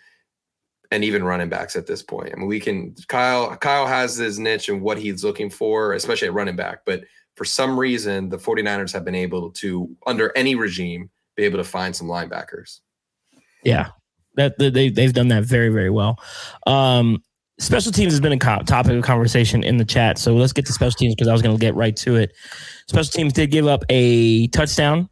and 0.91 1.03
even 1.03 1.23
running 1.23 1.49
backs 1.49 1.75
at 1.75 1.87
this 1.87 2.03
point. 2.03 2.31
I 2.31 2.37
mean, 2.37 2.47
we 2.47 2.59
can 2.59 2.95
Kyle 3.07 3.55
Kyle 3.57 3.87
has 3.87 4.15
his 4.15 4.39
niche 4.39 4.69
and 4.69 4.81
what 4.81 4.97
he's 4.97 5.23
looking 5.23 5.49
for, 5.49 5.93
especially 5.93 6.27
at 6.27 6.33
running 6.33 6.55
back. 6.55 6.79
But 6.85 7.03
for 7.35 7.45
some 7.45 7.79
reason, 7.79 8.29
the 8.29 8.37
49ers 8.37 8.93
have 8.93 9.05
been 9.05 9.15
able 9.15 9.51
to, 9.51 9.89
under 10.05 10.31
any 10.35 10.55
regime, 10.55 11.09
be 11.35 11.43
able 11.43 11.57
to 11.57 11.63
find 11.63 11.95
some 11.95 12.07
linebackers. 12.07 12.79
Yeah, 13.63 13.89
that 14.35 14.57
they 14.57 14.89
they've 14.89 15.13
done 15.13 15.29
that 15.29 15.43
very 15.43 15.69
very 15.69 15.89
well. 15.89 16.19
Um, 16.67 17.21
special 17.59 17.91
teams 17.91 18.13
has 18.13 18.19
been 18.19 18.31
a 18.31 18.39
co- 18.39 18.63
topic 18.63 18.93
of 18.93 19.03
conversation 19.03 19.63
in 19.63 19.77
the 19.77 19.85
chat, 19.85 20.17
so 20.17 20.33
let's 20.35 20.53
get 20.53 20.65
to 20.67 20.73
special 20.73 20.97
teams 20.97 21.15
because 21.15 21.27
I 21.27 21.33
was 21.33 21.41
going 21.41 21.55
to 21.55 21.59
get 21.59 21.75
right 21.75 21.95
to 21.97 22.15
it. 22.15 22.33
Special 22.87 23.11
teams 23.11 23.33
did 23.33 23.51
give 23.51 23.67
up 23.67 23.83
a 23.89 24.47
touchdown. 24.47 25.09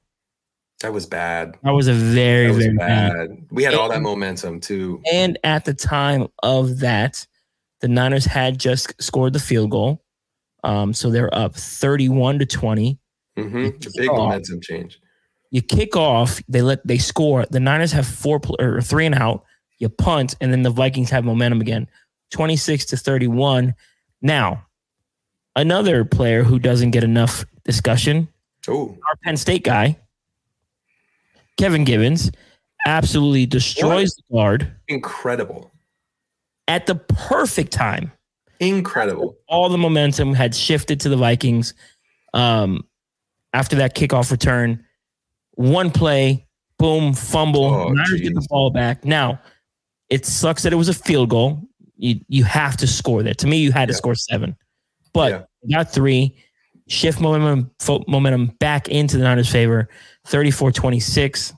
That 0.82 0.94
was 0.94 1.06
bad. 1.06 1.58
That 1.64 1.72
was 1.72 1.88
a 1.88 1.94
very 1.94 2.48
was 2.48 2.66
very 2.66 2.78
bad. 2.78 3.14
bad. 3.14 3.46
We 3.52 3.64
had 3.64 3.74
all 3.74 3.90
that 3.90 4.02
momentum 4.02 4.62
too. 4.62 5.02
And 5.12 5.38
at 5.44 5.66
the 5.66 5.74
time 5.74 6.28
of 6.42 6.80
that, 6.80 7.26
the 7.82 7.90
Niners 7.90 8.26
had 8.26 8.58
just 8.58 8.94
scored 9.02 9.34
the 9.34 9.40
field 9.40 9.72
goal. 9.72 10.02
Um, 10.64 10.94
so 10.94 11.10
they're 11.10 11.34
up 11.36 11.56
31 11.56 12.40
to 12.40 12.46
20. 12.46 13.00
mm-hmm. 13.38 13.58
It's 13.58 13.88
a 13.88 13.92
big 13.96 14.08
momentum 14.08 14.62
change. 14.62 15.00
You 15.52 15.62
kick 15.62 15.96
off, 15.96 16.42
they 16.48 16.62
let 16.62 16.86
they 16.86 16.98
score. 17.00 17.46
The 17.50 17.60
Niners 17.60 17.92
have 17.92 18.06
four 18.08 18.40
or 18.60 18.82
three 18.82 19.06
and 19.06 19.16
out. 19.16 19.44
You 19.80 19.90
punt, 19.90 20.36
and 20.42 20.52
then 20.52 20.62
the 20.64 20.70
Vikings 20.70 21.10
have 21.10 21.24
momentum 21.26 21.62
again. 21.62 21.88
26 22.32 22.86
to 22.88 22.98
31. 22.98 23.74
Now, 24.22 24.66
another 25.56 26.06
player 26.06 26.44
who 26.44 26.60
doesn't 26.60 26.92
get 26.92 27.04
enough 27.04 27.46
discussion, 27.64 28.28
Oh, 28.68 28.90
our 29.08 29.16
Penn 29.24 29.38
State 29.38 29.64
guy, 29.64 29.98
Kevin 31.58 31.84
Givens, 31.86 32.30
absolutely 32.86 33.46
destroys 33.46 34.14
the 34.16 34.24
guard 34.36 34.72
incredible. 34.88 35.72
at 36.68 36.86
the 36.86 36.96
perfect 36.96 37.72
time. 37.72 38.12
Incredible. 38.60 39.38
all 39.48 39.70
the 39.70 39.78
momentum 39.78 40.34
had 40.34 40.54
shifted 40.54 41.00
to 41.02 41.10
the 41.10 41.16
Vikings 41.16 41.74
um, 42.34 42.84
after 43.54 43.78
that 43.78 43.96
kickoff 43.96 44.30
return. 44.32 44.84
One 45.60 45.92
play, 45.92 46.48
boom, 46.78 47.14
fumble. 47.14 47.66
Oh, 47.66 47.90
Niners 47.90 48.22
get 48.22 48.34
the 48.34 48.48
ball 48.50 48.70
back. 48.70 49.04
Now, 49.04 49.42
it 50.10 50.26
sucks 50.26 50.64
that 50.64 50.72
it 50.72 50.78
was 50.78 50.88
a 50.88 50.94
field 50.94 51.30
goal. 51.30 51.62
You 51.98 52.22
you 52.30 52.46
have 52.46 52.78
to 52.78 52.88
score 52.88 53.24
that. 53.24 53.40
To 53.40 53.48
me, 53.48 53.58
you 53.58 53.74
had 53.74 53.90
to 53.90 53.94
score 53.94 54.16
seven, 54.16 54.56
but 55.12 55.50
you 55.62 55.76
got 55.76 55.92
three. 55.92 56.34
Shift 56.88 57.20
momentum 57.20 57.72
fo- 57.82 58.06
momentum 58.08 58.56
back 58.62 58.88
into 58.88 59.18
the 59.18 59.24
Niners' 59.24 59.52
favor, 59.52 59.90
34-26. 60.28 61.54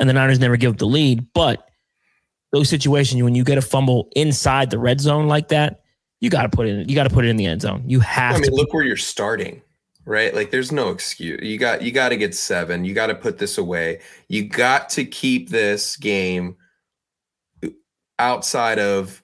And 0.00 0.08
the 0.08 0.14
Niners 0.14 0.38
never 0.38 0.56
give 0.56 0.72
up 0.72 0.78
the 0.78 0.86
lead. 0.86 1.26
But 1.34 1.68
those 2.52 2.70
situations 2.70 3.22
when 3.22 3.34
you 3.34 3.44
get 3.44 3.58
a 3.58 3.62
fumble 3.62 4.08
inside 4.16 4.70
the 4.70 4.78
red 4.78 4.98
zone 4.98 5.28
like 5.28 5.48
that, 5.48 5.82
you 6.20 6.30
got 6.30 6.44
to 6.44 6.48
put 6.48 6.66
it. 6.66 6.70
In, 6.78 6.88
you 6.88 6.94
got 6.94 7.04
to 7.04 7.10
put 7.10 7.26
it 7.26 7.28
in 7.28 7.36
the 7.36 7.44
end 7.44 7.60
zone. 7.60 7.84
You 7.86 8.00
have 8.00 8.36
I 8.36 8.38
mean, 8.38 8.50
to. 8.50 8.56
look 8.56 8.72
where 8.72 8.82
you're 8.82 8.96
starting, 8.96 9.60
right? 10.08 10.34
Like, 10.34 10.50
there's 10.50 10.72
no 10.72 10.88
excuse. 10.90 11.40
You 11.42 11.58
got 11.58 11.82
you 11.82 11.92
got 11.92 12.08
to 12.08 12.16
get 12.16 12.34
seven. 12.34 12.84
You 12.84 12.94
got 12.94 13.08
to 13.08 13.14
put 13.14 13.38
this 13.38 13.58
away. 13.58 14.00
You 14.28 14.48
got 14.48 14.88
to 14.90 15.04
keep 15.04 15.50
this 15.50 15.96
game 15.96 16.56
outside 18.18 18.78
of 18.78 19.22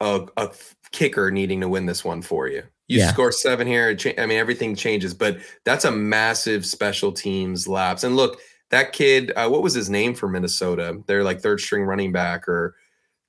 a, 0.00 0.26
a 0.36 0.50
kicker 0.92 1.30
needing 1.30 1.60
to 1.60 1.68
win 1.68 1.86
this 1.86 2.04
one 2.04 2.20
for 2.20 2.48
you. 2.48 2.62
You 2.88 2.98
Yeah. 2.98 3.12
score 3.12 3.32
seven 3.32 3.66
here. 3.66 3.94
cha- 3.96 4.12
I 4.18 4.26
mean, 4.26 4.38
everything 4.38 4.74
changes, 4.76 5.14
but 5.14 5.38
that's 5.64 5.86
a 5.86 5.90
massive 5.90 6.66
special 6.66 7.12
teams 7.12 7.66
lapse. 7.66 8.04
And 8.04 8.16
look, 8.16 8.40
that 8.70 8.92
kid, 8.92 9.32
uh, 9.36 9.48
what 9.48 9.62
was 9.62 9.72
his 9.72 9.88
name 9.88 10.14
for 10.14 10.28
Minnesota? 10.28 11.00
They're 11.06 11.24
like 11.24 11.40
third 11.40 11.60
string 11.60 11.84
running 11.84 12.12
back 12.12 12.46
or 12.48 12.76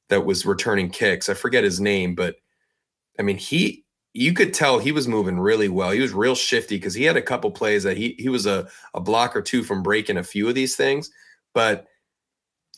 that 0.09 0.25
was 0.25 0.45
returning 0.45 0.89
kicks. 0.89 1.29
I 1.29 1.33
forget 1.33 1.63
his 1.63 1.79
name, 1.79 2.15
but 2.15 2.35
I 3.17 3.21
mean, 3.21 3.37
he 3.37 3.84
you 4.17 4.31
could 4.31 4.53
tell 4.53 4.79
he 4.79 4.93
was 4.93 5.09
moving 5.09 5.37
really 5.37 5.67
well. 5.67 5.91
He 5.91 5.99
was 5.99 6.13
real 6.13 6.35
shifty 6.35 6.77
because 6.77 6.93
he 6.93 7.03
had 7.03 7.17
a 7.17 7.21
couple 7.21 7.51
plays 7.51 7.83
that 7.83 7.97
he 7.97 8.15
he 8.17 8.29
was 8.29 8.45
a, 8.45 8.67
a 8.93 9.01
block 9.01 9.35
or 9.35 9.41
two 9.41 9.61
from 9.61 9.83
breaking 9.83 10.15
a 10.15 10.23
few 10.23 10.47
of 10.47 10.55
these 10.55 10.77
things, 10.77 11.11
but 11.53 11.87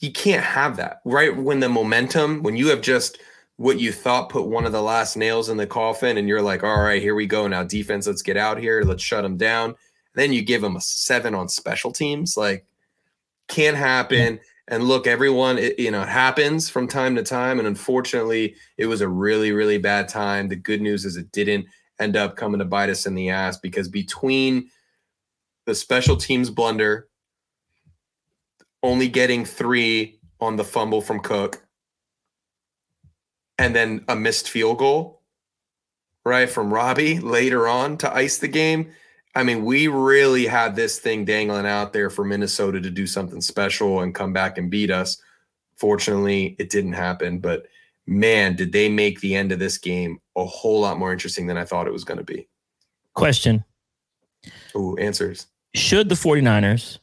you 0.02 0.12
can't 0.12 0.44
have 0.44 0.78
that 0.78 1.02
right? 1.06 1.38
When 1.38 1.60
the 1.60 1.70
momentum 1.70 2.42
when 2.42 2.58
you 2.58 2.70
have 2.70 2.82
just 2.82 3.20
what 3.58 3.80
you 3.80 3.92
thought 3.92 4.30
put 4.30 4.48
one 4.48 4.66
of 4.66 4.72
the 4.72 4.82
last 4.82 5.16
nails 5.16 5.50
in 5.50 5.58
the 5.58 5.68
coffin 5.68 6.18
and 6.18 6.28
you're 6.28 6.42
like 6.42 6.64
all 6.64 6.82
right 6.82 7.02
here 7.02 7.14
we 7.14 7.28
go. 7.28 7.48
Now 7.48 7.64
defense 7.64 8.08
let's 8.08 8.24
get 8.24 8.36
out 8.36 8.58
here. 8.58 8.82
Let's 8.82 9.04
shut 9.04 9.22
them 9.22 9.38
down. 9.38 9.76
Then 10.16 10.34
you 10.34 10.42
give 10.42 10.64
them 10.64 10.76
a 10.76 10.82
seven 10.82 11.36
on 11.36 11.50
special 11.50 11.92
teams. 11.92 12.36
Like 12.36 12.66
can't 13.48 13.78
happen 13.78 14.40
and 14.68 14.84
look 14.84 15.08
everyone 15.08 15.58
it, 15.58 15.80
you 15.80 15.92
know 15.92 16.02
it 16.02 16.10
happens 16.10 16.70
from 16.70 16.88
time 16.88 17.16
to 17.16 17.24
time. 17.24 17.60
And 17.60 17.68
unfortunately 17.68 18.56
it 18.78 18.86
was 18.86 19.02
a 19.02 19.08
really 19.08 19.52
really 19.52 19.78
bad 19.78 20.08
time. 20.08 20.48
The 20.48 20.56
good 20.56 20.82
news 20.82 21.06
is 21.06 21.18
it 21.18 21.32
didn't 21.32 21.66
end 22.00 22.16
up 22.16 22.36
coming 22.36 22.60
to 22.60 22.66
bite 22.66 22.90
us 22.90 23.06
in 23.06 23.16
the 23.16 23.30
ass 23.30 23.58
because 23.58 23.88
between 23.88 24.70
the 25.66 25.76
special 25.76 26.16
teams 26.16 26.50
blunder 26.50 27.08
only 28.84 29.08
getting 29.08 29.44
three 29.44 30.20
on 30.40 30.56
the 30.56 30.64
fumble 30.64 31.02
from 31.02 31.20
cook 31.20 31.64
and 33.58 33.76
then 33.76 34.04
a 34.08 34.16
missed 34.16 34.50
field 34.50 34.78
goal 34.78 35.22
right 36.24 36.50
from 36.50 36.72
robbie 36.72 37.20
later 37.20 37.68
on 37.68 37.98
to 37.98 38.14
ice 38.14 38.38
the 38.38 38.48
game 38.48 38.92
I 39.38 39.44
mean, 39.44 39.64
we 39.64 39.88
really 39.88 40.48
had 40.48 40.76
this 40.76 40.98
thing 40.98 41.24
dangling 41.24 41.68
out 41.68 41.94
there 41.94 42.10
for 42.10 42.26
Minnesota 42.26 42.82
to 42.82 42.90
do 42.90 43.06
something 43.06 43.40
special 43.40 44.02
and 44.02 44.16
come 44.16 44.34
back 44.34 44.58
and 44.58 44.72
beat 44.72 44.90
us. 44.90 45.22
Fortunately, 45.76 46.56
it 46.58 46.72
didn't 46.72 46.94
happen, 46.94 47.38
but 47.38 47.68
man, 48.08 48.56
did 48.56 48.72
they 48.72 48.90
make 48.90 49.20
the 49.20 49.36
end 49.36 49.52
of 49.52 49.60
this 49.60 49.78
game 49.78 50.20
a 50.36 50.44
whole 50.44 50.80
lot 50.80 50.98
more 50.98 51.12
interesting 51.12 51.46
than 51.46 51.56
I 51.56 51.66
thought 51.66 51.86
it 51.86 51.94
was 51.94 52.04
going 52.04 52.18
to 52.18 52.24
be. 52.24 52.48
Question 53.14 53.64
Ooh, 54.76 54.96
answers. 54.98 55.46
Should 55.76 56.10
the 56.10 56.16
49ers 56.16 56.98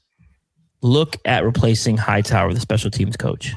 look 0.82 1.16
at 1.24 1.45
replacing 1.45 1.97
Hightower, 1.97 2.53
the 2.53 2.61
special 2.61 2.91
teams 2.91 3.16
coach? 3.16 3.53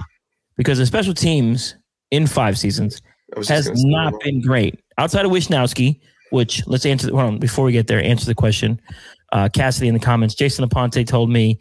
Because 0.55 0.77
the 0.77 0.85
special 0.85 1.15
teams 1.15 1.75
in 2.11 2.27
five 2.27 2.59
seasons 2.59 3.01
I 3.35 3.39
was 3.39 3.47
just 3.47 3.69
has 3.69 3.83
not 3.85 4.13
been 4.21 4.39
great. 4.39 4.79
Outside 4.99 5.25
of 5.25 5.31
Wishnowsky, 5.31 5.99
which 6.31 6.65
let's 6.67 6.85
answer. 6.85 7.09
Hold 7.09 7.21
on, 7.21 7.37
before 7.39 7.65
we 7.65 7.71
get 7.71 7.87
there, 7.87 8.03
answer 8.03 8.25
the 8.25 8.35
question. 8.35 8.79
Uh, 9.31 9.49
Cassidy 9.49 9.87
in 9.87 9.93
the 9.93 9.99
comments. 9.99 10.35
Jason 10.35 10.67
Aponte 10.67 11.05
told 11.05 11.29
me 11.29 11.59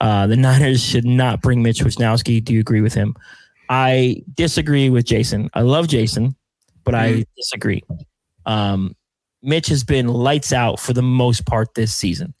uh, 0.00 0.26
the 0.26 0.36
Niners 0.48 0.82
should 0.82 1.04
not 1.04 1.42
bring 1.42 1.62
Mitch 1.62 1.80
Wishnowsky. 1.80 2.42
Do 2.42 2.52
you 2.54 2.60
agree 2.60 2.80
with 2.80 2.94
him? 2.94 3.14
I 3.68 4.22
disagree 4.34 4.90
with 4.90 5.06
Jason. 5.06 5.48
I 5.54 5.62
love 5.62 5.88
Jason, 5.88 6.36
but 6.84 6.94
I 6.94 7.24
disagree. 7.36 7.82
Um, 8.44 8.94
Mitch 9.42 9.68
has 9.68 9.82
been 9.82 10.08
lights 10.08 10.52
out 10.52 10.78
for 10.78 10.92
the 10.92 11.02
most 11.02 11.46
part 11.46 11.74
this 11.74 11.94
season. 11.94 12.34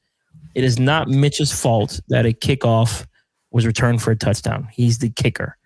It 0.54 0.64
is 0.64 0.78
not 0.78 1.08
Mitch's 1.08 1.52
fault 1.52 2.00
that 2.08 2.26
a 2.26 2.32
kickoff 2.32 3.06
was 3.50 3.66
returned 3.66 4.02
for 4.02 4.10
a 4.10 4.16
touchdown. 4.16 4.68
He's 4.72 4.98
the 4.98 5.10
kicker. 5.10 5.56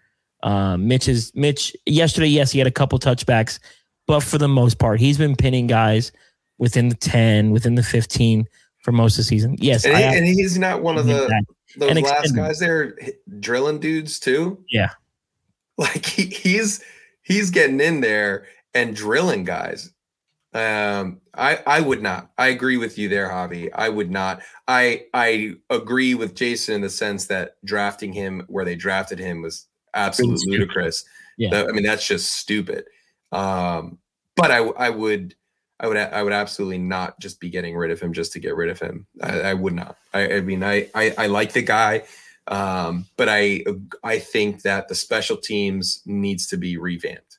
Uh, 0.42 0.76
Mitch 0.76 1.08
is 1.08 1.32
Mitch. 1.34 1.74
Yesterday, 1.86 2.28
yes, 2.28 2.52
he 2.52 2.58
had 2.58 2.68
a 2.68 2.72
couple 2.72 2.98
touchbacks, 2.98 3.58
but 4.06 4.20
for 4.22 4.38
the 4.38 4.48
most 4.48 4.78
part, 4.78 5.00
he's 5.00 5.18
been 5.18 5.36
pinning 5.36 5.66
guys 5.66 6.12
within 6.58 6.88
the 6.88 6.94
ten, 6.96 7.50
within 7.50 7.74
the 7.74 7.82
fifteen 7.82 8.46
for 8.82 8.92
most 8.92 9.14
of 9.14 9.18
the 9.18 9.22
season. 9.24 9.56
Yes, 9.58 9.84
And, 9.84 9.96
he- 9.96 10.02
and 10.04 10.26
he's 10.26 10.58
not 10.58 10.82
one 10.82 10.96
of 10.96 11.06
the 11.06 11.28
those 11.76 11.90
And 11.90 12.00
last 12.02 12.20
extended. 12.26 12.36
guys 12.40 12.58
there 12.60 12.96
drilling 13.40 13.80
dudes 13.80 14.18
too. 14.20 14.64
yeah. 14.70 14.90
Like 15.78 16.06
he, 16.06 16.24
he's 16.26 16.82
he's 17.22 17.50
getting 17.50 17.80
in 17.80 18.00
there 18.00 18.46
and 18.72 18.96
drilling 18.96 19.44
guys. 19.44 19.92
Um, 20.54 21.20
I 21.34 21.60
I 21.66 21.80
would 21.80 22.00
not. 22.00 22.30
I 22.38 22.46
agree 22.48 22.78
with 22.78 22.96
you 22.96 23.10
there, 23.10 23.28
Javi. 23.28 23.68
I 23.74 23.90
would 23.90 24.10
not. 24.10 24.40
I 24.66 25.04
I 25.12 25.56
agree 25.68 26.14
with 26.14 26.34
Jason 26.34 26.76
in 26.76 26.80
the 26.80 26.88
sense 26.88 27.26
that 27.26 27.56
drafting 27.62 28.14
him 28.14 28.44
where 28.48 28.64
they 28.64 28.74
drafted 28.74 29.18
him 29.18 29.42
was 29.42 29.66
absolutely 29.92 30.50
ludicrous. 30.56 31.04
Yeah. 31.36 31.50
That- 31.50 31.68
I 31.68 31.72
mean, 31.72 31.82
that's 31.82 32.06
just 32.08 32.32
stupid. 32.32 32.86
Um, 33.32 33.98
but 34.36 34.50
I 34.50 34.58
I 34.58 34.90
would 34.90 35.34
I 35.80 35.86
would 35.88 35.96
I 35.96 36.22
would 36.22 36.32
absolutely 36.32 36.78
not 36.78 37.18
just 37.20 37.40
be 37.40 37.50
getting 37.50 37.76
rid 37.76 37.90
of 37.90 38.00
him 38.00 38.12
just 38.12 38.32
to 38.32 38.38
get 38.40 38.56
rid 38.56 38.70
of 38.70 38.78
him. 38.80 39.06
I, 39.22 39.40
I 39.40 39.54
would 39.54 39.74
not. 39.74 39.96
I, 40.14 40.34
I 40.36 40.40
mean, 40.40 40.62
I, 40.62 40.88
I 40.94 41.14
I 41.18 41.26
like 41.26 41.52
the 41.52 41.62
guy, 41.62 42.04
um, 42.48 43.06
but 43.16 43.28
I 43.28 43.64
I 44.04 44.18
think 44.18 44.62
that 44.62 44.88
the 44.88 44.94
special 44.94 45.36
teams 45.36 46.02
needs 46.06 46.46
to 46.48 46.56
be 46.56 46.76
revamped. 46.76 47.38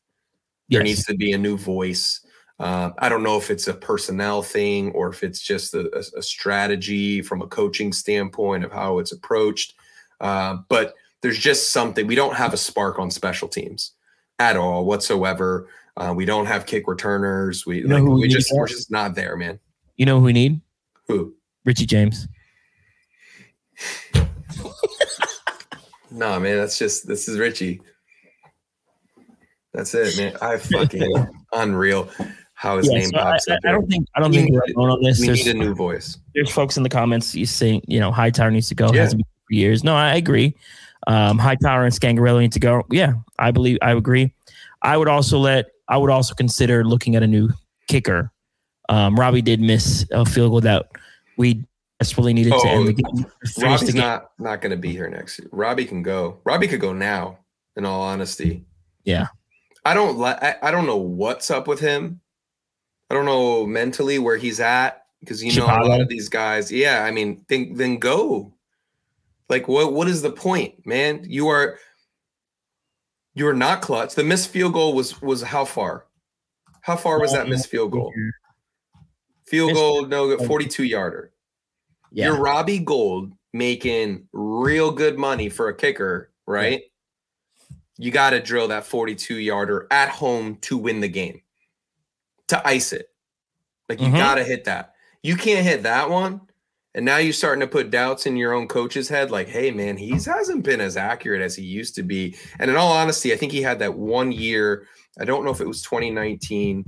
There 0.70 0.82
Yes. 0.82 0.84
needs 0.84 1.06
to 1.06 1.16
be 1.16 1.32
a 1.32 1.38
new 1.38 1.58
voice. 1.58 2.22
Uh, 2.60 2.90
I 3.00 3.08
don't 3.08 3.24
know 3.24 3.38
if 3.38 3.50
it's 3.52 3.68
a 3.68 3.74
personnel 3.74 4.42
thing 4.42 4.92
or 4.94 5.10
if 5.10 5.24
it's 5.24 5.40
just 5.42 5.74
a, 5.76 5.90
a- 5.96 6.20
a 6.20 6.22
strategy 6.24 7.22
from 7.22 7.42
a 7.42 7.48
coaching 7.48 7.94
standpoint 7.94 8.66
of 8.66 8.72
how 8.72 8.98
it's 9.00 9.12
approached. 9.12 9.76
Uh, 10.20 10.58
but 10.68 10.96
there's 11.22 11.38
just 11.38 11.72
something 11.72 12.08
we 12.08 12.16
don't 12.16 12.36
have 12.36 12.54
a 12.54 12.58
spark 12.58 12.98
on 13.00 13.12
special 13.12 13.48
teams 13.48 13.94
at 14.40 14.58
all 14.58 14.86
whatsoever. 14.86 15.68
Uh, 15.96 16.14
we 16.16 16.26
don't 16.26 16.46
have 16.46 16.66
kick 16.66 16.88
returners. 16.88 17.66
We 17.66 17.82
know 17.82 17.96
like, 17.96 18.04
we 18.04 18.22
we 18.22 18.28
just 18.28 18.52
we're 18.54 18.68
just 18.68 18.92
not 18.92 19.16
there, 19.16 19.36
man. 19.36 19.60
You 19.96 20.06
know 20.06 20.20
who 20.20 20.26
we 20.26 20.34
need? 20.34 20.62
Who? 21.08 21.34
Richie 21.66 21.86
James. 21.86 22.28
No, 26.12 26.40
man, 26.40 26.58
that's 26.58 26.78
just 26.78 27.08
this 27.08 27.28
is 27.28 27.38
Richie. 27.38 27.82
That's 29.74 29.94
it, 29.94 30.18
man. 30.18 30.38
I 30.42 30.58
fucking 30.58 31.28
unreal 31.54 32.10
how 32.54 32.78
his 32.78 32.88
Yeah, 32.88 33.00
name 33.00 33.10
so 33.10 33.18
pops 33.18 33.48
I, 33.50 33.54
up. 33.54 33.60
I 33.66 33.72
don't 33.72 33.88
think 33.88 34.08
I 34.16 34.20
don't 34.20 34.32
We 34.32 34.38
think 34.38 34.52
we're 34.52 34.62
alone 34.76 34.92
on 34.92 35.04
this. 35.04 35.20
We 35.20 35.28
There's, 35.28 35.46
need 35.46 35.56
a 35.56 35.60
new 35.60 35.76
voice. 35.76 36.18
there's 36.34 36.50
folks 36.50 36.78
in 36.78 36.84
the 36.84 36.90
comments 36.90 37.36
you 37.36 37.46
saying 37.46 37.82
you 37.88 38.00
know 38.00 38.12
Hightower 38.12 38.52
needs 38.52 38.70
to 38.70 38.76
go. 38.76 38.92
Yeah. 38.94 39.02
Hasn't 39.02 39.20
been 39.20 39.28
for 39.48 39.54
years. 39.54 39.84
No, 39.84 39.96
I 39.96 40.16
agree. 40.16 40.56
Um, 41.08 41.40
Hightower 41.40 41.84
and 41.86 41.94
Scangarello 41.94 42.40
need 42.40 42.52
to 42.52 42.60
go. 42.60 42.84
Yeah, 42.92 43.14
I 43.40 43.52
believe 43.52 43.78
I 43.82 43.92
agree. 43.94 44.34
I 44.82 44.98
would 44.98 45.08
also 45.08 45.40
let 45.40 45.68
I 45.88 45.98
would 45.98 46.10
also 46.10 46.36
consider 46.36 46.84
looking 46.84 47.16
at 47.16 47.24
a 47.24 47.28
new 47.28 47.50
kicker. 47.88 48.32
Um, 48.90 49.20
Robbie 49.20 49.42
did 49.42 49.60
miss 49.60 50.06
a 50.12 50.26
field 50.26 50.52
goal 50.52 50.62
that 50.62 50.90
we 51.38 51.64
desperately 52.00 52.34
needed 52.34 52.54
to 52.54 52.68
end 52.68 52.88
the 52.88 52.94
game. 52.94 53.26
finish 53.46 53.58
Robbie's 53.58 53.88
the 53.88 53.94
game. 53.94 54.02
not 54.02 54.32
not 54.38 54.62
going 54.62 54.72
to 54.72 54.78
be 54.78 54.92
here 54.92 55.10
next 55.10 55.40
year. 55.40 55.48
Robbie 55.52 55.86
can 55.86 56.04
go. 56.04 56.40
Robbie 56.44 56.68
could 56.68 56.82
go 56.82 56.94
now. 56.94 57.40
In 57.76 57.86
all 57.86 58.02
honesty, 58.02 58.66
Yeah. 59.04 59.28
I 59.86 59.94
don't 59.94 60.18
like. 60.18 60.42
I, 60.42 60.56
I 60.64 60.72
don't 60.72 60.88
know 60.88 60.98
what's 60.98 61.52
up 61.52 61.68
with 61.68 61.80
him. 61.80 62.20
I 63.12 63.14
don't 63.14 63.26
know 63.26 63.68
mentally 63.68 64.18
where 64.18 64.36
he's 64.36 64.60
at 64.60 65.06
because 65.20 65.44
you 65.44 65.56
know 65.56 65.68
a 65.68 65.86
lot 65.86 66.02
of 66.02 66.10
these 66.10 66.28
guys. 66.28 66.72
Yeah, 66.72 67.04
I 67.06 67.12
mean, 67.12 67.46
think 67.48 67.78
then 67.78 67.98
go. 68.00 68.52
Like 69.50 69.68
what? 69.68 69.94
What 69.94 70.08
is 70.08 70.22
the 70.22 70.32
point, 70.32 70.86
man? 70.86 71.26
You 71.28 71.48
are 71.48 71.80
you 73.34 73.48
are 73.48 73.54
not 73.54 73.82
clutch. 73.82 74.16
The 74.16 74.24
missed 74.24 74.50
field 74.50 74.74
goal 74.74 74.94
was 74.94 75.22
was 75.22 75.42
how 75.42 75.66
far? 75.66 76.06
How 76.82 76.96
far 76.96 77.20
was 77.20 77.34
that 77.34 77.48
missed 77.50 77.68
field 77.68 77.92
goal? 77.92 78.14
Field 79.46 79.74
goal, 79.74 80.06
no, 80.06 80.38
42 80.38 80.84
yarder. 80.84 81.32
Yeah. 82.12 82.28
You're 82.28 82.40
Robbie 82.40 82.80
Gould 82.80 83.34
making 83.54 84.28
real 84.34 84.92
good 84.92 85.18
money 85.18 85.50
for 85.50 85.70
a 85.70 85.76
kicker, 85.76 86.32
right? 86.46 86.82
You 87.98 88.12
got 88.12 88.32
to 88.32 88.42
drill 88.42 88.68
that 88.70 88.86
42 88.86 89.36
yarder 89.36 89.88
at 89.92 90.10
home 90.10 90.58
to 90.62 90.78
win 90.78 91.00
the 91.02 91.08
game, 91.08 91.42
to 92.48 92.66
ice 92.68 92.94
it. 92.94 93.10
Like 93.90 94.02
you 94.02 94.08
Mhm. 94.08 94.18
got 94.18 94.36
to 94.36 94.44
hit 94.44 94.66
that. 94.66 94.96
You 95.24 95.36
can't 95.36 95.66
hit 95.66 95.84
that 95.84 96.10
one. 96.10 96.42
And 96.98 97.06
now 97.06 97.18
you're 97.18 97.32
starting 97.32 97.60
to 97.60 97.68
put 97.68 97.92
doubts 97.92 98.26
in 98.26 98.36
your 98.36 98.54
own 98.54 98.68
coach's 98.68 99.08
head 99.08 99.30
like, 99.30 99.48
hey, 99.48 99.70
man, 99.70 99.98
he 99.98 100.10
hasn't 100.10 100.64
been 100.64 100.82
as 100.82 100.98
accurate 100.98 101.44
as 101.44 101.56
he 101.56 101.62
used 101.62 101.94
to 101.94 102.02
be. 102.02 102.36
And 102.58 102.72
in 102.72 102.76
all 102.76 102.92
honesty, 102.92 103.32
I 103.32 103.38
think 103.38 103.52
he 103.52 103.62
had 103.62 103.78
that 103.80 103.94
one 103.94 104.32
year. 104.32 104.88
I 105.20 105.24
don't 105.24 105.46
know 105.46 105.52
if 105.52 105.62
it 105.62 105.68
was 105.68 105.84
2019 105.84 106.84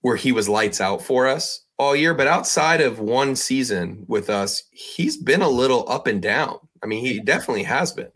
where 0.00 0.16
he 0.16 0.32
was 0.32 0.48
lights 0.48 0.80
out 0.80 1.00
for 1.00 1.28
us 1.28 1.64
all 1.78 1.94
year. 1.94 2.12
But 2.12 2.26
outside 2.26 2.80
of 2.80 2.98
one 2.98 3.36
season 3.36 4.04
with 4.08 4.28
us, 4.28 4.64
he's 4.72 5.16
been 5.16 5.42
a 5.42 5.48
little 5.48 5.88
up 5.88 6.08
and 6.08 6.20
down. 6.20 6.58
I 6.82 6.86
mean, 6.86 7.04
he 7.04 7.20
definitely 7.20 7.62
has 7.62 7.92
been. 7.92 8.10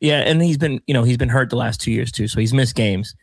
Yeah, 0.00 0.22
and 0.22 0.42
he's 0.42 0.58
been, 0.58 0.80
you 0.88 0.94
know, 0.94 1.04
he's 1.04 1.18
been 1.18 1.28
hurt 1.28 1.50
the 1.50 1.56
last 1.56 1.80
two 1.80 1.92
years 1.92 2.10
too, 2.10 2.26
so 2.26 2.40
he's 2.40 2.52
missed 2.52 2.74
games. 2.74 3.14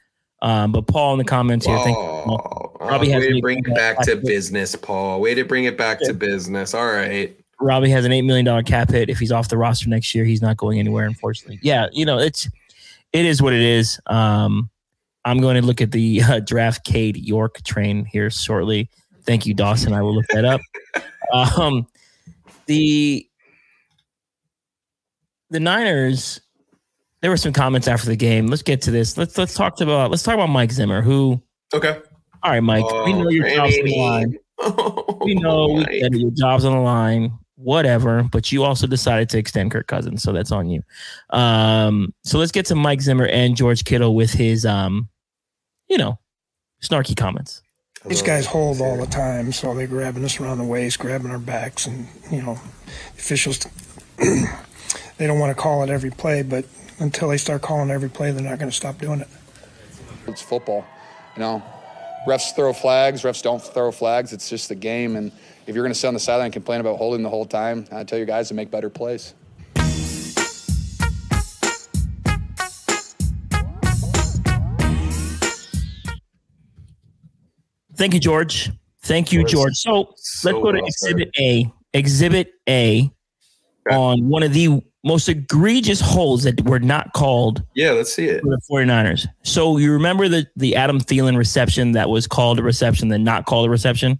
Um, 0.41 0.71
but 0.71 0.88
Paul 0.88 1.13
in 1.13 1.17
the 1.17 1.23
comments 1.23 1.65
here, 1.65 1.77
thank 1.79 1.97
Oh, 1.97 2.75
Robbie 2.79 3.09
has 3.09 3.21
way 3.21 3.33
to 3.33 3.41
bring 3.41 3.59
it 3.59 3.75
back 3.75 4.01
to 4.01 4.15
business, 4.17 4.75
Paul. 4.75 5.21
Way 5.21 5.33
to 5.33 5.43
bring 5.43 5.65
it 5.65 5.77
back 5.77 5.99
to 6.01 6.13
business. 6.13 6.73
All 6.73 6.86
right. 6.86 7.36
Robbie 7.59 7.89
has 7.89 8.03
an 8.05 8.11
eight 8.11 8.23
million 8.23 8.45
dollar 8.45 8.63
cap 8.63 8.89
hit. 8.89 9.09
If 9.09 9.17
he's 9.17 9.31
off 9.31 9.47
the 9.47 9.57
roster 9.57 9.89
next 9.89 10.13
year, 10.13 10.25
he's 10.25 10.41
not 10.41 10.57
going 10.57 10.77
anywhere. 10.77 11.05
Unfortunately, 11.05 11.59
yeah, 11.61 11.88
you 11.93 12.05
know 12.05 12.19
it's 12.19 12.49
it 13.13 13.25
is 13.25 13.41
what 13.41 13.53
it 13.53 13.61
is. 13.61 13.99
Um, 14.07 14.69
I'm 15.23 15.39
going 15.39 15.55
to 15.55 15.65
look 15.65 15.81
at 15.81 15.91
the 15.91 16.21
uh, 16.21 16.39
draft 16.41 16.86
Cade 16.86 17.17
York 17.17 17.63
train 17.63 18.05
here 18.05 18.29
shortly. 18.29 18.89
Thank 19.23 19.45
you, 19.45 19.53
Dawson. 19.53 19.93
I 19.93 20.01
will 20.01 20.13
look 20.15 20.27
that 20.29 20.45
up. 20.45 20.61
Um, 21.33 21.88
the 22.67 23.27
the 25.49 25.59
Niners. 25.59 26.39
There 27.26 27.32
were 27.32 27.38
some 27.38 27.53
comments 27.53 27.88
after 27.88 28.05
the 28.05 28.15
game. 28.15 28.45
Let's 28.45 28.61
get 28.61 28.84
to 28.84 28.91
this. 28.91 29.17
Let's 29.17 29.36
let's 29.36 29.55
talk 29.55 29.82
about 29.82 30.11
let's 30.11 30.21
talk 30.21 30.36
about 30.36 30.49
Mike 30.51 30.71
Zimmer. 30.71 31.01
Who? 31.01 31.41
Okay. 31.73 31.99
All 32.43 32.51
right, 32.51 32.59
Mike. 32.59 32.86
we 33.03 33.13
know 33.13 33.30
your 33.30 33.47
Oh, 33.47 33.55
job's 33.55 33.80
on 33.80 33.86
the 33.86 33.97
Randy. 33.97 33.99
line. 33.99 34.38
We 35.26 35.34
know 35.34 35.65
we 35.69 35.86
get. 35.86 36.13
Your 36.13 36.30
job's 36.30 36.65
on 36.65 36.73
the 36.73 36.82
line. 36.82 37.34
Whatever. 37.55 38.21
But 38.32 38.51
you 38.51 38.63
also 38.63 38.86
decided 38.86 39.28
to 39.30 39.39
extend 39.39 39.71
Kirk 39.71 39.88
Cousins, 39.88 40.21
so 40.21 40.34
that's 40.34 40.51
on 40.51 40.69
you. 40.69 40.84
Um, 41.32 42.13
so 42.23 42.38
let's 42.38 42.51
get 42.51 42.67
to 42.67 42.76
Mike 42.76 43.01
Zimmer 43.01 43.26
and 43.26 43.55
George 43.57 43.86
Kittle 43.86 44.13
with 44.13 44.32
his 44.32 44.63
um, 44.63 45.09
you 45.89 45.97
know, 45.97 46.19
snarky 46.84 47.17
comments. 47.17 47.63
These 48.05 48.21
guys 48.21 48.45
hold 48.45 48.82
all 48.82 48.97
the 48.97 49.07
time, 49.07 49.51
so 49.51 49.73
they're 49.73 49.88
grabbing 49.88 50.23
us 50.26 50.39
around 50.39 50.59
the 50.59 50.63
waist, 50.63 50.99
grabbing 50.99 51.32
our 51.32 51.39
backs, 51.39 51.88
and 51.88 52.07
you 52.32 52.43
know, 52.43 52.59
officials 53.17 53.57
they 55.17 55.26
don't 55.26 55.39
want 55.39 55.49
to 55.57 55.59
call 55.59 55.82
it 55.82 55.89
every 55.89 56.11
play, 56.11 56.43
but 56.43 56.65
until 56.99 57.29
they 57.29 57.37
start 57.37 57.61
calling 57.61 57.89
every 57.89 58.09
play, 58.09 58.31
they're 58.31 58.43
not 58.43 58.59
going 58.59 58.69
to 58.69 58.75
stop 58.75 58.97
doing 58.99 59.21
it. 59.21 59.27
It's 60.27 60.41
football, 60.41 60.85
you 61.35 61.41
know. 61.41 61.63
Refs 62.27 62.55
throw 62.55 62.73
flags, 62.73 63.21
refs 63.21 63.43
don't 63.43 63.61
throw 63.61 63.91
flags. 63.91 64.33
It's 64.33 64.49
just 64.49 64.69
the 64.69 64.75
game, 64.75 65.15
and 65.15 65.31
if 65.67 65.75
you're 65.75 65.83
going 65.83 65.93
to 65.93 65.99
sit 65.99 66.07
on 66.07 66.15
the 66.15 66.19
sideline 66.19 66.45
and 66.45 66.53
complain 66.53 66.79
about 66.79 66.97
holding 66.97 67.21
the 67.21 67.29
whole 67.29 67.45
time, 67.45 67.85
I 67.91 68.03
tell 68.03 68.17
your 68.17 68.25
guys 68.25 68.47
to 68.47 68.55
make 68.55 68.71
better 68.71 68.89
plays. 68.89 69.35
Thank 77.95 78.13
you, 78.13 78.19
George. 78.19 78.71
Thank 79.03 79.31
you, 79.31 79.45
George. 79.45 79.75
So, 79.75 80.13
so 80.17 80.49
let's 80.49 80.63
go 80.63 80.71
to 80.71 80.79
well 80.79 80.87
Exhibit 80.87 81.29
A. 81.39 81.71
Exhibit 81.93 82.51
A 82.67 83.09
on 83.91 84.27
one 84.27 84.43
of 84.43 84.51
the 84.51 84.81
most 85.05 85.29
egregious 85.29 86.01
holds 86.01 86.43
that 86.43 86.59
were 86.65 86.79
not 86.79 87.13
called 87.13 87.63
Yeah, 87.75 87.91
let's 87.91 88.11
see 88.13 88.25
it. 88.25 88.41
for 88.41 88.49
the 88.49 88.61
49ers. 88.69 89.27
So 89.43 89.77
you 89.77 89.91
remember 89.93 90.27
the 90.27 90.47
the 90.55 90.75
Adam 90.75 90.99
Thielen 90.99 91.37
reception 91.37 91.91
that 91.93 92.09
was 92.09 92.27
called 92.27 92.59
a 92.59 92.63
reception, 92.63 93.07
then 93.09 93.23
not 93.23 93.45
called 93.45 93.67
a 93.67 93.69
reception? 93.69 94.19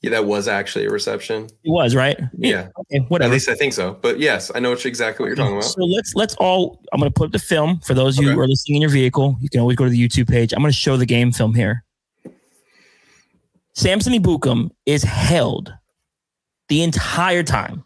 Yeah, 0.00 0.10
that 0.10 0.26
was 0.26 0.46
actually 0.46 0.86
a 0.86 0.90
reception. 0.90 1.46
It 1.64 1.70
was, 1.70 1.94
right? 1.96 2.16
Yeah. 2.36 2.68
Okay, 2.80 3.04
whatever. 3.08 3.30
At 3.30 3.32
least 3.32 3.48
I 3.48 3.54
think 3.56 3.72
so. 3.72 3.94
But 4.00 4.20
yes, 4.20 4.50
I 4.54 4.60
know 4.60 4.72
exactly 4.72 5.24
what 5.24 5.26
you're 5.26 5.36
talking 5.36 5.54
about. 5.56 5.64
So 5.64 5.82
let's 5.84 6.14
let's 6.14 6.36
all. 6.36 6.80
I'm 6.92 7.00
going 7.00 7.10
to 7.10 7.14
put 7.14 7.26
up 7.26 7.32
the 7.32 7.38
film 7.40 7.80
for 7.80 7.94
those 7.94 8.16
of 8.16 8.24
you 8.24 8.30
who 8.30 8.38
are 8.38 8.46
listening 8.46 8.76
in 8.76 8.82
your 8.82 8.92
vehicle. 8.92 9.36
You 9.40 9.48
can 9.50 9.60
always 9.60 9.76
go 9.76 9.84
to 9.84 9.90
the 9.90 10.08
YouTube 10.08 10.28
page. 10.28 10.52
I'm 10.52 10.60
going 10.60 10.70
to 10.70 10.76
show 10.78 10.96
the 10.96 11.04
game 11.06 11.32
film 11.32 11.52
here. 11.52 11.84
Samson 13.74 14.12
Ebukam 14.12 14.70
is 14.86 15.02
held 15.02 15.72
the 16.68 16.82
entire 16.82 17.42
time. 17.42 17.84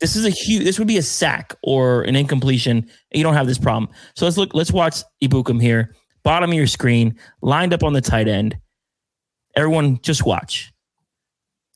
This 0.00 0.16
is 0.16 0.24
a 0.24 0.30
huge. 0.30 0.64
This 0.64 0.78
would 0.78 0.88
be 0.88 0.98
a 0.98 1.02
sack 1.02 1.54
or 1.62 2.02
an 2.02 2.14
incompletion. 2.16 2.88
You 3.12 3.22
don't 3.22 3.34
have 3.34 3.46
this 3.46 3.58
problem. 3.58 3.90
So 4.14 4.24
let's 4.24 4.36
look. 4.36 4.54
Let's 4.54 4.72
watch 4.72 5.02
Ebukam 5.22 5.60
here. 5.60 5.94
Bottom 6.22 6.50
of 6.50 6.56
your 6.56 6.66
screen, 6.66 7.18
lined 7.42 7.72
up 7.72 7.82
on 7.82 7.92
the 7.92 8.00
tight 8.00 8.28
end. 8.28 8.56
Everyone, 9.56 9.98
just 10.02 10.24
watch. 10.24 10.72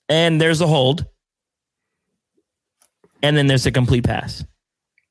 And 0.08 0.40
there's 0.40 0.60
a 0.60 0.66
hold. 0.66 1.06
And 3.22 3.36
then 3.36 3.46
there's 3.46 3.66
a 3.66 3.70
complete 3.70 4.04
pass. 4.04 4.44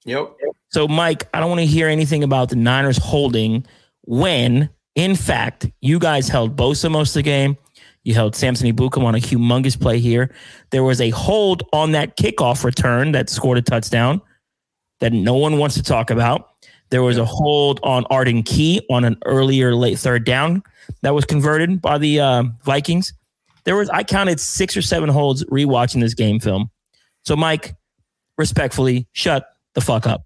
Yep. 0.05 0.35
So, 0.69 0.87
Mike, 0.87 1.27
I 1.33 1.39
don't 1.39 1.49
want 1.49 1.61
to 1.61 1.65
hear 1.65 1.87
anything 1.87 2.23
about 2.23 2.49
the 2.49 2.55
Niners 2.55 2.97
holding 2.97 3.65
when, 4.03 4.69
in 4.95 5.15
fact, 5.15 5.69
you 5.81 5.99
guys 5.99 6.27
held 6.27 6.55
Bosa 6.55 6.91
most 6.91 7.09
of 7.09 7.15
the 7.15 7.23
game. 7.23 7.57
You 8.03 8.13
held 8.13 8.35
Samson 8.35 8.71
Ebukam 8.71 9.03
on 9.03 9.15
a 9.15 9.19
humongous 9.19 9.79
play 9.79 9.99
here. 9.99 10.33
There 10.71 10.83
was 10.83 10.99
a 10.99 11.11
hold 11.11 11.63
on 11.71 11.91
that 11.91 12.17
kickoff 12.17 12.63
return 12.63 13.11
that 13.11 13.29
scored 13.29 13.57
a 13.57 13.61
touchdown 13.61 14.21
that 14.99 15.13
no 15.13 15.35
one 15.35 15.57
wants 15.57 15.75
to 15.75 15.83
talk 15.83 16.09
about. 16.09 16.49
There 16.89 17.03
was 17.03 17.17
a 17.17 17.25
hold 17.25 17.79
on 17.83 18.05
Arden 18.05 18.43
Key 18.43 18.81
on 18.89 19.05
an 19.05 19.17
earlier 19.25 19.75
late 19.75 19.97
third 19.97 20.25
down 20.25 20.63
that 21.01 21.13
was 21.13 21.25
converted 21.25 21.81
by 21.81 21.97
the 21.97 22.19
uh, 22.19 22.43
Vikings. 22.63 23.13
There 23.63 23.75
was 23.75 23.89
I 23.89 24.03
counted 24.03 24.39
six 24.39 24.75
or 24.75 24.81
seven 24.81 25.09
holds 25.09 25.43
rewatching 25.45 26.01
this 26.01 26.13
game 26.13 26.39
film. 26.39 26.69
So, 27.23 27.35
Mike, 27.35 27.75
respectfully, 28.37 29.07
shut 29.13 29.45
the 29.73 29.81
fuck 29.81 30.07
up. 30.07 30.23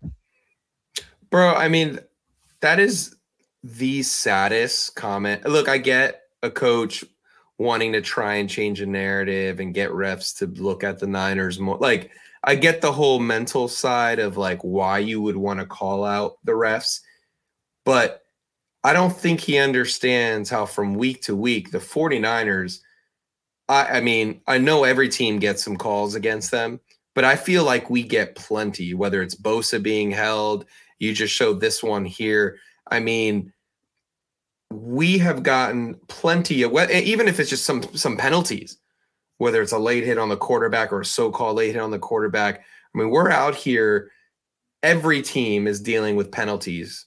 Bro, 1.30 1.54
I 1.56 1.68
mean, 1.68 2.00
that 2.62 2.80
is 2.80 3.16
the 3.64 4.04
saddest 4.04 4.96
comment. 4.96 5.46
Look, 5.46 5.68
I 5.68 5.78
get 5.78 6.22
a 6.42 6.50
coach 6.50 7.04
wanting 7.58 7.94
to 7.94 8.02
try 8.02 8.36
and 8.36 8.50
change 8.50 8.82
a 8.82 8.86
narrative 8.86 9.60
and 9.60 9.74
get 9.74 9.90
refs 9.92 10.38
to 10.38 10.48
look 10.62 10.84
at 10.84 11.00
the 11.00 11.08
Niners 11.08 11.60
more. 11.60 11.78
Like, 11.78 12.12
I 12.44 12.56
get 12.56 12.82
the 12.82 12.92
whole 12.92 13.20
mental 13.20 13.68
side 13.68 14.20
of 14.20 14.38
like 14.38 14.62
why 14.62 15.00
you 15.00 15.22
would 15.22 15.38
want 15.38 15.60
to 15.60 15.66
call 15.66 16.06
out 16.06 16.38
the 16.44 16.52
refs, 16.52 17.02
but 17.86 18.22
I 18.84 18.94
don't 18.94 19.16
think 19.16 19.40
he 19.40 19.58
understands 19.58 20.50
how 20.50 20.68
from 20.68 20.94
week 20.94 21.24
to 21.24 21.36
week 21.36 21.72
the 21.72 21.80
49ers. 21.80 22.82
I, 23.68 23.98
I 23.98 24.02
mean, 24.02 24.42
I 24.46 24.60
know 24.60 24.84
every 24.84 25.10
team 25.10 25.40
gets 25.40 25.64
some 25.64 25.76
calls 25.76 26.14
against 26.14 26.52
them, 26.52 26.80
but 27.16 27.24
I 27.24 27.36
feel 27.36 27.64
like 27.64 27.90
we 27.90 28.04
get 28.04 28.36
plenty, 28.36 28.94
whether 28.94 29.24
it's 29.24 29.34
Bosa 29.34 29.82
being 29.82 30.12
held, 30.12 30.66
you 31.00 31.14
just 31.14 31.34
showed 31.34 31.60
this 31.60 31.82
one 31.82 32.06
here. 32.06 32.58
I 32.92 33.00
mean, 33.00 33.52
we 34.82 35.18
have 35.18 35.44
gotten 35.44 35.96
plenty 36.08 36.64
of 36.64 36.74
even 36.92 37.28
if 37.28 37.40
it's 37.40 37.50
just 37.50 37.66
some 37.66 37.84
some 37.96 38.18
penalties, 38.18 38.78
whether 39.38 39.62
it's 39.62 39.72
a 39.72 39.80
late 39.80 40.04
hit 40.04 40.18
on 40.18 40.30
the 40.30 40.38
quarterback 40.38 40.92
or 40.92 41.02
a 41.02 41.06
so-called 41.06 41.58
late 41.58 41.74
hit 41.74 41.82
on 41.82 41.92
the 41.92 42.00
quarterback. 42.00 42.60
I 42.60 42.98
mean, 42.98 43.10
we're 43.10 43.32
out 43.32 43.56
here. 43.56 44.12
Every 44.84 45.22
team 45.22 45.68
is 45.68 45.82
dealing 45.82 46.16
with 46.16 46.32
penalties, 46.32 47.06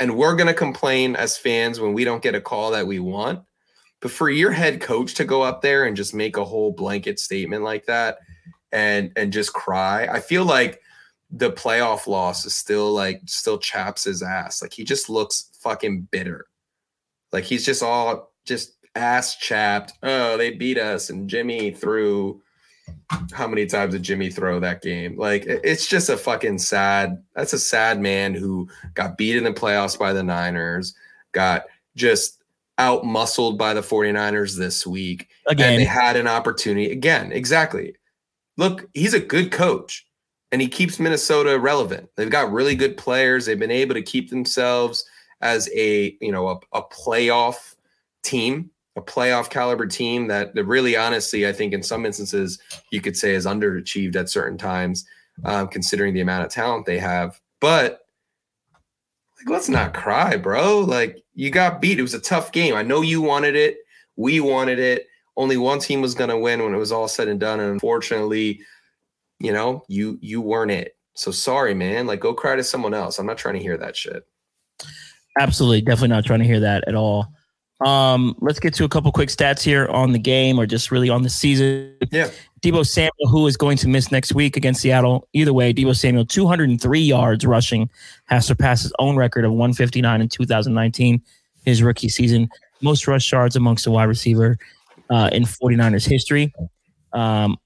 and 0.00 0.16
we're 0.16 0.34
going 0.34 0.48
to 0.48 0.54
complain 0.54 1.14
as 1.14 1.38
fans 1.38 1.78
when 1.78 1.92
we 1.92 2.04
don't 2.04 2.22
get 2.22 2.34
a 2.34 2.40
call 2.40 2.72
that 2.72 2.86
we 2.86 2.98
want. 2.98 3.40
But 4.00 4.10
for 4.10 4.28
your 4.28 4.50
head 4.50 4.80
coach 4.80 5.14
to 5.14 5.24
go 5.24 5.42
up 5.42 5.62
there 5.62 5.84
and 5.84 5.96
just 5.96 6.14
make 6.14 6.36
a 6.36 6.44
whole 6.44 6.72
blanket 6.72 7.20
statement 7.20 7.62
like 7.62 7.86
that, 7.86 8.18
and 8.72 9.12
and 9.16 9.32
just 9.32 9.52
cry. 9.52 10.06
I 10.06 10.20
feel 10.20 10.44
like 10.44 10.80
the 11.30 11.50
playoff 11.50 12.06
loss 12.06 12.44
is 12.44 12.54
still 12.54 12.92
like 12.92 13.22
still 13.26 13.58
chaps 13.58 14.04
his 14.04 14.22
ass. 14.22 14.60
Like 14.60 14.72
he 14.72 14.84
just 14.84 15.08
looks 15.08 15.50
fucking 15.60 16.08
bitter. 16.10 16.46
Like 17.32 17.44
he's 17.44 17.64
just 17.64 17.82
all 17.82 18.32
just 18.44 18.74
ass 18.94 19.36
chapped. 19.36 19.94
Oh, 20.02 20.36
they 20.36 20.50
beat 20.50 20.78
us 20.78 21.10
and 21.10 21.28
Jimmy 21.28 21.70
threw 21.70 22.40
how 23.32 23.46
many 23.46 23.66
times 23.66 23.94
did 23.94 24.02
Jimmy 24.02 24.30
throw 24.30 24.60
that 24.60 24.82
game? 24.82 25.16
Like 25.16 25.44
it's 25.46 25.86
just 25.86 26.08
a 26.08 26.16
fucking 26.16 26.58
sad. 26.58 27.22
That's 27.34 27.52
a 27.52 27.58
sad 27.58 28.00
man 28.00 28.34
who 28.34 28.68
got 28.94 29.16
beat 29.16 29.36
in 29.36 29.44
the 29.44 29.52
playoffs 29.52 29.98
by 29.98 30.12
the 30.12 30.22
Niners, 30.22 30.94
got 31.32 31.64
just 31.96 32.42
out 32.78 33.04
muscled 33.04 33.58
by 33.58 33.74
the 33.74 33.80
49ers 33.80 34.56
this 34.56 34.86
week. 34.86 35.28
Again. 35.46 35.72
And 35.72 35.80
they 35.80 35.84
had 35.84 36.16
an 36.16 36.26
opportunity. 36.26 36.90
Again, 36.90 37.32
exactly. 37.32 37.94
Look, 38.56 38.88
he's 38.94 39.14
a 39.14 39.20
good 39.20 39.50
coach 39.52 40.06
and 40.50 40.60
he 40.60 40.68
keeps 40.68 41.00
Minnesota 41.00 41.58
relevant. 41.58 42.10
They've 42.16 42.30
got 42.30 42.52
really 42.52 42.74
good 42.74 42.96
players. 42.96 43.46
They've 43.46 43.58
been 43.58 43.70
able 43.70 43.94
to 43.94 44.02
keep 44.02 44.30
themselves 44.30 45.04
as 45.42 45.68
a, 45.74 46.16
you 46.20 46.32
know, 46.32 46.48
a, 46.48 46.60
a 46.72 46.82
playoff 46.82 47.74
team, 48.22 48.70
a 48.96 49.02
playoff 49.02 49.50
caliber 49.50 49.86
team 49.86 50.28
that, 50.28 50.54
really 50.54 50.96
honestly, 50.96 51.46
I 51.46 51.52
think 51.52 51.72
in 51.72 51.82
some 51.82 52.06
instances 52.06 52.58
you 52.90 53.00
could 53.00 53.16
say 53.16 53.34
is 53.34 53.46
underachieved 53.46 54.16
at 54.16 54.30
certain 54.30 54.56
times, 54.56 55.04
um, 55.44 55.68
considering 55.68 56.14
the 56.14 56.20
amount 56.20 56.44
of 56.44 56.50
talent 56.50 56.86
they 56.86 56.98
have. 56.98 57.40
But 57.60 58.00
like, 59.38 59.48
let's 59.50 59.68
not 59.68 59.94
cry, 59.94 60.36
bro. 60.36 60.80
Like 60.80 61.22
you 61.34 61.50
got 61.50 61.80
beat. 61.80 61.98
It 61.98 62.02
was 62.02 62.14
a 62.14 62.20
tough 62.20 62.52
game. 62.52 62.74
I 62.74 62.82
know 62.82 63.02
you 63.02 63.20
wanted 63.20 63.56
it. 63.56 63.78
We 64.16 64.40
wanted 64.40 64.78
it. 64.78 65.06
Only 65.36 65.56
one 65.56 65.78
team 65.78 66.00
was 66.02 66.14
going 66.14 66.30
to 66.30 66.38
win 66.38 66.62
when 66.62 66.74
it 66.74 66.78
was 66.78 66.92
all 66.92 67.08
said 67.08 67.28
and 67.28 67.40
done. 67.40 67.58
And 67.58 67.72
unfortunately, 67.72 68.60
you 69.40 69.52
know, 69.52 69.82
you 69.88 70.18
you 70.20 70.40
weren't 70.40 70.70
it. 70.70 70.96
So 71.14 71.30
sorry, 71.30 71.74
man. 71.74 72.06
Like 72.06 72.20
go 72.20 72.34
cry 72.34 72.54
to 72.54 72.62
someone 72.62 72.94
else. 72.94 73.18
I'm 73.18 73.26
not 73.26 73.38
trying 73.38 73.54
to 73.54 73.62
hear 73.62 73.76
that 73.78 73.96
shit. 73.96 74.26
Absolutely, 75.38 75.80
definitely 75.80 76.08
not 76.08 76.24
trying 76.24 76.40
to 76.40 76.44
hear 76.44 76.60
that 76.60 76.86
at 76.86 76.94
all. 76.94 77.32
Um, 77.84 78.36
let's 78.40 78.60
get 78.60 78.74
to 78.74 78.84
a 78.84 78.88
couple 78.88 79.10
quick 79.10 79.28
stats 79.28 79.62
here 79.62 79.88
on 79.88 80.12
the 80.12 80.18
game 80.18 80.58
or 80.58 80.66
just 80.66 80.90
really 80.90 81.08
on 81.08 81.22
the 81.22 81.30
season. 81.30 81.96
Yeah. 82.12 82.30
Deebo 82.62 82.86
Samuel, 82.86 83.28
who 83.28 83.46
is 83.48 83.56
going 83.56 83.76
to 83.78 83.88
miss 83.88 84.12
next 84.12 84.34
week 84.34 84.56
against 84.56 84.82
Seattle. 84.82 85.28
Either 85.32 85.52
way, 85.52 85.72
Deebo 85.74 85.96
Samuel, 85.96 86.24
203 86.24 87.00
yards 87.00 87.44
rushing, 87.44 87.90
has 88.26 88.46
surpassed 88.46 88.84
his 88.84 88.92
own 89.00 89.16
record 89.16 89.44
of 89.44 89.50
159 89.50 90.20
in 90.20 90.28
2019, 90.28 91.20
his 91.64 91.82
rookie 91.82 92.08
season. 92.08 92.48
Most 92.80 93.08
rush 93.08 93.32
yards 93.32 93.56
amongst 93.56 93.86
a 93.88 93.90
wide 93.90 94.04
receiver 94.04 94.58
uh, 95.10 95.28
in 95.32 95.42
49ers 95.42 96.06
history. 96.06 96.52
Um, 97.12 97.58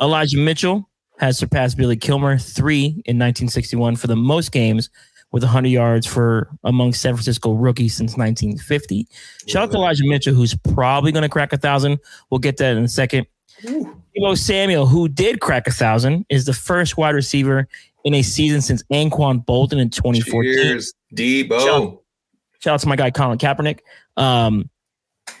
Elijah 0.00 0.38
Mitchell 0.38 0.88
has 1.18 1.36
surpassed 1.36 1.76
Billy 1.76 1.96
Kilmer, 1.96 2.38
three 2.38 2.86
in 3.04 3.18
1961 3.18 3.96
for 3.96 4.06
the 4.06 4.16
most 4.16 4.52
games 4.52 4.88
with 5.32 5.42
100 5.42 5.68
yards 5.68 6.06
for 6.06 6.48
among 6.64 6.92
San 6.92 7.14
Francisco 7.14 7.52
rookies 7.52 7.94
since 7.94 8.16
1950. 8.16 9.06
Shout 9.46 9.64
out 9.64 9.70
to 9.72 9.76
Elijah 9.76 10.04
Mitchell, 10.06 10.34
who's 10.34 10.54
probably 10.54 11.12
going 11.12 11.22
to 11.22 11.28
crack 11.28 11.52
a 11.52 11.56
thousand. 11.56 11.98
We'll 12.30 12.40
get 12.40 12.56
that 12.58 12.76
in 12.76 12.84
a 12.84 12.88
second. 12.88 13.26
Deebo 13.62 14.36
Samuel, 14.36 14.86
who 14.86 15.08
did 15.08 15.40
crack 15.40 15.66
a 15.66 15.70
thousand, 15.70 16.24
is 16.28 16.46
the 16.46 16.52
first 16.52 16.96
wide 16.96 17.14
receiver 17.14 17.68
in 18.04 18.14
a 18.14 18.22
season 18.22 18.60
since 18.60 18.82
Anquan 18.84 19.44
Boldin 19.44 19.80
in 19.80 19.90
2014. 19.90 20.54
Cheers, 20.54 20.94
Deebo. 21.14 21.60
Shout, 21.60 22.02
shout 22.60 22.74
out 22.74 22.80
to 22.80 22.88
my 22.88 22.96
guy 22.96 23.10
Colin 23.10 23.38
Kaepernick. 23.38 23.80
Um, 24.16 24.68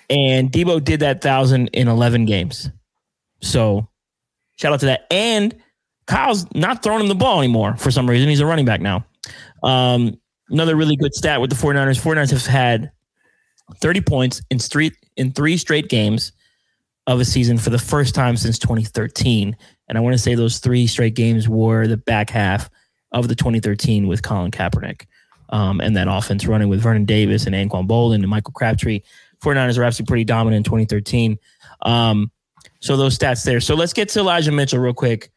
and 0.08 0.50
Deebo 0.52 0.82
did 0.82 1.00
that 1.00 1.22
thousand 1.22 1.68
in 1.68 1.88
11 1.88 2.26
games. 2.26 2.70
So 3.40 3.88
shout 4.56 4.72
out 4.72 4.80
to 4.80 4.86
that. 4.86 5.06
And 5.10 5.56
Kyle's 6.06 6.46
not 6.54 6.82
throwing 6.82 7.00
him 7.00 7.08
the 7.08 7.14
ball 7.14 7.38
anymore 7.38 7.76
for 7.76 7.90
some 7.90 8.08
reason. 8.08 8.28
He's 8.28 8.40
a 8.40 8.46
running 8.46 8.64
back 8.64 8.80
now. 8.80 9.04
Um, 9.62 10.18
another 10.48 10.76
really 10.76 10.96
good 10.96 11.14
stat 11.14 11.40
with 11.40 11.50
the 11.50 11.56
49ers 11.56 12.00
49ers 12.00 12.30
have 12.30 12.46
had 12.46 12.90
30 13.80 14.00
points 14.00 14.42
in 14.50 14.58
three, 14.58 14.92
in 15.16 15.32
three 15.32 15.56
straight 15.56 15.88
games 15.88 16.32
of 17.06 17.20
a 17.20 17.24
season 17.24 17.58
for 17.58 17.70
the 17.70 17.78
first 17.78 18.14
time 18.14 18.36
since 18.36 18.58
2013. 18.58 19.56
And 19.88 19.98
I 19.98 20.00
want 20.00 20.14
to 20.14 20.18
say 20.18 20.34
those 20.34 20.58
three 20.58 20.86
straight 20.86 21.14
games 21.14 21.48
were 21.48 21.86
the 21.86 21.96
back 21.96 22.30
half 22.30 22.70
of 23.12 23.28
the 23.28 23.34
2013 23.34 24.06
with 24.06 24.22
Colin 24.22 24.50
Kaepernick. 24.50 25.06
Um, 25.48 25.80
and 25.80 25.96
that 25.96 26.06
offense 26.08 26.46
running 26.46 26.68
with 26.68 26.80
Vernon 26.80 27.04
Davis 27.04 27.46
and 27.46 27.54
Anquan 27.54 27.88
Boldin 27.88 28.16
and 28.16 28.28
Michael 28.28 28.52
Crabtree. 28.52 29.00
49ers 29.42 29.78
are 29.78 29.84
absolutely 29.84 30.10
pretty 30.10 30.24
dominant 30.24 30.58
in 30.58 30.64
2013. 30.64 31.38
Um, 31.82 32.30
so 32.80 32.96
those 32.96 33.18
stats 33.18 33.44
there. 33.44 33.60
So 33.60 33.74
let's 33.74 33.92
get 33.92 34.08
to 34.10 34.20
Elijah 34.20 34.52
Mitchell 34.52 34.78
real 34.78 34.94
quick. 34.94 35.32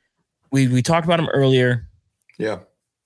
We 0.51 0.67
we 0.67 0.81
talked 0.81 1.05
about 1.05 1.19
him 1.19 1.29
earlier. 1.29 1.89
Yeah. 2.37 2.59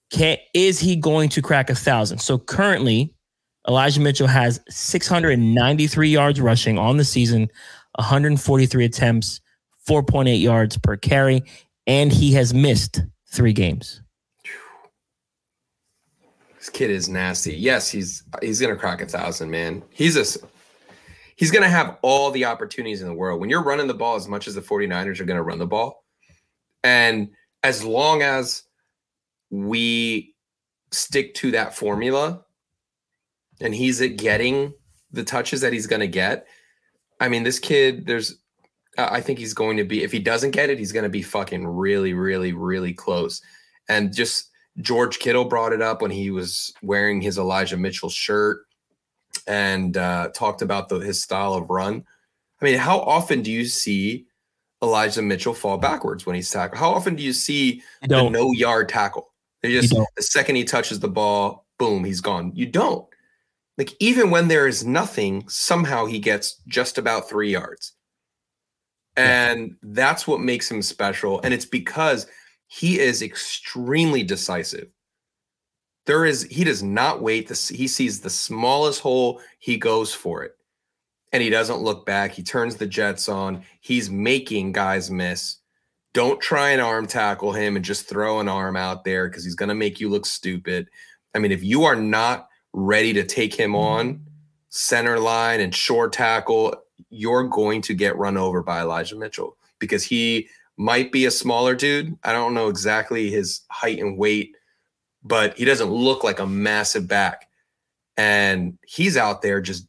Can 0.10 0.38
is 0.54 0.80
he 0.80 0.96
going 0.96 1.30
to 1.30 1.42
crack 1.42 1.70
a 1.70 1.76
thousand? 1.76 2.20
So 2.20 2.38
currently, 2.38 3.14
Elijah 3.68 4.00
Mitchell 4.00 4.28
has 4.28 4.62
693 4.70 6.10
yards 6.10 6.40
rushing 6.40 6.78
on 6.78 6.98
the 6.98 7.04
season, 7.04 7.50
143 7.96 8.86
attempts, 8.86 9.42
4.8 9.88 10.42
yards 10.42 10.78
per 10.78 10.96
carry, 10.96 11.44
and 11.86 12.12
he 12.12 12.34
has 12.34 12.54
missed 12.54 13.02
three 13.30 13.54
games. 13.54 14.02
This 16.58 16.70
kid 16.70 16.90
is 16.90 17.08
nasty. 17.08 17.56
Yes, 17.56 17.90
he's 17.90 18.24
he's 18.42 18.60
gonna 18.60 18.76
crack 18.76 19.02
a 19.02 19.06
thousand, 19.06 19.50
man. 19.50 19.84
He's 19.90 20.18
a 20.18 20.40
he's 21.38 21.52
gonna 21.52 21.70
have 21.70 21.98
all 22.02 22.32
the 22.32 22.46
opportunities 22.46 23.02
in 23.02 23.08
the 23.08 23.14
world. 23.14 23.40
When 23.40 23.50
you're 23.50 23.64
running 23.64 23.88
the 23.88 23.94
ball 23.94 24.16
as 24.16 24.28
much 24.28 24.48
as 24.48 24.56
the 24.56 24.62
49ers 24.62 25.20
are 25.20 25.26
gonna 25.26 25.44
run 25.44 25.60
the 25.60 25.68
ball, 25.68 26.04
and 26.84 27.30
as 27.64 27.84
long 27.84 28.22
as 28.22 28.64
we 29.50 30.36
stick 30.92 31.34
to 31.36 31.52
that 31.52 31.76
formula 31.76 32.44
and 33.60 33.74
he's 33.74 34.00
getting 34.16 34.74
the 35.12 35.24
touches 35.24 35.62
that 35.62 35.74
he's 35.74 35.88
gonna 35.88 36.08
get, 36.08 36.48
I 37.20 37.30
mean, 37.30 37.44
this 37.44 37.60
kid, 37.60 38.06
there's 38.06 38.38
I 38.98 39.22
think 39.22 39.38
he's 39.38 39.54
going 39.54 39.78
to 39.78 39.84
be, 39.84 40.04
if 40.04 40.12
he 40.12 40.20
doesn't 40.20 40.52
get 40.52 40.70
it, 40.70 40.80
he's 40.80 40.92
going 40.92 41.04
to 41.04 41.10
be 41.10 41.22
fucking 41.22 41.68
really, 41.68 42.14
really, 42.14 42.54
really 42.54 42.94
close. 42.94 43.42
And 43.88 44.14
just 44.14 44.50
George 44.80 45.20
Kittle 45.20 45.46
brought 45.46 45.74
it 45.74 45.82
up 45.82 46.02
when 46.02 46.12
he 46.12 46.32
was 46.32 46.74
wearing 46.82 47.22
his 47.22 47.38
Elijah 47.38 47.78
Mitchell 47.78 48.10
shirt 48.10 48.66
and 49.46 49.96
uh, 49.98 50.30
talked 50.34 50.62
about 50.62 50.90
the, 50.90 50.98
his 50.98 51.22
style 51.22 51.54
of 51.54 51.70
run. 51.70 52.04
I 52.60 52.66
mean, 52.66 52.78
how 52.78 53.00
often 53.00 53.44
do 53.44 53.52
you 53.52 53.66
see 53.66 54.26
Elijah 54.82 55.22
Mitchell 55.22 55.54
fall 55.54 55.78
backwards 55.78 56.26
when 56.26 56.36
he's 56.36 56.50
tackled? 56.50 56.80
How 56.80 56.90
often 56.90 57.16
do 57.16 57.22
you 57.22 57.34
see 57.34 57.84
the 58.02 58.30
no 58.30 58.52
yard 58.52 58.90
tackle? 58.90 59.32
They 59.62 59.72
just 59.72 59.94
the 59.94 60.24
second 60.24 60.56
he 60.56 60.64
touches 60.64 61.00
the 61.00 61.08
ball, 61.08 61.66
boom, 61.80 62.04
he's 62.04 62.22
gone. 62.22 62.52
You 62.56 62.68
don't. 62.68 63.08
Like 63.78 63.94
even 64.00 64.32
when 64.32 64.48
there 64.48 64.68
is 64.68 64.86
nothing, 64.86 65.48
somehow 65.48 66.06
he 66.06 66.20
gets 66.20 66.62
just 66.68 66.98
about 66.98 67.30
three 67.30 67.52
yards. 67.52 67.94
And 69.16 69.76
that's 69.82 70.28
what 70.28 70.40
makes 70.42 70.70
him 70.70 70.82
special. 70.84 71.42
And 71.42 71.54
it's 71.54 71.66
because 71.66 72.28
he 72.68 73.00
is 73.00 73.24
extremely 73.24 74.22
decisive. 74.22 74.90
There 76.06 76.24
is, 76.24 76.44
he 76.44 76.64
does 76.64 76.84
not 76.84 77.22
wait. 77.22 77.48
This, 77.48 77.68
he 77.68 77.88
sees 77.88 78.22
the 78.22 78.30
smallest 78.30 79.02
hole, 79.02 79.42
he 79.60 79.78
goes 79.78 80.14
for 80.14 80.44
it. 80.44 80.54
And 81.34 81.44
he 81.44 81.50
doesn't 81.50 81.82
look 81.82 82.06
back. 82.06 82.32
He 82.32 82.44
turns 82.44 82.78
the 82.78 82.88
jets 82.88 83.28
on. 83.28 83.64
He's 83.82 84.10
making 84.10 84.72
guys 84.72 85.12
miss. 85.12 85.58
Don't 86.18 86.42
try 86.42 86.72
and 86.72 86.82
arm 86.82 87.06
tackle 87.06 87.52
him 87.52 87.76
and 87.76 87.86
just 87.86 88.10
throw 88.10 88.40
an 88.40 88.48
arm 88.48 88.76
out 88.76 89.04
there 89.04 89.30
because 89.30 89.44
he's 89.44 89.54
going 89.54 89.70
to 89.70 89.76
make 89.76 90.00
you 90.00 90.10
look 90.10 90.26
stupid. 90.26 90.90
I 91.36 91.38
mean, 91.38 91.52
if 91.52 91.64
you 91.64 91.84
are 91.84 91.96
not 91.96 92.48
ready 92.74 93.14
to 93.14 93.24
take 93.24 93.54
him 93.54 93.74
mm-hmm. 93.74 94.16
on 94.16 94.22
center 94.70 95.20
line 95.20 95.60
and 95.60 95.76
short 95.76 96.14
tackle, 96.14 96.74
you're 97.12 97.44
going 97.44 97.84
to 97.84 97.94
get 97.94 98.18
run 98.18 98.36
over 98.36 98.64
by 98.64 98.82
Elijah 98.82 99.16
Mitchell 99.16 99.58
because 99.78 100.04
he 100.04 100.48
might 100.76 101.12
be 101.12 101.26
a 101.26 101.30
smaller 101.30 101.76
dude. 101.76 102.18
I 102.24 102.32
don't 102.32 102.56
know 102.56 102.68
exactly 102.68 103.30
his 103.30 103.62
height 103.70 104.00
and 104.00 104.18
weight, 104.18 104.56
but 105.24 105.56
he 105.56 105.66
doesn't 105.66 105.92
look 105.92 106.24
like 106.24 106.40
a 106.40 106.48
massive 106.48 107.08
back. 107.08 107.48
And 108.18 108.80
he's 108.88 109.18
out 109.18 109.44
there 109.44 109.62
just, 109.62 109.88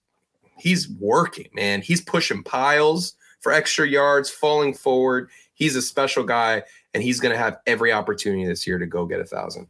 he's 0.58 0.90
working, 0.90 1.48
man. 1.54 1.80
He's 1.80 2.02
pushing 2.02 2.42
piles 2.42 3.14
for 3.40 3.50
extra 3.50 3.88
yards, 3.88 4.28
falling 4.28 4.74
forward. 4.74 5.30
He's 5.59 5.74
a 5.74 5.82
special 5.82 6.22
guy, 6.22 6.62
and 6.94 7.02
he's 7.02 7.18
going 7.20 7.32
to 7.32 7.38
have 7.38 7.59
every 7.66 7.92
opportunity 7.92 8.46
this 8.46 8.66
year 8.66 8.78
to 8.78 8.86
go 8.86 9.04
get 9.06 9.20
a 9.20 9.24
thousand. 9.24 9.66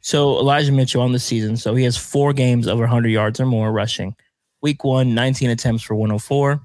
So 0.00 0.38
Elijah 0.38 0.72
Mitchell 0.72 1.02
on 1.02 1.12
the 1.12 1.18
season. 1.18 1.58
So 1.58 1.74
he 1.74 1.84
has 1.84 1.96
four 1.96 2.32
games 2.32 2.66
over 2.66 2.82
100 2.82 3.08
yards 3.08 3.38
or 3.38 3.46
more 3.46 3.70
rushing. 3.70 4.16
Week 4.62 4.82
one, 4.82 5.14
19 5.14 5.50
attempts 5.50 5.82
for 5.82 5.94
104. 5.94 6.60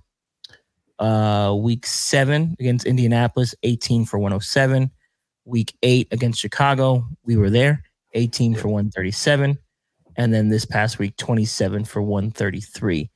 Uh, 0.97 1.53
week 1.57 1.85
seven 1.85 2.55
against 2.59 2.85
Indianapolis, 2.85 3.53
18 3.63 4.05
for 4.05 4.17
107. 4.17 4.89
Week 5.43 5.75
eight 5.83 6.07
against 6.11 6.39
Chicago, 6.39 7.05
we 7.25 7.35
were 7.35 7.49
there, 7.49 7.83
18 8.13 8.55
for 8.55 8.69
137. 8.69 9.57
And 10.15 10.33
then 10.33 10.47
this 10.47 10.65
past 10.65 10.97
week, 10.97 11.17
27 11.17 11.83
for 11.83 12.01
133. 12.01 13.11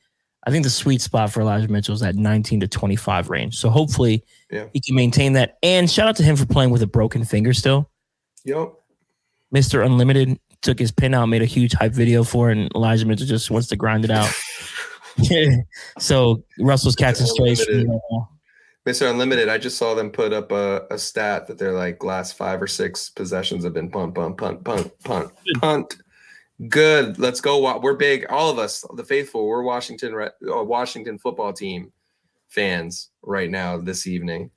I 0.47 0.51
think 0.51 0.63
the 0.63 0.69
sweet 0.69 1.01
spot 1.01 1.31
for 1.31 1.41
Elijah 1.41 1.67
Mitchell 1.67 1.93
is 1.95 2.01
at 2.01 2.15
19 2.15 2.61
to 2.61 2.67
25 2.67 3.29
range. 3.29 3.57
So 3.57 3.69
hopefully 3.69 4.23
Yeah. 4.49 4.65
he 4.73 4.79
can 4.79 4.95
maintain 4.95 5.33
that. 5.33 5.57
And 5.61 5.89
shout 5.89 6.07
out 6.07 6.15
to 6.17 6.23
him 6.23 6.35
for 6.35 6.45
playing 6.45 6.69
with 6.71 6.81
a 6.81 6.87
broken 6.87 7.25
finger 7.25 7.53
still. 7.53 7.89
Yep. 8.45 8.73
Mr. 9.53 9.85
Unlimited 9.85 10.39
took 10.61 10.79
his 10.79 10.91
pin 10.91 11.13
out, 11.13 11.25
made 11.27 11.41
a 11.41 11.45
huge 11.45 11.73
hype 11.73 11.93
video 11.93 12.23
for 12.23 12.51
it, 12.51 12.57
and 12.57 12.71
Elijah 12.75 13.05
Mitchell 13.05 13.27
just 13.27 13.51
wants 13.51 13.67
to 13.67 13.75
grind 13.75 14.05
it 14.05 14.11
out. 14.11 14.29
so 15.99 16.43
Russell's 16.59 16.95
catching 16.95 17.25
strays. 17.25 17.63
from 17.63 17.73
Unlimited. 17.73 17.87
me 17.89 17.93
right 17.93 18.01
now. 18.11 18.29
Mr. 18.87 19.09
Unlimited, 19.09 19.49
I 19.49 19.57
just 19.57 19.77
saw 19.77 19.93
them 19.93 20.09
put 20.09 20.31
up 20.33 20.51
a, 20.51 20.83
a 20.89 20.97
stat 20.97 21.47
that 21.47 21.57
they're 21.57 21.73
like 21.73 22.03
last 22.03 22.37
five 22.37 22.61
or 22.61 22.67
six 22.67 23.09
possessions 23.09 23.63
have 23.65 23.73
been 23.73 23.89
punt, 23.91 24.15
punt, 24.15 24.37
punt, 24.37 24.63
punt, 24.63 24.91
punt, 25.03 25.31
punt. 25.59 25.97
Good. 26.67 27.17
Let's 27.19 27.39
go. 27.39 27.79
We're 27.79 27.93
big. 27.93 28.25
All 28.29 28.49
of 28.49 28.59
us, 28.59 28.83
the 28.95 29.03
faithful. 29.03 29.47
We're 29.47 29.63
Washington, 29.63 30.13
uh, 30.15 30.63
Washington 30.63 31.17
football 31.17 31.53
team 31.53 31.93
fans 32.49 33.11
right 33.21 33.49
now 33.49 33.77
this 33.77 34.07
evening 34.07 34.51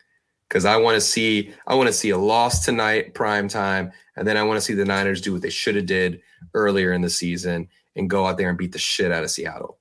because 0.49 0.65
I 0.65 0.77
want 0.77 0.97
to 0.97 1.01
see. 1.01 1.53
I 1.67 1.77
want 1.77 1.87
to 1.87 1.93
see 1.93 2.11
a 2.11 2.19
loss 2.19 2.65
tonight, 2.65 3.15
prime 3.15 3.47
time, 3.47 3.93
and 4.17 4.27
then 4.27 4.37
I 4.37 4.43
want 4.43 4.57
to 4.57 4.61
see 4.61 4.75
the 4.75 4.85
Niners 4.85 5.21
do 5.21 5.33
what 5.33 5.43
they 5.43 5.51
should 5.51 5.77
have 5.77 5.87
did 5.87 6.21
earlier 6.55 6.93
in 6.93 7.03
the 7.03 7.11
season 7.11 7.69
and 7.95 8.11
go 8.11 8.27
out 8.27 8.37
there 8.37 8.49
and 8.49 8.59
beat 8.59 8.73
the 8.73 8.79
shit 8.79 9.13
out 9.13 9.23
of 9.23 9.31
Seattle. 9.31 9.79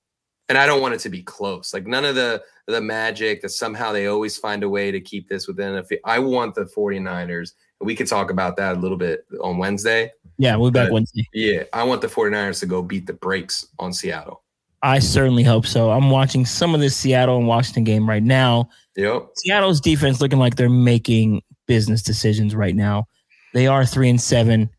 And 0.47 0.57
I 0.57 0.67
don't 0.67 0.81
want 0.81 0.93
it 0.93 0.99
to 1.01 1.09
be 1.09 1.23
close. 1.23 1.73
Like 1.73 1.87
none 1.87 2.05
of 2.05 2.13
the 2.13 2.43
the 2.67 2.81
magic 2.81 3.41
that 3.41 3.49
somehow 3.49 3.91
they 3.91 4.05
always 4.05 4.37
find 4.37 4.63
a 4.63 4.69
way 4.69 4.91
to 4.91 5.01
keep 5.01 5.27
this 5.27 5.47
within 5.47 5.75
a 5.75 5.83
I 6.05 6.19
want 6.19 6.53
the 6.53 6.65
49ers. 6.65 7.53
We 7.81 7.95
could 7.95 8.07
talk 8.07 8.31
about 8.31 8.57
that 8.57 8.77
a 8.77 8.79
little 8.79 8.97
bit 8.97 9.25
on 9.41 9.57
Wednesday. 9.57 10.11
Yeah, 10.37 10.55
we'll 10.55 10.71
be 10.71 10.79
back 10.79 10.91
Wednesday. 10.91 11.27
Yeah, 11.33 11.63
I 11.73 11.83
want 11.83 12.01
the 12.01 12.07
49ers 12.07 12.59
to 12.61 12.65
go 12.65 12.81
beat 12.81 13.07
the 13.07 13.13
brakes 13.13 13.67
on 13.79 13.93
Seattle. 13.93 14.43
I 14.83 14.99
certainly 14.99 15.43
hope 15.43 15.65
so. 15.67 15.91
I'm 15.91 16.09
watching 16.09 16.45
some 16.45 16.73
of 16.73 16.81
this 16.81 16.95
Seattle 16.95 17.37
and 17.37 17.47
Washington 17.47 17.83
game 17.83 18.09
right 18.09 18.23
now. 18.23 18.69
Yep. 18.95 19.29
Seattle's 19.35 19.79
defense 19.79 20.21
looking 20.21 20.39
like 20.39 20.55
they're 20.55 20.69
making 20.69 21.43
business 21.67 22.01
decisions 22.01 22.55
right 22.55 22.75
now. 22.75 23.07
They 23.53 23.67
are 23.67 23.85
three 23.85 24.09
and 24.09 24.19
seven. 24.19 24.69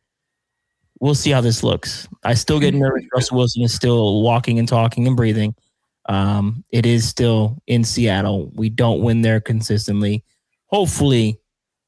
We'll 0.99 1.15
see 1.15 1.31
how 1.31 1.41
this 1.41 1.63
looks. 1.63 2.09
I 2.25 2.35
still 2.35 2.59
get 2.59 2.75
nervous. 2.75 3.05
Russell 3.15 3.37
Wilson 3.39 3.63
is 3.63 3.75
still 3.75 4.23
walking 4.23 4.59
and 4.59 4.69
talking 4.69 5.07
and 5.07 5.17
breathing. 5.17 5.55
Um, 6.09 6.65
it 6.71 6.87
is 6.87 7.09
still 7.09 7.63
in 7.67 7.85
Seattle. 7.85 8.51
We 8.55 8.69
don't 8.69 9.03
win 9.03 9.23
there 9.23 9.41
consistently. 9.41 10.25
Hopefully, 10.67 11.39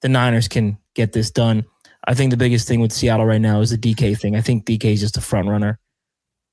the 0.02 0.08
Niners 0.08 0.48
can 0.48 0.78
get 0.94 1.12
this 1.12 1.30
done. 1.30 1.64
I 2.06 2.14
think 2.14 2.30
the 2.30 2.36
biggest 2.36 2.68
thing 2.68 2.80
with 2.80 2.92
Seattle 2.92 3.26
right 3.26 3.40
now 3.40 3.60
is 3.60 3.70
the 3.70 3.78
DK 3.78 4.18
thing. 4.18 4.36
I 4.36 4.40
think 4.40 4.66
DK 4.66 4.84
is 4.92 5.00
just 5.00 5.16
a 5.16 5.20
front 5.20 5.48
runner, 5.48 5.78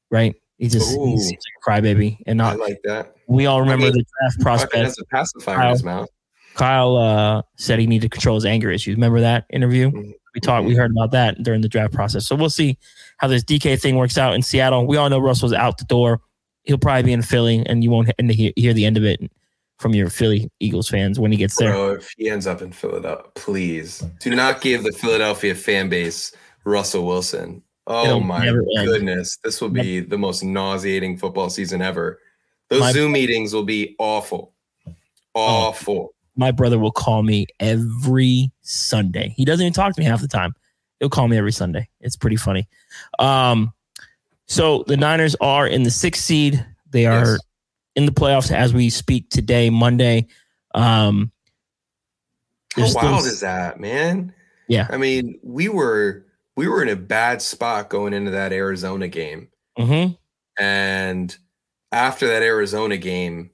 right? 0.09 0.35
He 0.57 0.69
just 0.69 0.89
he 0.89 1.17
seems 1.17 1.43
like 1.65 1.81
a 1.81 1.81
crybaby, 1.81 2.19
and 2.27 2.41
I 2.41 2.51
not. 2.51 2.59
like 2.59 2.79
that. 2.83 3.15
We 3.27 3.47
all 3.47 3.59
remember 3.61 3.85
mean, 3.85 3.93
the 3.93 4.05
draft 4.19 4.41
prospect. 4.41 4.75
has 4.83 4.99
a 4.99 5.05
pacifier 5.05 5.63
in 5.63 5.69
his 5.71 5.83
mouth. 5.83 6.07
Kyle 6.53 6.97
uh, 6.97 7.41
said 7.57 7.79
he 7.79 7.87
needed 7.87 8.07
to 8.07 8.09
control 8.09 8.35
his 8.35 8.45
anger 8.45 8.69
issues. 8.69 8.95
Remember 8.95 9.21
that 9.21 9.45
interview? 9.51 9.89
Mm-hmm. 9.89 10.11
We 10.35 10.41
talked. 10.41 10.65
We 10.65 10.75
heard 10.75 10.91
about 10.91 11.11
that 11.11 11.41
during 11.43 11.61
the 11.61 11.67
draft 11.67 11.93
process. 11.93 12.27
So 12.27 12.35
we'll 12.35 12.49
see 12.49 12.77
how 13.17 13.27
this 13.27 13.43
DK 13.43 13.81
thing 13.81 13.95
works 13.95 14.17
out 14.17 14.33
in 14.33 14.41
Seattle. 14.41 14.85
We 14.85 14.97
all 14.97 15.09
know 15.09 15.19
Russell's 15.19 15.53
out 15.53 15.77
the 15.77 15.85
door. 15.85 16.21
He'll 16.63 16.77
probably 16.77 17.03
be 17.03 17.13
in 17.13 17.21
Philly, 17.21 17.63
and 17.65 17.83
you 17.83 17.89
won't 17.89 18.11
he- 18.19 18.53
hear 18.55 18.73
the 18.73 18.85
end 18.85 18.97
of 18.97 19.03
it 19.03 19.19
from 19.81 19.95
your 19.95 20.09
Philly 20.09 20.49
Eagles 20.59 20.87
fans 20.87 21.19
when 21.19 21.31
he 21.31 21.37
gets 21.37 21.57
there. 21.57 21.71
Bro, 21.73 21.93
if 21.95 22.13
he 22.17 22.29
ends 22.29 22.45
up 22.47 22.61
in 22.61 22.71
Philadelphia, 22.71 23.25
please 23.35 23.99
do 24.19 24.35
not 24.35 24.61
give 24.61 24.83
the 24.83 24.91
Philadelphia 24.91 25.55
fan 25.55 25.89
base 25.89 26.31
Russell 26.63 27.05
Wilson. 27.05 27.63
Oh 27.87 28.05
It'll 28.05 28.19
my 28.21 28.45
goodness. 28.45 29.37
This 29.43 29.59
will 29.59 29.69
be 29.69 29.99
the 29.99 30.17
most 30.17 30.43
nauseating 30.43 31.17
football 31.17 31.49
season 31.49 31.81
ever. 31.81 32.19
Those 32.69 32.81
My- 32.81 32.91
Zoom 32.91 33.11
meetings 33.11 33.53
will 33.53 33.65
be 33.65 33.95
awful. 33.97 34.53
Awful. 35.33 36.13
My 36.35 36.51
brother 36.51 36.77
will 36.79 36.91
call 36.91 37.23
me 37.23 37.47
every 37.59 38.51
Sunday. 38.61 39.33
He 39.35 39.45
doesn't 39.45 39.65
even 39.65 39.73
talk 39.73 39.93
to 39.95 39.99
me 39.99 40.05
half 40.05 40.21
the 40.21 40.27
time. 40.27 40.53
He'll 40.99 41.09
call 41.09 41.27
me 41.27 41.37
every 41.37 41.51
Sunday. 41.51 41.89
It's 41.99 42.15
pretty 42.15 42.35
funny. 42.37 42.67
Um, 43.19 43.73
so 44.47 44.83
the 44.87 44.97
Niners 44.97 45.35
are 45.41 45.67
in 45.67 45.83
the 45.83 45.91
sixth 45.91 46.23
seed. 46.23 46.63
They 46.91 47.05
are 47.05 47.25
Yes. 47.33 47.39
In 47.95 48.05
the 48.05 48.11
playoffs 48.11 48.51
as 48.51 48.73
we 48.73 48.89
speak 48.89 49.29
today, 49.29 49.69
Monday. 49.69 50.27
Um, 50.73 51.31
How 52.75 52.87
wild 52.93 53.25
is 53.25 53.41
that, 53.41 53.79
man? 53.79 54.33
Yeah. 54.67 54.87
I 54.89 54.97
mean, 54.97 55.39
we 55.43 55.67
were 55.67 56.25
we 56.55 56.67
were 56.67 56.81
in 56.81 56.89
a 56.89 56.95
bad 56.95 57.41
spot 57.41 57.89
going 57.89 58.13
into 58.13 58.31
that 58.31 58.53
Arizona 58.53 59.07
game. 59.07 59.49
Mhm. 59.77 60.17
And 60.59 61.35
after 61.91 62.27
that 62.27 62.43
Arizona 62.43 62.97
game, 62.97 63.51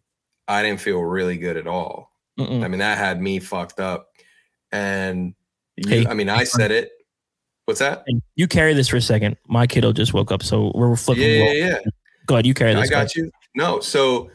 I 0.48 0.64
didn't 0.64 0.82
feel 0.82 1.00
really 1.02 1.38
good 1.38 1.58
at 1.58 1.68
all. 1.68 2.12
Mm-mm. 2.40 2.64
I 2.64 2.68
mean, 2.68 2.80
that 2.80 2.98
had 2.98 3.22
me 3.22 3.40
fucked 3.40 3.80
up. 3.80 4.10
And 4.72 5.34
you, 5.76 5.90
Hey, 5.90 6.08
I 6.08 6.14
mean, 6.14 6.30
I 6.30 6.44
said 6.44 6.72
it. 6.72 6.92
What's 7.66 7.80
that? 7.80 8.06
You 8.36 8.48
carry 8.48 8.74
this 8.74 8.88
for 8.88 8.98
a 8.98 9.02
second. 9.02 9.38
My 9.48 9.68
kiddo 9.68 9.92
just 9.92 10.14
woke 10.14 10.32
up, 10.32 10.42
so 10.44 10.72
we're 10.74 10.96
flipping. 10.96 11.24
Yeah, 11.24 11.52
yeah, 11.52 11.66
yeah. 11.68 11.80
Go 12.26 12.36
ahead, 12.36 12.46
you 12.46 12.54
carry 12.54 12.74
this. 12.74 12.88
I 12.88 12.90
got 12.90 13.16
you. 13.16 13.32
No, 13.58 13.80
so 13.80 14.30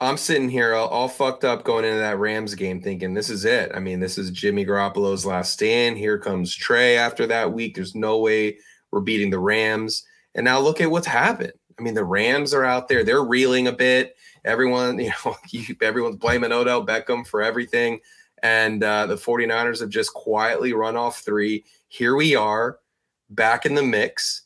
I'm 0.00 0.16
sitting 0.16 0.48
here 0.48 0.74
all, 0.74 0.88
all 0.88 1.06
fucked 1.06 1.44
up 1.44 1.62
going 1.62 1.84
into 1.84 1.98
that 1.98 2.18
Rams 2.18 2.56
game 2.56 2.82
thinking 2.82 3.14
this 3.14 3.30
is 3.30 3.44
it. 3.44 3.70
I 3.72 3.78
mean, 3.78 4.00
this 4.00 4.18
is 4.18 4.32
Jimmy 4.32 4.66
Garoppolo's 4.66 5.24
last 5.24 5.52
stand. 5.52 5.96
Here 5.96 6.18
comes 6.18 6.52
Trey 6.52 6.96
after 6.96 7.24
that 7.28 7.52
week. 7.52 7.76
There's 7.76 7.94
no 7.94 8.18
way 8.18 8.58
we're 8.90 9.00
beating 9.00 9.30
the 9.30 9.38
Rams. 9.38 10.04
And 10.34 10.44
now 10.44 10.58
look 10.58 10.80
at 10.80 10.90
what's 10.90 11.06
happened. 11.06 11.52
I 11.78 11.82
mean, 11.82 11.94
the 11.94 12.04
Rams 12.04 12.52
are 12.52 12.64
out 12.64 12.88
there. 12.88 13.04
They're 13.04 13.22
reeling 13.22 13.68
a 13.68 13.72
bit. 13.72 14.16
Everyone, 14.44 14.98
you 14.98 15.12
know, 15.24 15.36
everyone's 15.80 16.16
blaming 16.16 16.50
Odell 16.50 16.84
Beckham 16.84 17.24
for 17.24 17.42
everything. 17.42 18.00
And 18.42 18.82
uh, 18.82 19.06
the 19.06 19.14
49ers 19.14 19.78
have 19.82 19.88
just 19.88 20.12
quietly 20.14 20.72
run 20.72 20.96
off 20.96 21.20
three. 21.20 21.64
Here 21.86 22.16
we 22.16 22.34
are 22.34 22.80
back 23.30 23.66
in 23.66 23.76
the 23.76 23.84
mix, 23.84 24.42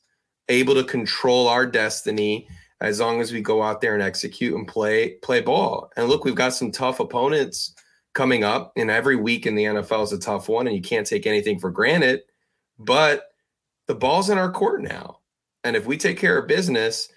able 0.51 0.75
to 0.75 0.85
control 0.85 1.49
our 1.49 1.65
destiny 1.65 2.47
as 2.81 3.01
long 3.01 3.21
as 3.21 3.33
we 3.33 3.41
go 3.41 3.63
out 3.63 3.81
there 3.81 3.95
and 3.95 4.03
execute 4.03 4.55
and 4.55 4.69
play 4.69 5.15
play 5.23 5.41
ball. 5.41 5.91
And 5.97 6.09
look, 6.09 6.25
we've 6.25 6.35
got 6.35 6.55
some 6.55 6.71
tough 6.71 7.01
opponents 7.01 7.75
coming 8.15 8.45
up, 8.45 8.73
and 8.77 8.91
every 8.91 9.17
week 9.17 9.47
in 9.47 9.55
the 9.55 9.65
NFL 9.65 10.05
is 10.05 10.13
a 10.13 10.19
tough 10.19 10.49
one, 10.49 10.67
and 10.67 10.77
you 10.77 10.83
can't 10.83 11.07
take 11.07 11.27
anything 11.27 11.59
for 11.59 11.71
granted. 11.71 12.23
But 12.79 13.25
the 13.87 13.95
ball's 13.95 14.31
in 14.31 14.39
our 14.39 14.51
court 14.51 14.83
now, 14.83 15.21
and 15.65 15.77
if 15.77 15.87
we 15.87 15.97
take 15.97 16.19
care 16.19 16.39
of 16.39 16.49
business, 16.49 17.09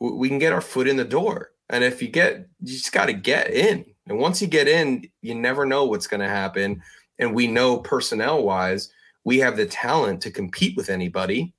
we 0.00 0.28
can 0.28 0.38
get 0.38 0.52
our 0.52 0.60
foot 0.60 0.88
in 0.88 0.96
the 0.96 1.04
door. 1.04 1.50
And 1.68 1.84
if 1.84 2.02
you 2.02 2.08
get, 2.08 2.48
you 2.60 2.72
just 2.72 2.92
got 2.92 3.06
to 3.06 3.12
get 3.12 3.50
in. 3.50 3.84
And 4.08 4.18
once 4.18 4.42
you 4.42 4.48
get 4.48 4.66
in, 4.66 5.08
you 5.22 5.34
never 5.34 5.64
know 5.64 5.84
what's 5.84 6.08
going 6.08 6.20
to 6.20 6.28
happen. 6.28 6.82
And 7.18 7.34
we 7.34 7.46
know 7.46 7.78
personnel 7.78 8.42
wise, 8.42 8.90
we 9.24 9.38
have 9.38 9.56
the 9.56 9.66
talent 9.66 10.22
to 10.22 10.30
compete 10.30 10.76
with 10.76 10.90
anybody. 10.90 11.54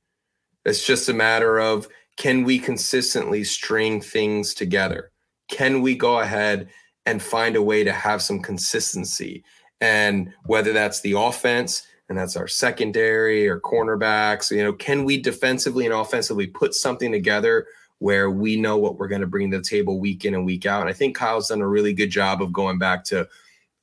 It's 0.66 0.86
just 0.86 1.08
a 1.08 1.14
matter 1.14 1.60
of 1.60 1.88
can 2.22 2.44
we 2.44 2.60
consistently 2.60 3.44
string 3.44 4.00
things 4.00 4.54
together? 4.54 5.12
Can 5.50 5.82
we 5.82 5.96
go 5.96 6.20
ahead 6.20 6.70
and 7.08 7.20
find 7.20 7.56
a 7.56 7.64
way 7.64 7.84
to 7.84 7.92
have 7.92 8.22
some 8.22 8.44
consistency? 8.44 9.44
And 9.82 10.32
whether 10.46 10.72
that's 10.72 11.02
the 11.02 11.14
offense 11.18 11.82
and 12.10 12.16
that's 12.16 12.38
our 12.38 12.48
secondary 12.48 13.48
or 13.48 13.60
cornerbacks, 13.60 14.56
you 14.56 14.64
know, 14.64 14.72
can 14.72 15.04
we 15.04 15.20
defensively 15.20 15.84
and 15.86 15.96
offensively 15.96 16.46
put 16.46 16.76
something 16.76 17.12
together 17.12 17.66
where 17.98 18.30
we 18.30 18.56
know 18.56 18.78
what 18.78 19.00
we're 19.00 19.08
going 19.08 19.22
to 19.22 19.28
bring 19.28 19.50
to 19.50 19.58
the 19.58 19.64
table 19.64 20.00
week 20.00 20.24
in 20.24 20.36
and 20.36 20.46
week 20.46 20.68
out? 20.68 20.82
And 20.82 20.92
I 20.92 20.94
think 20.94 21.16
Kyle's 21.16 21.48
done 21.48 21.62
a 21.62 21.68
really 21.68 21.92
good 21.92 22.12
job 22.12 22.44
of 22.44 22.54
going 22.54 22.78
back 22.78 23.04
to 23.06 23.28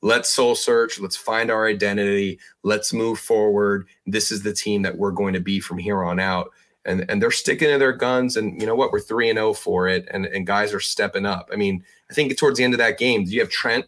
let's 0.00 0.32
soul 0.32 0.54
search, 0.54 1.00
let's 1.00 1.16
find 1.16 1.50
our 1.50 1.66
identity, 1.66 2.38
let's 2.62 2.92
move 2.92 3.18
forward. 3.18 3.88
This 4.06 4.30
is 4.30 4.44
the 4.44 4.52
team 4.52 4.82
that 4.82 4.96
we're 4.96 5.10
going 5.10 5.34
to 5.34 5.40
be 5.40 5.58
from 5.58 5.78
here 5.78 6.04
on 6.04 6.20
out 6.20 6.52
and 6.88 7.04
and 7.08 7.22
they're 7.22 7.30
sticking 7.30 7.68
to 7.68 7.78
their 7.78 7.92
guns. 7.92 8.36
And 8.36 8.60
you 8.60 8.66
know 8.66 8.74
what? 8.74 8.90
We're 8.90 9.00
three 9.00 9.28
and 9.28 9.36
zero 9.36 9.52
for 9.52 9.86
it, 9.86 10.08
and 10.10 10.26
and 10.26 10.46
guys 10.46 10.72
are 10.72 10.80
stepping 10.80 11.26
up. 11.26 11.50
I 11.52 11.56
mean, 11.56 11.84
I 12.10 12.14
think 12.14 12.36
towards 12.36 12.58
the 12.58 12.64
end 12.64 12.74
of 12.74 12.78
that 12.78 12.98
game, 12.98 13.24
you 13.26 13.40
have 13.40 13.50
Trent. 13.50 13.86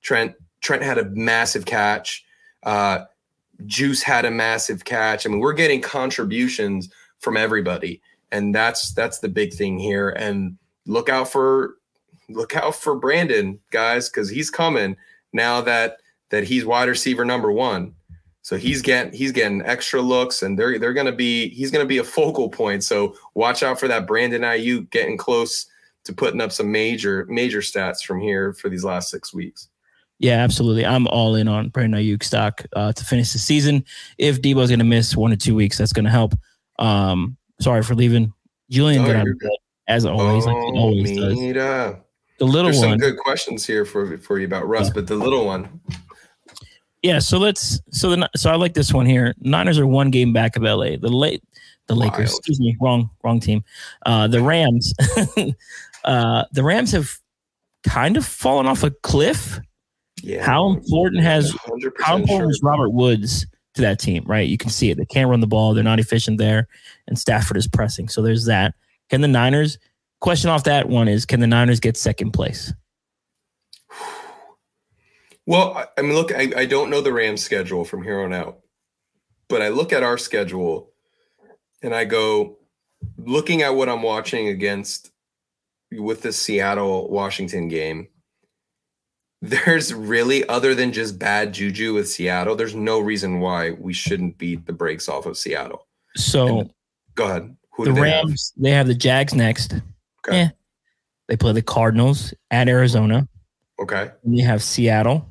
Trent 0.00 0.34
Trent 0.60 0.82
had 0.82 0.98
a 0.98 1.10
massive 1.10 1.66
catch. 1.66 2.24
Uh, 2.62 3.04
Juice 3.66 4.02
had 4.02 4.24
a 4.24 4.30
massive 4.30 4.84
catch. 4.84 5.26
I 5.26 5.28
mean, 5.28 5.40
we're 5.40 5.52
getting 5.52 5.80
contributions 5.80 6.88
from 7.18 7.36
everybody, 7.36 8.00
and 8.30 8.54
that's 8.54 8.94
that's 8.94 9.18
the 9.18 9.28
big 9.28 9.52
thing 9.52 9.78
here. 9.78 10.10
And 10.10 10.56
look 10.86 11.08
out 11.08 11.28
for 11.28 11.74
look 12.28 12.54
out 12.54 12.76
for 12.76 12.94
Brandon, 12.94 13.58
guys, 13.70 14.08
because 14.08 14.30
he's 14.30 14.50
coming 14.50 14.96
now 15.32 15.60
that 15.62 15.98
that 16.30 16.44
he's 16.44 16.64
wide 16.64 16.88
receiver 16.88 17.24
number 17.24 17.50
one. 17.50 17.94
So 18.46 18.56
he's 18.56 18.80
getting 18.80 19.12
he's 19.12 19.32
getting 19.32 19.60
extra 19.62 20.00
looks, 20.00 20.42
and 20.42 20.56
they're 20.56 20.78
they're 20.78 20.92
gonna 20.92 21.10
be 21.10 21.48
he's 21.48 21.72
gonna 21.72 21.84
be 21.84 21.98
a 21.98 22.04
focal 22.16 22.48
point. 22.48 22.84
So 22.84 23.16
watch 23.34 23.64
out 23.64 23.80
for 23.80 23.88
that 23.88 24.06
Brandon 24.06 24.42
Aiyuk 24.42 24.88
getting 24.90 25.16
close 25.16 25.66
to 26.04 26.12
putting 26.12 26.40
up 26.40 26.52
some 26.52 26.70
major 26.70 27.26
major 27.28 27.58
stats 27.58 28.04
from 28.04 28.20
here 28.20 28.52
for 28.52 28.68
these 28.68 28.84
last 28.84 29.10
six 29.10 29.34
weeks. 29.34 29.68
Yeah, 30.20 30.44
absolutely. 30.44 30.86
I'm 30.86 31.08
all 31.08 31.34
in 31.34 31.48
on 31.48 31.70
Brandon 31.70 32.00
Aiyuk 32.00 32.22
stock 32.22 32.62
uh, 32.76 32.92
to 32.92 33.04
finish 33.04 33.32
the 33.32 33.40
season. 33.40 33.84
If 34.16 34.40
Deebo's 34.40 34.68
going 34.68 34.78
to 34.78 34.84
miss 34.84 35.16
one 35.16 35.32
or 35.32 35.36
two 35.36 35.56
weeks, 35.56 35.76
that's 35.76 35.92
going 35.92 36.04
to 36.04 36.10
help. 36.12 36.32
Um, 36.78 37.36
sorry 37.60 37.82
for 37.82 37.96
leaving. 37.96 38.32
Julian 38.70 39.02
Oh, 39.02 39.06
got 39.08 39.16
out 39.16 39.24
you're 39.24 39.32
of 39.32 39.40
bed 39.40 39.50
as 39.88 40.06
always, 40.06 40.46
like 40.46 40.54
Oh, 40.54 40.76
always 40.76 41.16
does. 41.16 41.34
The 41.34 42.44
little 42.46 42.70
There's 42.70 42.80
one. 42.80 42.90
some 42.90 42.98
good 42.98 43.18
questions 43.18 43.66
here 43.66 43.84
for 43.84 44.16
for 44.18 44.38
you 44.38 44.46
about 44.46 44.68
Russ, 44.68 44.88
but 44.88 45.08
the 45.08 45.16
little 45.16 45.46
one. 45.46 45.80
Yeah, 47.06 47.20
so 47.20 47.38
let's 47.38 47.80
so 47.92 48.10
the 48.10 48.28
so 48.34 48.50
I 48.50 48.56
like 48.56 48.74
this 48.74 48.92
one 48.92 49.06
here. 49.06 49.32
Niners 49.38 49.78
are 49.78 49.86
one 49.86 50.10
game 50.10 50.32
back 50.32 50.56
of 50.56 50.64
LA. 50.64 50.96
The 50.96 51.08
late 51.08 51.40
the 51.86 51.94
Lakers, 51.94 52.36
excuse 52.36 52.58
me, 52.58 52.76
wrong 52.80 53.08
wrong 53.22 53.38
team. 53.38 53.62
Uh 54.04 54.26
the 54.26 54.42
Rams 54.42 54.92
uh 56.04 56.44
the 56.50 56.64
Rams 56.64 56.90
have 56.90 57.16
kind 57.84 58.16
of 58.16 58.26
fallen 58.26 58.66
off 58.66 58.82
a 58.82 58.90
cliff. 58.90 59.60
Yeah. 60.20 60.44
How 60.44 60.68
important 60.68 61.22
has 61.22 61.56
how 62.00 62.16
important 62.16 62.40
sure. 62.40 62.50
is 62.50 62.60
Robert 62.64 62.90
Woods 62.90 63.46
to 63.74 63.82
that 63.82 64.00
team, 64.00 64.24
right? 64.26 64.48
You 64.48 64.58
can 64.58 64.70
see 64.70 64.90
it. 64.90 64.98
They 64.98 65.04
can't 65.04 65.30
run 65.30 65.38
the 65.38 65.46
ball, 65.46 65.74
they're 65.74 65.84
not 65.84 66.00
efficient 66.00 66.38
there, 66.38 66.66
and 67.06 67.16
Stafford 67.16 67.56
is 67.56 67.68
pressing. 67.68 68.08
So 68.08 68.20
there's 68.20 68.46
that. 68.46 68.74
Can 69.10 69.20
the 69.20 69.28
Niners 69.28 69.78
question 70.20 70.50
off 70.50 70.64
that 70.64 70.88
one 70.88 71.06
is 71.06 71.24
can 71.24 71.38
the 71.38 71.46
Niners 71.46 71.78
get 71.78 71.96
second 71.96 72.32
place? 72.32 72.72
Well, 75.46 75.88
I- 75.96 76.02
mean, 76.02 76.14
look, 76.14 76.32
I, 76.32 76.52
I 76.56 76.66
don't 76.66 76.90
know 76.90 77.00
the 77.00 77.12
Rams 77.12 77.42
schedule 77.42 77.84
from 77.84 78.02
here 78.02 78.20
on 78.20 78.32
out, 78.32 78.60
but 79.48 79.62
I 79.62 79.68
look 79.68 79.92
at 79.92 80.02
our 80.02 80.18
schedule 80.18 80.92
and 81.82 81.94
I 81.94 82.04
go, 82.04 82.58
looking 83.16 83.62
at 83.62 83.74
what 83.74 83.88
I'm 83.88 84.02
watching 84.02 84.48
against 84.48 85.10
with 85.92 86.22
the 86.22 86.32
Seattle 86.32 87.08
Washington 87.08 87.68
game, 87.68 88.08
there's 89.42 89.92
really, 89.94 90.48
other 90.48 90.74
than 90.74 90.92
just 90.92 91.18
bad 91.18 91.52
juju 91.52 91.94
with 91.94 92.08
Seattle, 92.08 92.56
there's 92.56 92.74
no 92.74 92.98
reason 92.98 93.38
why 93.40 93.72
we 93.72 93.92
shouldn't 93.92 94.38
beat 94.38 94.66
the 94.66 94.72
brakes 94.72 95.08
off 95.08 95.26
of 95.26 95.36
Seattle. 95.36 95.86
So 96.16 96.68
Go 97.14 97.24
ahead. 97.24 97.56
Who 97.72 97.84
the 97.84 97.92
do 97.92 98.00
they 98.00 98.10
have? 98.10 98.24
Rams, 98.26 98.52
they 98.56 98.70
have 98.70 98.86
the 98.86 98.94
Jags 98.94 99.34
next. 99.34 99.74
Okay. 100.26 100.40
Eh. 100.40 100.48
They 101.28 101.36
play 101.36 101.52
the 101.52 101.62
Cardinals 101.62 102.32
at 102.50 102.68
Arizona. 102.68 103.28
Okay. 103.80 104.10
And 104.24 104.38
you 104.38 104.44
have 104.44 104.62
Seattle, 104.62 105.28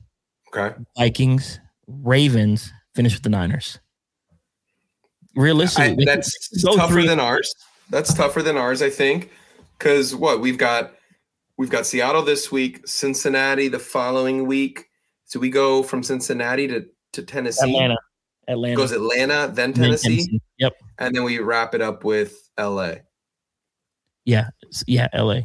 Okay. 0.55 0.75
Vikings, 0.97 1.59
Ravens, 1.87 2.71
finish 2.95 3.13
with 3.13 3.23
the 3.23 3.29
Niners. 3.29 3.79
Realistically, 5.35 6.03
I, 6.07 6.15
that's 6.15 6.61
tougher 6.63 6.93
three- 6.93 7.07
than 7.07 7.19
ours. 7.19 7.53
That's 7.89 8.13
tougher 8.13 8.41
than 8.41 8.57
ours, 8.57 8.81
I 8.81 8.89
think, 8.89 9.29
because 9.77 10.15
what 10.15 10.41
we've 10.41 10.57
got, 10.57 10.93
we've 11.57 11.69
got 11.69 11.85
Seattle 11.85 12.23
this 12.23 12.51
week, 12.51 12.87
Cincinnati 12.87 13.67
the 13.67 13.77
following 13.79 14.47
week. 14.47 14.85
So 15.25 15.39
we 15.39 15.49
go 15.49 15.83
from 15.83 16.01
Cincinnati 16.03 16.67
to 16.67 16.85
to 17.13 17.23
Tennessee. 17.23 17.69
Atlanta. 17.69 17.97
Atlanta. 18.47 18.75
Goes 18.75 18.91
Atlanta, 18.91 19.33
then 19.33 19.41
And 19.43 19.55
then 19.55 19.73
Tennessee, 19.73 20.39
Yep. 20.59 20.73
and 20.99 21.15
then 21.15 21.23
we 21.23 21.39
wrap 21.39 21.73
it 21.75 21.81
up 21.81 22.03
with 22.03 22.49
LA. 22.59 22.95
Yeah. 24.23 24.49
Yeah. 24.87 25.07
LA. 25.13 25.41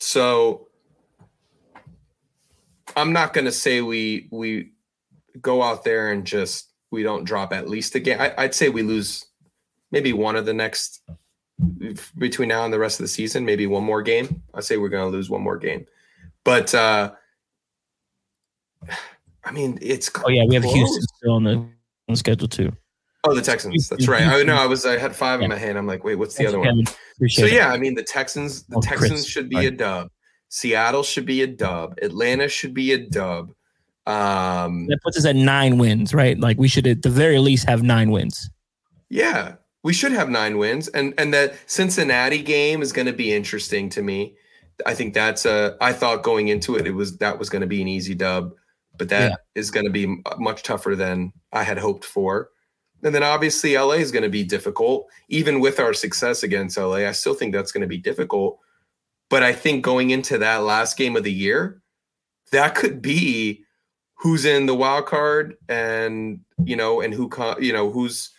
So 0.00 0.63
I'm 2.96 3.12
not 3.12 3.32
going 3.32 3.44
to 3.46 3.52
say 3.52 3.80
we 3.80 4.28
we 4.30 4.72
go 5.40 5.62
out 5.62 5.84
there 5.84 6.12
and 6.12 6.24
just 6.24 6.70
we 6.90 7.02
don't 7.02 7.24
drop 7.24 7.52
at 7.52 7.68
least 7.68 7.94
a 7.94 8.00
game. 8.00 8.20
I, 8.20 8.32
I'd 8.38 8.54
say 8.54 8.68
we 8.68 8.82
lose 8.82 9.26
maybe 9.90 10.12
one 10.12 10.36
of 10.36 10.46
the 10.46 10.54
next 10.54 11.02
between 12.18 12.48
now 12.48 12.64
and 12.64 12.72
the 12.72 12.78
rest 12.78 13.00
of 13.00 13.04
the 13.04 13.08
season. 13.08 13.44
Maybe 13.44 13.66
one 13.66 13.84
more 13.84 14.02
game. 14.02 14.42
I 14.54 14.60
say 14.60 14.76
we're 14.76 14.88
going 14.88 15.10
to 15.10 15.16
lose 15.16 15.28
one 15.30 15.42
more 15.42 15.56
game, 15.58 15.86
but 16.44 16.74
uh 16.74 17.12
I 19.44 19.50
mean 19.52 19.78
it's 19.82 20.10
Oh 20.24 20.28
yeah, 20.28 20.44
we 20.46 20.54
have 20.54 20.62
close. 20.64 20.74
Houston 20.74 21.02
still 21.16 21.32
on 21.34 21.44
the 21.44 21.50
on 21.52 21.70
the 22.08 22.16
schedule 22.16 22.48
too. 22.48 22.72
Oh, 23.26 23.34
the 23.34 23.40
Texans. 23.40 23.88
That's 23.88 24.06
right. 24.06 24.22
I 24.26 24.42
know. 24.42 24.54
I 24.54 24.66
was. 24.66 24.84
I 24.84 24.98
had 24.98 25.16
five 25.16 25.40
in 25.40 25.48
my 25.48 25.56
hand. 25.56 25.78
I'm 25.78 25.86
like, 25.86 26.04
wait, 26.04 26.16
what's 26.16 26.34
the 26.34 26.44
Thanks, 26.44 26.50
other 26.50 26.60
one? 26.60 26.84
Appreciate 27.16 27.48
So 27.48 27.54
it. 27.54 27.56
yeah, 27.56 27.72
I 27.72 27.78
mean, 27.78 27.94
the 27.94 28.02
Texans. 28.02 28.64
The 28.64 28.76
Oh, 28.76 28.80
Texans 28.82 29.10
Chris. 29.10 29.26
should 29.26 29.48
be 29.48 29.56
Right. 29.56 29.68
a 29.68 29.70
dub. 29.70 30.10
Seattle 30.54 31.02
should 31.02 31.26
be 31.26 31.42
a 31.42 31.48
dub. 31.48 31.98
Atlanta 32.00 32.48
should 32.48 32.74
be 32.74 32.92
a 32.92 32.98
dub. 32.98 33.52
Um, 34.06 34.86
That 34.86 35.00
puts 35.02 35.18
us 35.18 35.24
at 35.24 35.34
nine 35.34 35.78
wins, 35.78 36.14
right? 36.14 36.38
Like 36.38 36.58
we 36.58 36.68
should 36.68 36.86
at 36.86 37.02
the 37.02 37.10
very 37.10 37.40
least 37.40 37.68
have 37.68 37.82
nine 37.82 38.12
wins. 38.12 38.48
yeah, 39.10 39.56
we 39.82 39.92
should 39.92 40.12
have 40.12 40.30
nine 40.30 40.56
wins, 40.56 40.86
and 40.86 41.12
and 41.18 41.34
that 41.34 41.56
Cincinnati 41.66 42.40
game 42.40 42.82
is 42.82 42.92
going 42.92 43.06
to 43.06 43.12
be 43.12 43.32
interesting 43.34 43.88
to 43.90 44.02
me. 44.02 44.36
I 44.86 44.94
think 44.94 45.12
that's 45.12 45.44
a. 45.44 45.76
I 45.80 45.92
thought 45.92 46.22
going 46.22 46.46
into 46.46 46.76
it, 46.76 46.86
it 46.86 46.94
was 46.94 47.18
that 47.18 47.36
was 47.36 47.50
going 47.50 47.62
to 47.62 47.66
be 47.66 47.82
an 47.82 47.88
easy 47.88 48.14
dub, 48.14 48.52
but 48.96 49.08
that 49.08 49.40
is 49.56 49.72
going 49.72 49.86
to 49.86 49.92
be 49.92 50.22
much 50.38 50.62
tougher 50.62 50.94
than 50.94 51.32
I 51.52 51.64
had 51.64 51.78
hoped 51.78 52.04
for. 52.04 52.50
And 53.02 53.12
then 53.12 53.24
obviously 53.24 53.76
LA 53.76 53.94
is 53.94 54.12
going 54.12 54.22
to 54.22 54.28
be 54.30 54.44
difficult, 54.44 55.08
even 55.28 55.58
with 55.58 55.80
our 55.80 55.94
success 55.94 56.44
against 56.44 56.78
LA. 56.78 57.08
I 57.08 57.12
still 57.12 57.34
think 57.34 57.52
that's 57.52 57.72
going 57.72 57.82
to 57.82 57.88
be 57.88 57.98
difficult. 57.98 58.60
But 59.30 59.42
I 59.42 59.52
think 59.52 59.84
going 59.84 60.10
into 60.10 60.38
that 60.38 60.62
last 60.62 60.96
game 60.96 61.16
of 61.16 61.24
the 61.24 61.32
year, 61.32 61.80
that 62.52 62.74
could 62.74 63.02
be 63.02 63.64
who's 64.14 64.44
in 64.44 64.66
the 64.66 64.74
wild 64.74 65.06
card 65.06 65.56
and 65.68 66.40
you 66.64 66.76
know 66.76 67.00
and 67.00 67.12
who 67.12 67.30
you 67.58 67.72
know 67.72 67.90
who's 67.90 68.30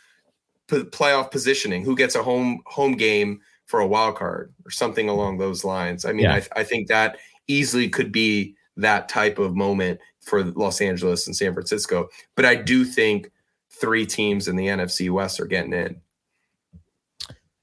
playoff 0.69 1.31
positioning, 1.31 1.83
who 1.83 1.95
gets 1.95 2.15
a 2.15 2.23
home 2.23 2.61
home 2.65 2.93
game 2.93 3.39
for 3.65 3.79
a 3.79 3.87
wild 3.87 4.15
card 4.15 4.53
or 4.65 4.71
something 4.71 5.09
along 5.09 5.37
those 5.37 5.63
lines. 5.63 6.05
I 6.05 6.11
mean, 6.11 6.25
Yeah. 6.25 6.35
I, 6.55 6.61
I 6.61 6.63
think 6.63 6.87
that 6.87 7.17
easily 7.47 7.89
could 7.89 8.11
be 8.11 8.55
that 8.77 9.09
type 9.09 9.39
of 9.39 9.55
moment 9.55 9.99
for 10.21 10.43
Los 10.43 10.81
Angeles 10.81 11.27
and 11.27 11.35
San 11.35 11.53
Francisco. 11.53 12.09
But 12.35 12.45
I 12.45 12.55
do 12.55 12.83
think 12.83 13.31
three 13.69 14.05
teams 14.05 14.47
in 14.47 14.55
the 14.55 14.67
NFC 14.67 15.09
West 15.09 15.39
are 15.39 15.45
getting 15.45 15.73
in. 15.73 15.99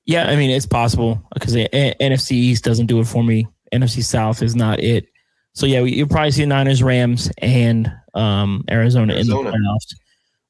Yeah, 0.07 0.29
I 0.29 0.37
mean 0.37 0.51
it's 0.51 0.67
possible 0.67 1.23
because 1.35 1.53
the 1.53 1.69
A- 1.75 1.95
NFC 2.01 2.33
East 2.33 2.65
doesn't 2.65 2.87
do 2.87 3.01
it 3.01 3.05
for 3.07 3.23
me. 3.23 3.47
NFC 3.73 4.03
South 4.03 4.43
is 4.43 4.55
not 4.57 4.81
it. 4.81 5.07
So 5.55 5.67
yeah, 5.67 5.81
you'll 5.81 6.09
probably 6.09 6.31
see 6.33 6.45
Niners, 6.47 6.83
Rams, 6.83 7.31
and 7.39 7.93
um, 8.15 8.65
Arizona, 8.71 9.15
in 9.15 9.27
the 9.27 9.35
playoffs. 9.35 9.95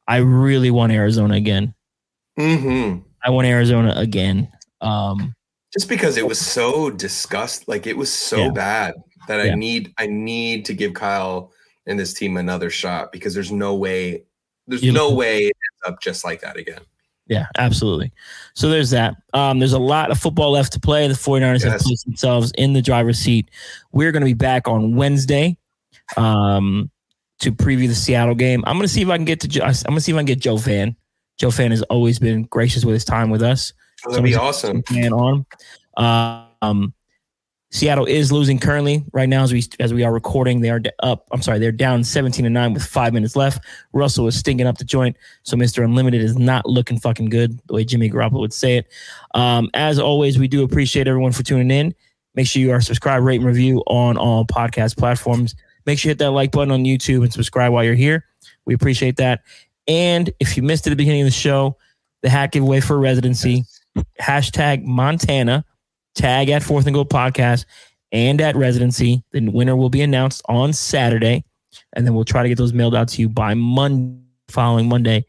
I 0.08 0.18
really 0.18 0.70
want 0.70 0.92
Arizona 0.92 1.34
again. 1.34 1.74
Mm-hmm. 2.38 3.00
I 3.24 3.30
want 3.30 3.46
Arizona 3.46 3.92
again. 3.96 4.48
Um, 4.80 5.34
Just 5.72 5.88
because 5.88 6.16
it 6.16 6.26
was 6.26 6.38
so 6.40 6.90
disgust, 6.90 7.68
like 7.68 7.86
it 7.86 7.96
was 7.96 8.12
so 8.12 8.36
Yeah. 8.46 8.50
bad 8.50 8.94
that 9.28 9.40
I 9.40 9.54
need 9.54 9.92
I 9.98 10.06
need 10.06 10.64
to 10.66 10.74
give 10.74 10.94
Kyle 10.94 11.52
and 11.86 11.98
this 11.98 12.14
team 12.14 12.36
another 12.36 12.70
shot 12.70 13.12
because 13.12 13.34
there's 13.34 13.52
no 13.52 13.74
way 13.74 14.24
there's 14.66 14.82
You 14.82 14.92
no 14.92 15.10
know- 15.10 15.14
way 15.16 15.38
it 15.38 15.44
ends 15.56 15.82
up 15.94 16.00
just 16.00 16.24
like 16.24 16.40
that 16.40 16.56
again. 16.56 16.80
Yeah, 17.26 17.46
absolutely. 17.56 18.12
So 18.54 18.68
there's 18.68 18.90
that. 18.90 19.14
Um, 19.32 19.58
there's 19.58 19.72
a 19.72 19.78
lot 19.78 20.10
of 20.10 20.18
football 20.18 20.50
left 20.50 20.72
to 20.72 20.80
play. 20.80 21.06
The 21.08 21.14
49ers 21.14 21.64
have 21.64 21.80
placed 21.80 22.04
themselves 22.04 22.52
in 22.58 22.72
the 22.72 22.82
driver's 22.82 23.18
seat. 23.18 23.50
We're 23.92 24.12
going 24.12 24.22
to 24.22 24.26
be 24.26 24.34
back 24.34 24.68
on 24.68 24.96
Wednesday 24.96 25.56
um, 26.16 26.90
to 27.38 27.52
preview 27.52 27.88
the 27.88 27.94
Seattle 27.94 28.34
game. 28.34 28.62
I'm 28.66 28.76
going 28.76 28.86
to 28.86 28.92
see 28.92 29.02
if 29.02 29.08
I 29.08 29.16
can 29.16 29.24
get 29.24 29.40
to. 29.40 29.48
Jo- 29.48 29.62
I'm 29.62 29.72
going 29.84 29.94
to 29.96 30.00
see 30.00 30.12
if 30.12 30.16
I 30.16 30.20
can 30.20 30.26
get 30.26 30.40
Joe 30.40 30.58
Fan. 30.58 30.96
Joe 31.38 31.50
Fan 31.50 31.70
has 31.70 31.82
always 31.82 32.18
been 32.18 32.42
gracious 32.44 32.84
with 32.84 32.94
his 32.94 33.04
time 33.04 33.30
with 33.30 33.42
us. 33.42 33.72
That'd 34.08 34.24
be 34.24 34.34
awesome. 34.34 34.82
Fan 34.82 35.12
on. 35.12 35.46
Um, 35.96 36.94
Seattle 37.72 38.04
is 38.04 38.30
losing 38.30 38.58
currently 38.58 39.02
right 39.12 39.28
now 39.28 39.42
as 39.42 39.52
we 39.52 39.64
as 39.80 39.94
we 39.94 40.04
are 40.04 40.12
recording. 40.12 40.60
They 40.60 40.68
are 40.68 40.80
up. 41.02 41.26
I'm 41.32 41.40
sorry, 41.40 41.58
they're 41.58 41.72
down 41.72 42.04
17 42.04 42.44
to 42.44 42.50
nine 42.50 42.74
with 42.74 42.84
five 42.84 43.14
minutes 43.14 43.34
left. 43.34 43.64
Russell 43.94 44.28
is 44.28 44.38
stinking 44.38 44.66
up 44.66 44.76
the 44.76 44.84
joint, 44.84 45.16
so 45.42 45.56
Mr. 45.56 45.82
Unlimited 45.82 46.20
is 46.20 46.36
not 46.36 46.66
looking 46.66 46.98
fucking 46.98 47.30
good 47.30 47.58
the 47.66 47.74
way 47.74 47.84
Jimmy 47.84 48.10
Garoppolo 48.10 48.40
would 48.40 48.52
say 48.52 48.76
it. 48.76 48.88
Um, 49.34 49.70
as 49.72 49.98
always, 49.98 50.38
we 50.38 50.48
do 50.48 50.62
appreciate 50.62 51.08
everyone 51.08 51.32
for 51.32 51.42
tuning 51.42 51.70
in. 51.70 51.94
Make 52.34 52.46
sure 52.46 52.60
you 52.60 52.72
are 52.72 52.80
subscribed, 52.82 53.24
rate, 53.24 53.40
and 53.40 53.46
review 53.46 53.82
on 53.86 54.18
all 54.18 54.44
podcast 54.44 54.98
platforms. 54.98 55.54
Make 55.86 55.98
sure 55.98 56.10
you 56.10 56.12
hit 56.12 56.18
that 56.18 56.30
like 56.30 56.52
button 56.52 56.72
on 56.72 56.84
YouTube 56.84 57.22
and 57.22 57.32
subscribe 57.32 57.72
while 57.72 57.84
you're 57.84 57.94
here. 57.94 58.26
We 58.66 58.74
appreciate 58.74 59.16
that. 59.16 59.40
And 59.88 60.30
if 60.40 60.58
you 60.58 60.62
missed 60.62 60.86
at 60.86 60.90
the 60.90 60.96
beginning 60.96 61.22
of 61.22 61.26
the 61.26 61.32
show, 61.32 61.78
the 62.20 62.28
hat 62.28 62.52
giveaway 62.52 62.80
for 62.80 62.98
residency, 62.98 63.64
hashtag 64.20 64.84
Montana, 64.84 65.64
tag 66.14 66.50
at 66.50 66.62
Fourth 66.62 66.86
and 66.86 66.94
Goal 66.94 67.04
Podcast 67.04 67.64
and 68.12 68.40
at 68.40 68.56
residency. 68.56 69.22
The 69.32 69.48
winner 69.48 69.76
will 69.76 69.90
be 69.90 70.02
announced 70.02 70.42
on 70.48 70.72
Saturday, 70.72 71.44
and 71.94 72.06
then 72.06 72.14
we'll 72.14 72.24
try 72.24 72.42
to 72.42 72.48
get 72.48 72.58
those 72.58 72.72
mailed 72.72 72.94
out 72.94 73.08
to 73.08 73.20
you 73.20 73.28
by 73.28 73.54
Monday, 73.54 74.20
following 74.48 74.88
Monday. 74.88 75.24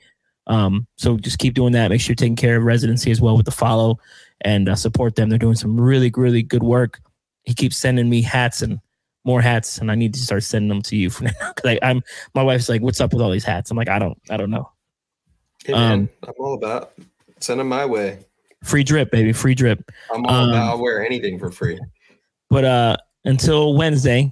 Um, 0.47 0.85
so 0.97 1.17
just 1.17 1.39
keep 1.39 1.53
doing 1.53 1.71
that. 1.73 1.89
Make 1.89 2.01
sure 2.01 2.11
you're 2.11 2.15
taking 2.15 2.35
care 2.35 2.57
of 2.57 2.63
residency 2.63 3.11
as 3.11 3.21
well 3.21 3.37
with 3.37 3.45
the 3.45 3.51
follow 3.51 3.97
and 4.41 4.67
uh, 4.67 4.75
support 4.75 5.15
them. 5.15 5.29
They're 5.29 5.39
doing 5.39 5.55
some 5.55 5.79
really, 5.79 6.11
really 6.15 6.43
good 6.43 6.63
work. 6.63 6.99
He 7.43 7.53
keeps 7.53 7.77
sending 7.77 8.09
me 8.09 8.21
hats 8.21 8.61
and 8.61 8.79
more 9.25 9.41
hats, 9.41 9.77
and 9.77 9.89
I 9.89 9.95
need 9.95 10.13
to 10.15 10.19
start 10.19 10.43
sending 10.43 10.69
them 10.69 10.81
to 10.83 10.97
you 10.97 11.09
for 11.09 11.23
now. 11.23 11.31
Because 11.55 11.79
I'm 11.81 12.03
my 12.33 12.43
wife's 12.43 12.69
like, 12.69 12.81
"What's 12.81 12.99
up 12.99 13.13
with 13.13 13.21
all 13.21 13.31
these 13.31 13.45
hats?" 13.45 13.71
I'm 13.71 13.77
like, 13.77 13.89
"I 13.89 13.99
don't, 13.99 14.17
I 14.29 14.37
don't 14.37 14.51
know." 14.51 14.69
Hey, 15.65 15.73
man, 15.73 15.91
Um, 15.93 16.09
I'm 16.27 16.33
all 16.39 16.55
about 16.55 16.93
send 17.39 17.59
them 17.59 17.69
my 17.69 17.85
way. 17.85 18.19
Free 18.63 18.83
drip, 18.83 19.11
baby, 19.11 19.31
free 19.33 19.53
drip. 19.55 19.91
I'm 20.13 20.25
all 20.25 20.35
Um, 20.35 20.49
about 20.49 20.69
I'll 20.69 20.81
wear 20.81 21.05
anything 21.05 21.37
for 21.37 21.51
free. 21.51 21.79
But 22.49 22.65
uh 22.65 22.97
until 23.25 23.75
Wednesday, 23.75 24.31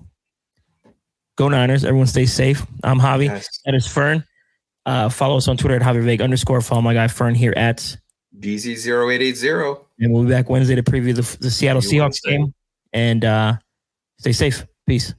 go 1.37 1.47
Niners. 1.47 1.85
Everyone 1.85 2.07
stay 2.07 2.25
safe. 2.25 2.65
I'm 2.83 2.99
Javi. 2.99 3.25
Yes. 3.25 3.59
That 3.65 3.75
is 3.75 3.85
Fern. 3.87 4.23
Uh, 4.85 5.09
follow 5.09 5.37
us 5.37 5.47
on 5.47 5.57
Twitter 5.57 5.75
at 5.75 5.81
Javi 5.81 6.03
Vague 6.03 6.21
underscore. 6.21 6.59
Follow 6.61 6.81
my 6.81 6.93
guy 6.93 7.07
Fern 7.07 7.35
here 7.35 7.53
at, 7.55 7.95
BZ0880. 8.39 9.85
and 9.99 10.11
we'll 10.11 10.23
be 10.23 10.29
back 10.29 10.49
Wednesday 10.49 10.75
to 10.75 10.81
preview 10.83 11.13
the, 11.15 11.37
the 11.39 11.51
Seattle 11.51 11.81
Seahawks 11.81 12.19
Wednesday. 12.25 12.31
game. 12.37 12.53
And 12.93 13.23
uh, 13.25 13.53
Stay 14.19 14.31
safe. 14.31 14.65
Peace. 14.87 15.13